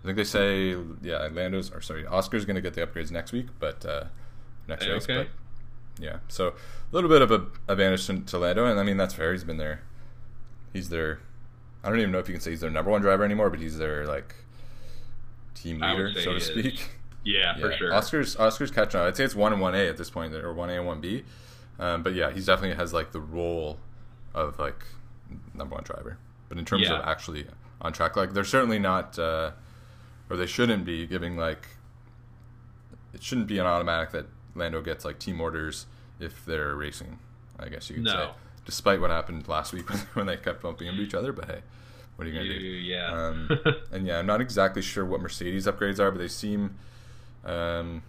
I 0.03 0.07
think 0.07 0.17
they 0.17 0.25
say 0.25 0.77
yeah, 1.03 1.29
Lando's 1.31 1.71
or 1.71 1.81
sorry, 1.81 2.07
Oscar's 2.07 2.45
going 2.45 2.57
to 2.57 2.63
get 2.63 2.75
the 2.75 2.87
upgrades 2.87 3.11
next 3.11 3.33
week, 3.33 3.49
but 3.59 3.85
uh, 3.85 4.05
next 4.67 4.87
week. 4.87 5.03
okay. 5.03 5.17
But 5.17 5.29
yeah, 6.03 6.19
so 6.29 6.49
a 6.49 6.55
little 6.93 7.11
bit 7.11 7.23
of 7.23 7.31
a 7.31 7.47
advantage 7.69 8.07
to, 8.07 8.21
to 8.21 8.39
Lando, 8.39 8.65
and 8.65 8.81
I 8.81 8.83
mean 8.83 8.97
that's 8.97 9.15
fair. 9.15 9.33
He's 9.33 9.45
been 9.45 9.59
there. 9.59 9.83
He's 10.73 10.89
their. 10.89 11.21
I 11.85 11.89
don't 11.89 11.99
even 11.99 12.13
know 12.13 12.19
if 12.19 12.29
you 12.29 12.35
can 12.35 12.41
say 12.41 12.51
he's 12.51 12.61
their 12.61 12.71
number 12.71 12.91
one 12.91 13.03
driver 13.03 13.25
anymore, 13.25 13.51
but 13.51 13.59
he's 13.61 13.77
their 13.77 14.07
like 14.07 14.35
team 15.55 15.81
leader, 15.81 16.13
so 16.15 16.35
to 16.35 16.41
speak. 16.41 16.91
Yeah, 17.25 17.57
for 17.61 17.73
sure. 17.73 17.93
Oscar's 17.93 18.37
Oscar's 18.37 18.71
catching 18.71 19.01
on. 19.01 19.07
I'd 19.07 19.17
say 19.17 19.25
it's 19.25 19.35
one 19.35 19.53
and 19.53 19.61
one 19.61 19.75
A 19.75 19.89
at 19.89 19.97
this 19.97 20.09
point, 20.09 20.35
or 20.35 20.53
one 20.55 20.71
A 20.71 20.75
and 20.75 20.87
one 20.87 21.01
B. 21.01 21.25
Um, 21.79 22.03
but 22.03 22.15
yeah, 22.15 22.31
he's 22.31 22.47
definitely 22.47 22.77
has 22.77 22.93
like 22.93 23.13
the 23.13 23.21
role 23.21 23.79
of 24.35 24.59
like 24.59 24.85
number 25.55 25.75
one 25.75 25.85
driver. 25.85 26.19
But 26.49 26.59
in 26.59 26.65
terms 26.65 26.89
Yeah. 26.89 26.99
of 26.99 27.05
actually 27.07 27.47
on 27.81 27.93
track, 27.93 28.17
like 28.17 28.33
they're 28.33 28.45
certainly 28.45 28.79
not, 28.79 29.19
uh, 29.19 29.53
or 30.29 30.37
they 30.37 30.47
shouldn't 30.47 30.85
be 30.85 31.07
giving 31.07 31.37
like. 31.37 31.67
It 33.13 33.23
shouldn't 33.23 33.49
be 33.49 33.59
an 33.59 33.67
automatic 33.67 34.13
that 34.13 34.27
Lando 34.55 34.81
gets 34.83 35.05
like 35.05 35.19
team 35.19 35.41
orders 35.41 35.87
if 36.21 36.45
they're 36.45 36.75
racing. 36.77 37.19
I 37.59 37.69
guess 37.69 37.91
you 37.91 37.97
could 37.97 38.07
say, 38.09 38.31
despite 38.65 39.01
what 39.01 39.11
happened 39.11 39.49
last 39.49 39.73
week 39.73 39.89
when 40.15 40.27
they 40.27 40.37
kept 40.37 40.63
bumping 40.63 40.87
into 40.87 41.03
each 41.03 41.15
other. 41.15 41.33
But 41.33 41.47
hey, 41.47 41.61
what 42.17 42.27
are 42.27 42.31
you 42.31 42.37
gonna 42.39 42.49
do? 42.49 42.55
yeah. 42.65 43.07
Um, 43.13 43.49
and 43.93 44.07
yeah, 44.07 44.19
I'm 44.21 44.27
not 44.27 44.41
exactly 44.41 44.81
sure 44.83 45.05
what 45.05 45.21
Mercedes 45.21 45.67
upgrades 45.67 45.99
are, 45.99 46.11
but 46.11 46.19
they 46.19 46.29
seem 46.29 46.77
um, 47.45 48.03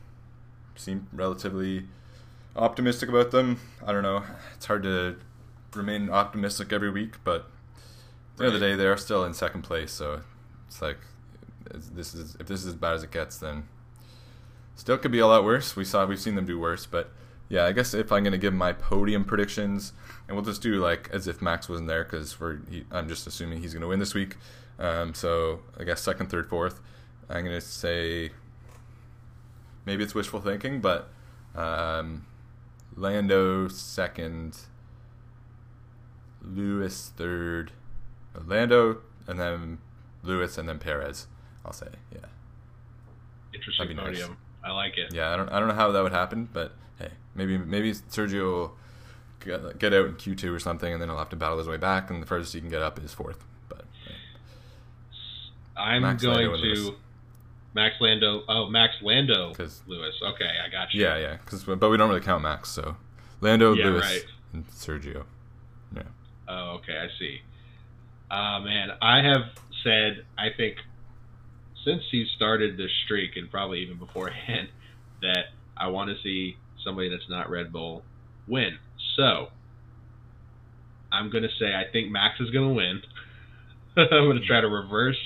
seem 0.76 1.08
relatively 1.14 1.88
optimistic 2.56 3.10
about 3.10 3.32
them. 3.32 3.60
I 3.86 3.92
don't 3.92 4.04
know. 4.04 4.24
It's 4.56 4.66
hard 4.68 4.84
to 4.84 5.16
remain 5.76 6.10
optimistic 6.10 6.74
every 6.74 6.92
week, 6.92 7.16
but 7.24 7.50
at 8.34 8.38
the 8.38 8.46
end 8.46 8.54
of 8.56 8.60
the 8.60 8.68
day, 8.68 8.76
they 8.76 8.88
are 8.88 8.98
still 8.98 9.24
in 9.24 9.34
second 9.34 9.62
place. 9.64 9.92
So 9.92 10.22
it's 10.68 10.82
like 10.82 10.98
it's, 11.70 11.88
this 11.90 12.14
is 12.14 12.36
if 12.40 12.48
this 12.48 12.62
is 12.62 12.68
as 12.68 12.76
bad 12.76 12.94
as 12.94 13.04
it 13.04 13.12
gets, 13.12 13.38
then 13.38 13.68
still 14.76 14.98
could 14.98 15.12
be 15.12 15.20
a 15.20 15.28
lot 15.28 15.44
worse. 15.44 15.76
We 15.76 15.86
saw 15.86 16.06
we've 16.06 16.20
seen 16.20 16.36
them 16.36 16.46
do 16.46 16.60
worse, 16.60 16.86
but 16.86 17.12
yeah, 17.50 17.66
I 17.66 17.74
guess 17.74 17.94
if 17.94 18.12
I'm 18.12 18.24
gonna 18.24 18.38
give 18.38 18.54
my 18.54 18.74
podium 18.74 19.26
predictions, 19.26 19.94
and 20.28 20.36
we'll 20.36 20.46
just 20.46 20.62
do 20.62 20.80
like 20.80 21.10
as 21.12 21.28
if 21.28 21.42
Max 21.42 21.68
wasn't 21.68 21.88
there 21.88 22.04
because 22.04 22.40
we're 22.40 22.60
he, 22.70 22.86
I'm 22.92 23.08
just 23.08 23.28
assuming 23.28 23.62
he's 23.62 23.74
gonna 23.74 23.88
win 23.88 24.00
this 24.00 24.14
week. 24.14 24.38
Um, 24.80 25.14
so 25.14 25.60
I 25.80 25.84
guess 25.84 26.02
second, 26.02 26.30
third, 26.30 26.48
fourth. 26.48 26.80
I'm 27.30 27.44
gonna 27.44 27.62
say 27.62 28.32
maybe 29.86 30.04
it's 30.04 30.16
wishful 30.16 30.42
thinking, 30.42 30.80
but 30.82 31.10
um, 31.56 32.26
Lando 32.96 33.68
second, 33.68 34.58
Lewis 36.42 37.12
third, 37.16 37.72
Lando, 38.46 39.02
and 39.28 39.40
then 39.40 39.80
Lewis, 40.24 40.58
and 40.58 40.68
then 40.68 40.80
Perez. 40.80 41.28
I'll 41.66 41.74
say, 41.74 41.88
yeah, 42.12 42.20
Interesting 43.54 43.96
that'd 43.96 43.98
nice. 44.14 44.20
podium. 44.22 44.38
I 44.64 44.72
like 44.72 44.98
it. 44.98 45.14
yeah. 45.14 45.34
I 45.34 45.38
don't, 45.38 45.50
I 45.50 45.60
don't 45.60 45.68
know 45.68 45.74
how 45.76 45.92
that 45.92 46.02
would 46.04 46.12
happen, 46.12 46.50
but 46.54 46.74
hey, 47.00 47.10
maybe, 47.36 47.58
maybe 47.58 47.94
Sergio 47.94 48.44
will 48.52 48.78
get, 49.44 49.80
get 49.80 49.94
out 49.94 50.06
in 50.08 50.16
Q 50.16 50.36
two 50.36 50.54
or 50.54 50.60
something, 50.60 50.92
and 50.92 51.02
then 51.02 51.10
he'll 51.10 51.18
have 51.18 51.30
to 51.30 51.36
battle 51.36 51.58
his 51.58 51.68
way 51.68 51.78
back, 51.78 52.10
and 52.10 52.22
the 52.22 52.28
furthest 52.28 52.54
he 52.54 52.60
can 52.62 52.70
get 52.70 52.82
up 52.82 52.98
is 53.04 53.14
fourth. 53.14 53.44
But 53.70 53.86
hey. 54.08 54.16
I'm 55.78 56.02
Max 56.04 56.22
going 56.24 56.38
Lando 56.48 56.56
to 56.58 56.62
Lewis. 56.62 56.90
Max 57.74 57.96
Lando. 58.02 58.44
Oh, 58.50 58.68
Max 58.70 58.96
Lando 59.02 59.54
'Cause- 59.54 59.82
Lewis. 59.88 60.16
Okay, 60.22 60.50
I 60.66 60.70
got 60.70 60.94
you. 60.94 61.02
yeah, 61.04 61.18
yeah, 61.18 61.38
because 61.38 61.64
but 61.64 61.90
we 61.90 61.98
don't 61.98 62.10
really 62.10 62.22
count 62.22 62.44
Max, 62.44 62.70
so 62.70 62.98
Lando, 63.40 63.74
Yeah, 63.74 63.86
Lewis, 63.86 64.04
right. 64.06 64.26
and 64.54 64.68
Sergio. 64.68 65.24
Oh, 66.48 66.80
okay, 66.80 66.98
I 66.98 67.08
see. 67.20 67.40
Uh, 68.30 68.60
man, 68.62 68.90
I 69.02 69.22
have 69.22 69.52
said, 69.84 70.26
I 70.38 70.48
think, 70.56 70.78
since 71.86 72.04
he 72.12 72.26
started 72.36 72.78
this 72.78 72.92
streak, 73.06 73.32
and 73.36 73.50
probably 73.50 73.80
even 73.80 73.98
beforehand, 73.98 74.70
that 75.22 75.46
I 75.78 75.88
want 75.88 76.10
to 76.10 76.16
see 76.24 76.58
somebody 76.84 77.10
that's 77.10 77.30
not 77.30 77.50
Red 77.50 77.72
Bull 77.72 78.04
win. 78.48 78.78
So, 79.18 79.48
I'm 81.12 81.30
going 81.30 81.44
to 81.44 81.50
say 81.60 81.74
I 81.74 81.92
think 81.92 82.12
Max 82.12 82.40
is 82.40 82.50
going 82.52 82.70
to 82.70 82.74
win. 82.74 83.02
I'm 83.98 84.26
going 84.26 84.40
to 84.40 84.48
try 84.48 84.62
to 84.62 84.68
reverse 84.68 85.20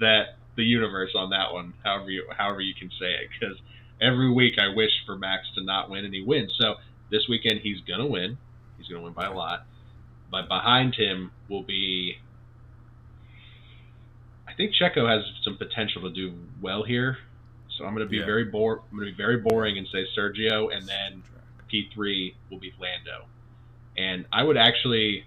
that 0.00 0.36
the 0.56 0.62
universe 0.62 1.10
on 1.14 1.30
that 1.30 1.52
one, 1.52 1.74
however 1.84 2.10
you 2.10 2.24
however 2.36 2.60
you 2.60 2.74
can 2.78 2.90
say 2.90 3.06
it, 3.06 3.28
because 3.38 3.56
every 4.00 4.30
week 4.30 4.54
I 4.58 4.74
wish 4.74 4.92
for 5.04 5.16
Max 5.16 5.42
to 5.56 5.64
not 5.64 5.90
win, 5.90 6.04
and 6.04 6.14
he 6.14 6.22
wins. 6.22 6.54
So 6.58 6.76
this 7.10 7.28
weekend 7.28 7.60
he's 7.62 7.80
going 7.80 8.00
to 8.00 8.06
win. 8.06 8.38
He's 8.78 8.86
going 8.86 9.00
to 9.00 9.04
win 9.04 9.12
by 9.12 9.26
a 9.26 9.34
lot 9.34 9.66
but 10.30 10.48
behind 10.48 10.94
him 10.94 11.30
will 11.48 11.62
be. 11.62 12.16
I 14.48 14.54
think 14.54 14.72
Checo 14.80 15.08
has 15.08 15.22
some 15.44 15.56
potential 15.56 16.02
to 16.02 16.10
do 16.10 16.34
well 16.60 16.82
here, 16.82 17.18
so 17.76 17.84
I'm 17.84 17.94
going 17.94 18.06
to 18.06 18.10
be 18.10 18.18
Yeah. 18.18 18.26
very 18.26 18.44
bore. 18.44 18.80
I'm 18.90 18.96
going 18.96 19.08
to 19.10 19.12
be 19.12 19.16
very 19.16 19.38
boring 19.38 19.76
and 19.78 19.86
say 19.88 20.06
Sergio, 20.16 20.74
and 20.74 20.88
then 20.88 21.22
P3 21.72 22.34
will 22.50 22.58
be 22.58 22.72
Lando. 22.80 23.26
And 23.98 24.26
I 24.32 24.42
would 24.42 24.56
actually, 24.56 25.24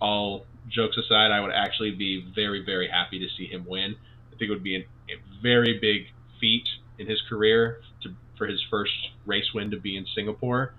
all 0.00 0.46
jokes 0.68 0.96
aside, 0.96 1.30
I 1.32 1.40
would 1.40 1.52
actually 1.52 1.92
be 1.92 2.24
very 2.34 2.64
very 2.64 2.88
happy 2.88 3.18
to 3.18 3.26
see 3.36 3.46
him 3.46 3.64
win. 3.66 3.96
I 4.28 4.36
think 4.36 4.42
it 4.42 4.50
would 4.50 4.62
be 4.62 4.76
an, 4.76 4.84
a 5.10 5.14
very 5.42 5.78
big 5.78 6.06
feat 6.40 6.64
in 6.98 7.06
his 7.06 7.20
career 7.28 7.80
to 8.02 8.10
for 8.38 8.46
his 8.46 8.62
first 8.70 8.92
race 9.26 9.52
win 9.54 9.70
to 9.70 9.76
be 9.78 9.96
in 9.96 10.06
Singapore. 10.14 10.74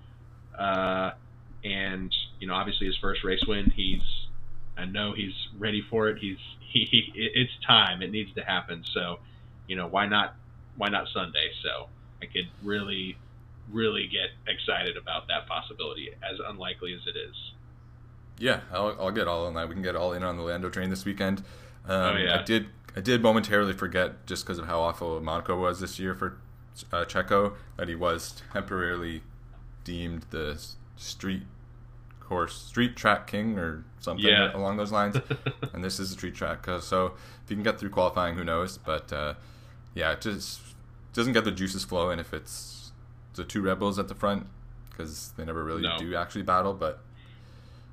Uh, 0.57 1.11
and 1.63 2.13
you 2.39 2.47
know, 2.47 2.53
obviously 2.53 2.87
his 2.87 2.97
first 2.97 3.23
race 3.23 3.43
win, 3.47 3.71
he's 3.75 4.01
I 4.77 4.85
know 4.85 5.13
he's 5.13 5.33
ready 5.57 5.83
for 5.89 6.09
it. 6.09 6.17
He's 6.19 6.37
he, 6.71 6.85
he 6.89 7.11
it's 7.15 7.51
time. 7.65 8.01
It 8.01 8.11
needs 8.11 8.33
to 8.35 8.41
happen. 8.43 8.83
So, 8.93 9.19
you 9.67 9.75
know, 9.75 9.87
why 9.87 10.07
not 10.07 10.35
why 10.77 10.89
not 10.89 11.07
Sunday? 11.13 11.51
So 11.63 11.87
I 12.21 12.25
could 12.25 12.47
really 12.63 13.17
really 13.71 14.07
get 14.07 14.29
excited 14.53 14.97
about 14.97 15.27
that 15.27 15.47
possibility, 15.47 16.09
as 16.21 16.37
unlikely 16.45 16.93
as 16.93 16.99
it 17.07 17.17
is. 17.17 17.35
Yeah, 18.37 18.61
I'll, 18.73 18.95
I'll 18.99 19.11
get 19.11 19.27
all 19.27 19.47
in 19.47 19.53
that. 19.53 19.69
We 19.69 19.75
can 19.75 19.83
get 19.83 19.95
all 19.95 20.11
in 20.11 20.23
on 20.23 20.35
the 20.37 20.43
Lando 20.43 20.69
train 20.69 20.89
this 20.89 21.05
weekend. 21.05 21.39
Um, 21.87 22.15
Oh, 22.15 22.17
yeah. 22.17 22.39
I 22.39 22.43
did 22.43 22.67
I 22.95 23.01
did 23.01 23.21
momentarily 23.21 23.73
forget 23.73 24.25
just 24.25 24.45
because 24.45 24.59
of 24.59 24.65
how 24.65 24.81
awful 24.81 25.19
Monaco 25.21 25.59
was 25.59 25.79
this 25.79 25.99
year 25.99 26.13
for 26.13 26.37
uh, 26.91 27.05
Checo 27.05 27.53
that 27.77 27.87
he 27.87 27.95
was 27.95 28.41
temporarily 28.51 29.21
deemed 29.83 30.25
the 30.29 30.59
street 31.03 31.43
course 32.19 32.55
street 32.55 32.95
track 32.95 33.27
king 33.27 33.57
or 33.59 33.83
something 33.99 34.25
Yeah. 34.25 34.55
along 34.55 34.77
those 34.77 34.91
lines. 34.91 35.17
and 35.73 35.83
this 35.83 35.99
is 35.99 36.11
a 36.11 36.13
street 36.13 36.35
track, 36.35 36.67
uh, 36.67 36.79
so 36.79 37.07
if 37.43 37.49
you 37.49 37.55
can 37.55 37.63
get 37.63 37.79
through 37.79 37.89
qualifying, 37.89 38.35
who 38.35 38.43
knows? 38.43 38.77
But 38.77 39.11
uh, 39.11 39.33
yeah, 39.93 40.13
it 40.13 40.21
just 40.21 40.61
doesn't 41.13 41.33
get 41.33 41.43
the 41.43 41.51
juices 41.51 41.83
flowing 41.83 42.19
if 42.19 42.33
it's 42.33 42.91
the 43.35 43.43
two 43.43 43.61
rebels 43.61 43.99
at 43.99 44.07
the 44.07 44.15
front 44.15 44.47
because 44.89 45.33
they 45.37 45.43
never 45.45 45.63
really 45.63 45.81
No. 45.83 45.97
do 45.97 46.15
actually 46.15 46.43
battle, 46.43 46.73
but. 46.73 46.99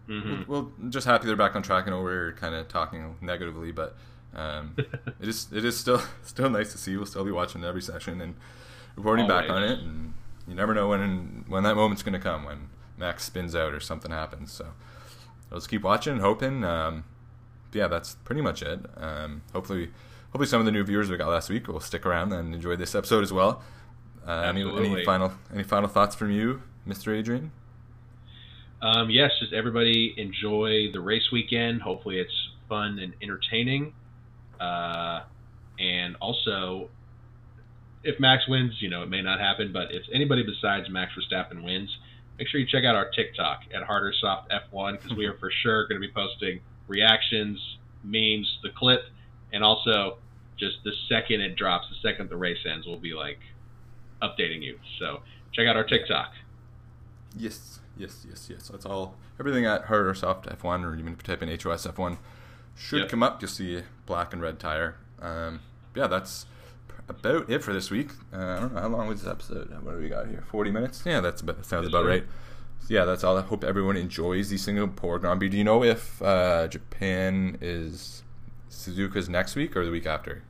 hmm 0.07 0.43
Well, 0.47 0.71
just 0.89 1.07
happy 1.07 1.27
they're 1.27 1.37
back 1.37 1.57
on 1.57 1.63
track. 1.63 1.87
I 1.87 1.91
know 1.91 2.03
we're 2.03 2.33
kind 2.35 2.55
of 2.55 2.69
talking 2.69 3.17
negatively, 3.21 3.73
but 3.73 3.97
um, 4.35 4.75
it 5.21 5.29
is 5.29 5.49
it 5.53 5.65
is 5.65 5.77
still 5.79 6.01
still 6.23 6.49
nice 6.51 6.73
to 6.73 6.79
see. 6.79 6.97
We'll 6.97 7.07
still 7.07 7.25
be 7.25 7.31
watching 7.33 7.65
every 7.65 7.83
session 7.83 8.21
and 8.21 8.35
reporting 8.97 9.27
back 9.27 9.51
on 9.51 9.63
it. 9.65 9.79
And 9.81 10.15
you 10.47 10.55
never 10.55 10.73
know 10.75 10.89
when 10.89 11.45
when 11.49 11.63
that 11.65 11.75
moment's 11.75 12.03
going 12.03 12.13
to 12.15 12.19
come 12.21 12.45
when 12.45 12.69
Max 13.01 13.25
spins 13.25 13.57
out 13.57 13.75
or 13.75 13.81
something 13.81 14.13
happens. 14.13 14.53
So 14.53 14.67
let's 15.51 15.67
keep 15.67 15.83
watching 15.83 16.13
and 16.13 16.23
hoping. 16.23 16.63
Um, 16.63 17.05
yeah, 17.73 17.89
that's 17.89 18.15
pretty 18.25 18.43
much 18.43 18.63
it. 18.63 18.81
Um, 18.97 19.43
hopefully, 19.53 19.91
hopefully 20.27 20.47
some 20.47 20.61
of 20.61 20.67
the 20.67 20.73
new 20.73 20.85
viewers 20.85 21.11
we 21.11 21.17
got 21.17 21.29
last 21.29 21.51
week 21.51 21.67
will 21.67 21.81
stick 21.81 22.07
around 22.07 22.33
and 22.33 22.55
enjoy 22.55 22.77
this 22.77 22.95
episode 22.95 23.23
as 23.23 23.33
well. 23.33 23.63
Uh, 24.27 24.43
any, 24.43 24.63
any 24.63 25.05
final 25.05 25.33
any 25.53 25.63
final 25.63 25.89
thoughts 25.89 26.15
from 26.15 26.31
you, 26.31 26.63
Mr. 26.87 27.17
Adrian? 27.17 27.51
Um, 28.83 29.11
yes, 29.11 29.31
just 29.41 29.53
everybody 29.53 30.15
enjoy 30.17 30.91
the 30.93 31.01
race 31.01 31.31
weekend. 31.33 31.83
Hopefully, 31.83 32.19
it's 32.19 32.51
fun 32.69 32.99
and 32.99 33.15
entertaining. 33.23 33.95
Uh, 34.59 35.23
and 35.79 36.17
also, 36.21 36.91
if 38.05 38.21
Max 38.21 38.47
wins, 38.49 38.75
you 38.81 38.91
know 38.91 39.03
it 39.03 39.09
may 39.09 39.23
not 39.23 39.41
happen, 39.41 39.73
but 39.73 39.93
if 39.93 40.03
anybody 40.13 40.43
besides 40.43 40.89
Max 40.91 41.13
Verstappen 41.13 41.63
wins, 41.63 41.91
make 42.41 42.49
sure 42.49 42.59
you 42.59 42.67
check 42.67 42.85
out 42.85 42.97
our 42.97 43.11
TikTok 43.11 43.65
at 43.75 43.83
Hard 43.83 44.03
or 44.03 44.15
Soft 44.15 44.51
F1 44.51 45.01
because 45.01 45.15
we 45.15 45.27
are 45.27 45.35
for 45.35 45.51
sure 45.63 45.87
going 45.87 46.01
to 46.01 46.07
be 46.07 46.13
posting 46.13 46.59
reactions, 46.89 47.77
memes, 48.03 48.59
the 48.63 48.71
clip, 48.71 49.03
and 49.53 49.63
also 49.63 50.17
just 50.59 50.77
the 50.83 50.93
second 51.07 51.43
it 51.43 51.55
drops, 51.55 51.87
the 51.91 52.09
second 52.09 52.31
the 52.31 52.37
race 52.39 52.57
ends, 52.67 52.87
we'll 52.87 52.97
be 52.99 53.13
like 53.13 53.39
updating 54.23 54.63
you. 54.63 54.79
So 54.99 55.21
check 55.53 55.69
out 55.69 55.77
our 55.77 55.85
TikTok. 55.85 56.33
Yes, 57.37 57.81
yes, 57.99 58.25
yes, 58.29 58.49
yes. 58.51 58.69
That's 58.69 58.87
all. 58.87 59.17
Everything 59.39 59.67
at 59.67 59.85
hard 59.85 60.07
or 60.07 60.15
soft 60.15 60.47
F1, 60.47 60.83
or 60.85 60.95
even 60.97 61.13
if 61.13 61.19
you 61.19 61.23
type 61.23 61.43
in 61.43 61.49
HOS 61.51 61.87
F1, 61.87 62.17
should 62.75 63.01
Yep. 63.01 63.09
come 63.11 63.23
up. 63.23 63.43
You'll 63.43 63.51
see 63.51 63.83
black 64.07 64.33
and 64.33 64.41
red 64.41 64.59
tire. 64.59 64.97
Um, 65.21 65.61
yeah, 65.95 66.07
that's 66.07 66.47
about 67.11 67.51
it 67.51 67.63
for 67.63 67.73
this 67.73 67.91
week. 67.91 68.11
Uh, 68.33 68.37
I 68.39 68.61
don't 68.61 68.75
know 68.75 68.81
how 68.81 68.89
long 68.89 69.09
was 69.09 69.23
this 69.23 69.31
episode. 69.31 69.71
What 69.83 69.93
do 69.97 69.99
we 70.03 70.09
got 70.09 70.29
here? 70.29 70.45
Forty 70.49 70.71
minutes. 70.71 71.03
Yeah, 71.05 71.21
that's 71.21 71.43
about, 71.43 71.57
that 71.59 71.67
sounds 71.67 71.87
about 71.89 72.07
right. 72.07 72.25
So 72.81 72.87
yeah, 72.95 73.05
that's 73.05 73.25
all. 73.25 73.37
I 73.37 73.43
hope 73.43 73.65
everyone 73.65 73.97
enjoys 73.97 74.49
the 74.51 74.57
Singapore 74.57 75.19
Grand 75.19 75.41
Prix. 75.41 75.49
Do 75.51 75.57
you 75.59 75.65
know 75.65 75.85
if 75.85 76.23
uh, 76.23 76.69
Japan 76.69 77.59
is 77.61 78.23
Suzuka's 78.71 79.29
next 79.29 79.57
week 79.57 79.77
or 79.77 79.85
the 79.85 79.91
week 79.91 80.07
after? 80.07 80.43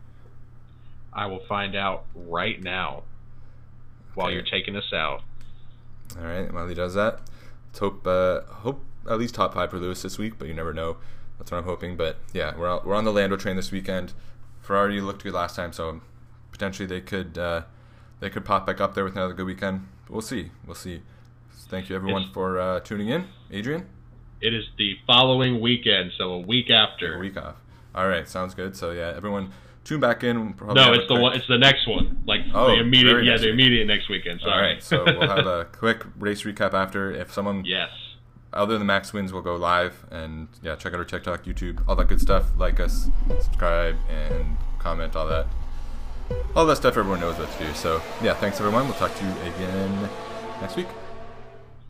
I 1.13 1.27
will 1.27 1.45
find 1.49 1.75
out 1.75 2.05
right 2.15 2.63
now 2.63 3.03
while 4.15 4.29
Okay. 4.29 4.35
you're 4.35 4.45
taking 4.45 4.77
us 4.77 4.93
out. 4.93 5.23
All 6.19 6.25
right, 6.27 6.53
while 6.53 6.69
he 6.69 6.75
does 6.75 6.95
that, 6.95 7.21
let's 7.69 7.79
hope 7.81 8.07
uh, 8.07 8.43
hope 8.43 8.85
at 9.09 9.19
least 9.19 9.35
top 9.35 9.55
five 9.55 9.71
for 9.71 9.79
Lewis 9.79 10.03
this 10.03 10.19
week, 10.19 10.35
but 10.39 10.47
you 10.49 10.55
never 10.55 10.73
know. 10.75 10.99
That's 11.39 11.51
what 11.51 11.59
I'm 11.59 11.65
hoping. 11.65 11.97
But 11.97 12.19
yeah, 12.33 12.57
we're 12.57 12.79
we're 12.85 12.95
on 12.95 13.05
the 13.05 13.13
Lando 13.13 13.37
train 13.37 13.57
this 13.57 13.73
weekend. 13.73 14.13
Ferrari 14.61 15.01
looked 15.01 15.23
good 15.25 15.33
last 15.33 15.57
time, 15.57 15.73
so 15.73 16.01
potentially 16.61 16.87
they 16.87 17.01
could 17.01 17.39
uh, 17.39 17.63
they 18.21 18.29
could 18.29 18.45
pop 18.45 18.67
back 18.67 18.81
up 18.83 18.95
there 18.95 19.03
with 19.05 19.15
another 19.17 19.33
good 19.33 19.47
weekend. 19.47 19.87
But 20.07 20.13
we'll 20.13 20.21
see. 20.21 20.51
We'll 20.67 20.75
see. 20.75 21.01
Thank 21.71 21.89
you 21.89 21.97
everyone 21.97 22.23
Yes. 22.23 22.31
for 22.35 22.59
uh, 22.61 22.81
tuning 22.81 23.09
in. 23.09 23.25
Adrian, 23.51 23.87
It 24.43 24.53
is 24.53 24.65
the 24.77 24.97
following 25.07 25.61
weekend, 25.61 26.13
so 26.19 26.33
a 26.33 26.39
week 26.41 26.69
after. 26.71 27.15
a 27.17 27.19
week 27.19 27.37
off. 27.39 27.55
All 27.95 28.09
right, 28.09 28.29
sounds 28.29 28.55
good. 28.55 28.77
So 28.77 28.91
yeah, 28.91 29.13
everyone 29.17 29.53
tune 29.85 30.01
back 30.01 30.23
in. 30.23 30.45
We'll 30.45 30.53
probably 30.53 30.75
No, 30.75 30.93
it's 30.93 31.03
the 31.09 31.15
quick- 31.15 31.23
one. 31.23 31.37
It's 31.37 31.47
the 31.49 31.59
next 31.59 31.87
one. 31.89 32.23
Like 32.27 32.41
Oh, 32.53 32.67
the 32.69 32.81
immediate. 32.81 33.25
Yeah, 33.25 33.39
the 33.39 33.49
immediate 33.49 33.87
next 33.87 34.11
weekend. 34.11 34.41
Sorry. 34.41 34.53
All 34.53 34.61
right, 34.61 34.83
so 34.83 35.05
we'll 35.07 35.29
have 35.29 35.47
a 35.47 35.65
quick 35.73 36.05
race 36.19 36.43
recap 36.43 36.75
after. 36.75 37.11
If 37.11 37.33
someone 37.33 37.65
yes. 37.65 37.89
other 38.53 38.77
than 38.77 38.87
Max 38.87 39.13
wins, 39.15 39.33
we'll 39.33 39.43
go 39.43 39.57
live 39.57 40.05
and 40.11 40.49
yeah, 40.63 40.77
check 40.77 40.93
out 40.93 40.99
our 40.99 41.05
TikTok, 41.07 41.45
YouTube, 41.45 41.83
all 41.89 41.97
that 41.97 42.09
good 42.09 42.21
stuff. 42.21 42.51
Like 42.59 42.81
us, 42.81 43.09
subscribe, 43.29 43.97
and 44.11 44.57
comment, 44.79 45.17
all 45.17 45.27
that. 45.29 45.47
All 46.55 46.67
that 46.67 46.77
stuff 46.77 46.97
everyone 46.97 47.21
knows 47.21 47.39
what 47.39 47.51
to 47.53 47.67
do. 47.67 47.73
So 47.75 48.03
yeah, 48.23 48.35
thanks 48.35 48.61
everyone. 48.61 48.85
We'll 48.85 48.95
talk 48.95 49.15
to 49.15 49.25
you 49.25 49.33
again 49.55 50.09
next 50.61 50.77
week. 50.77 50.89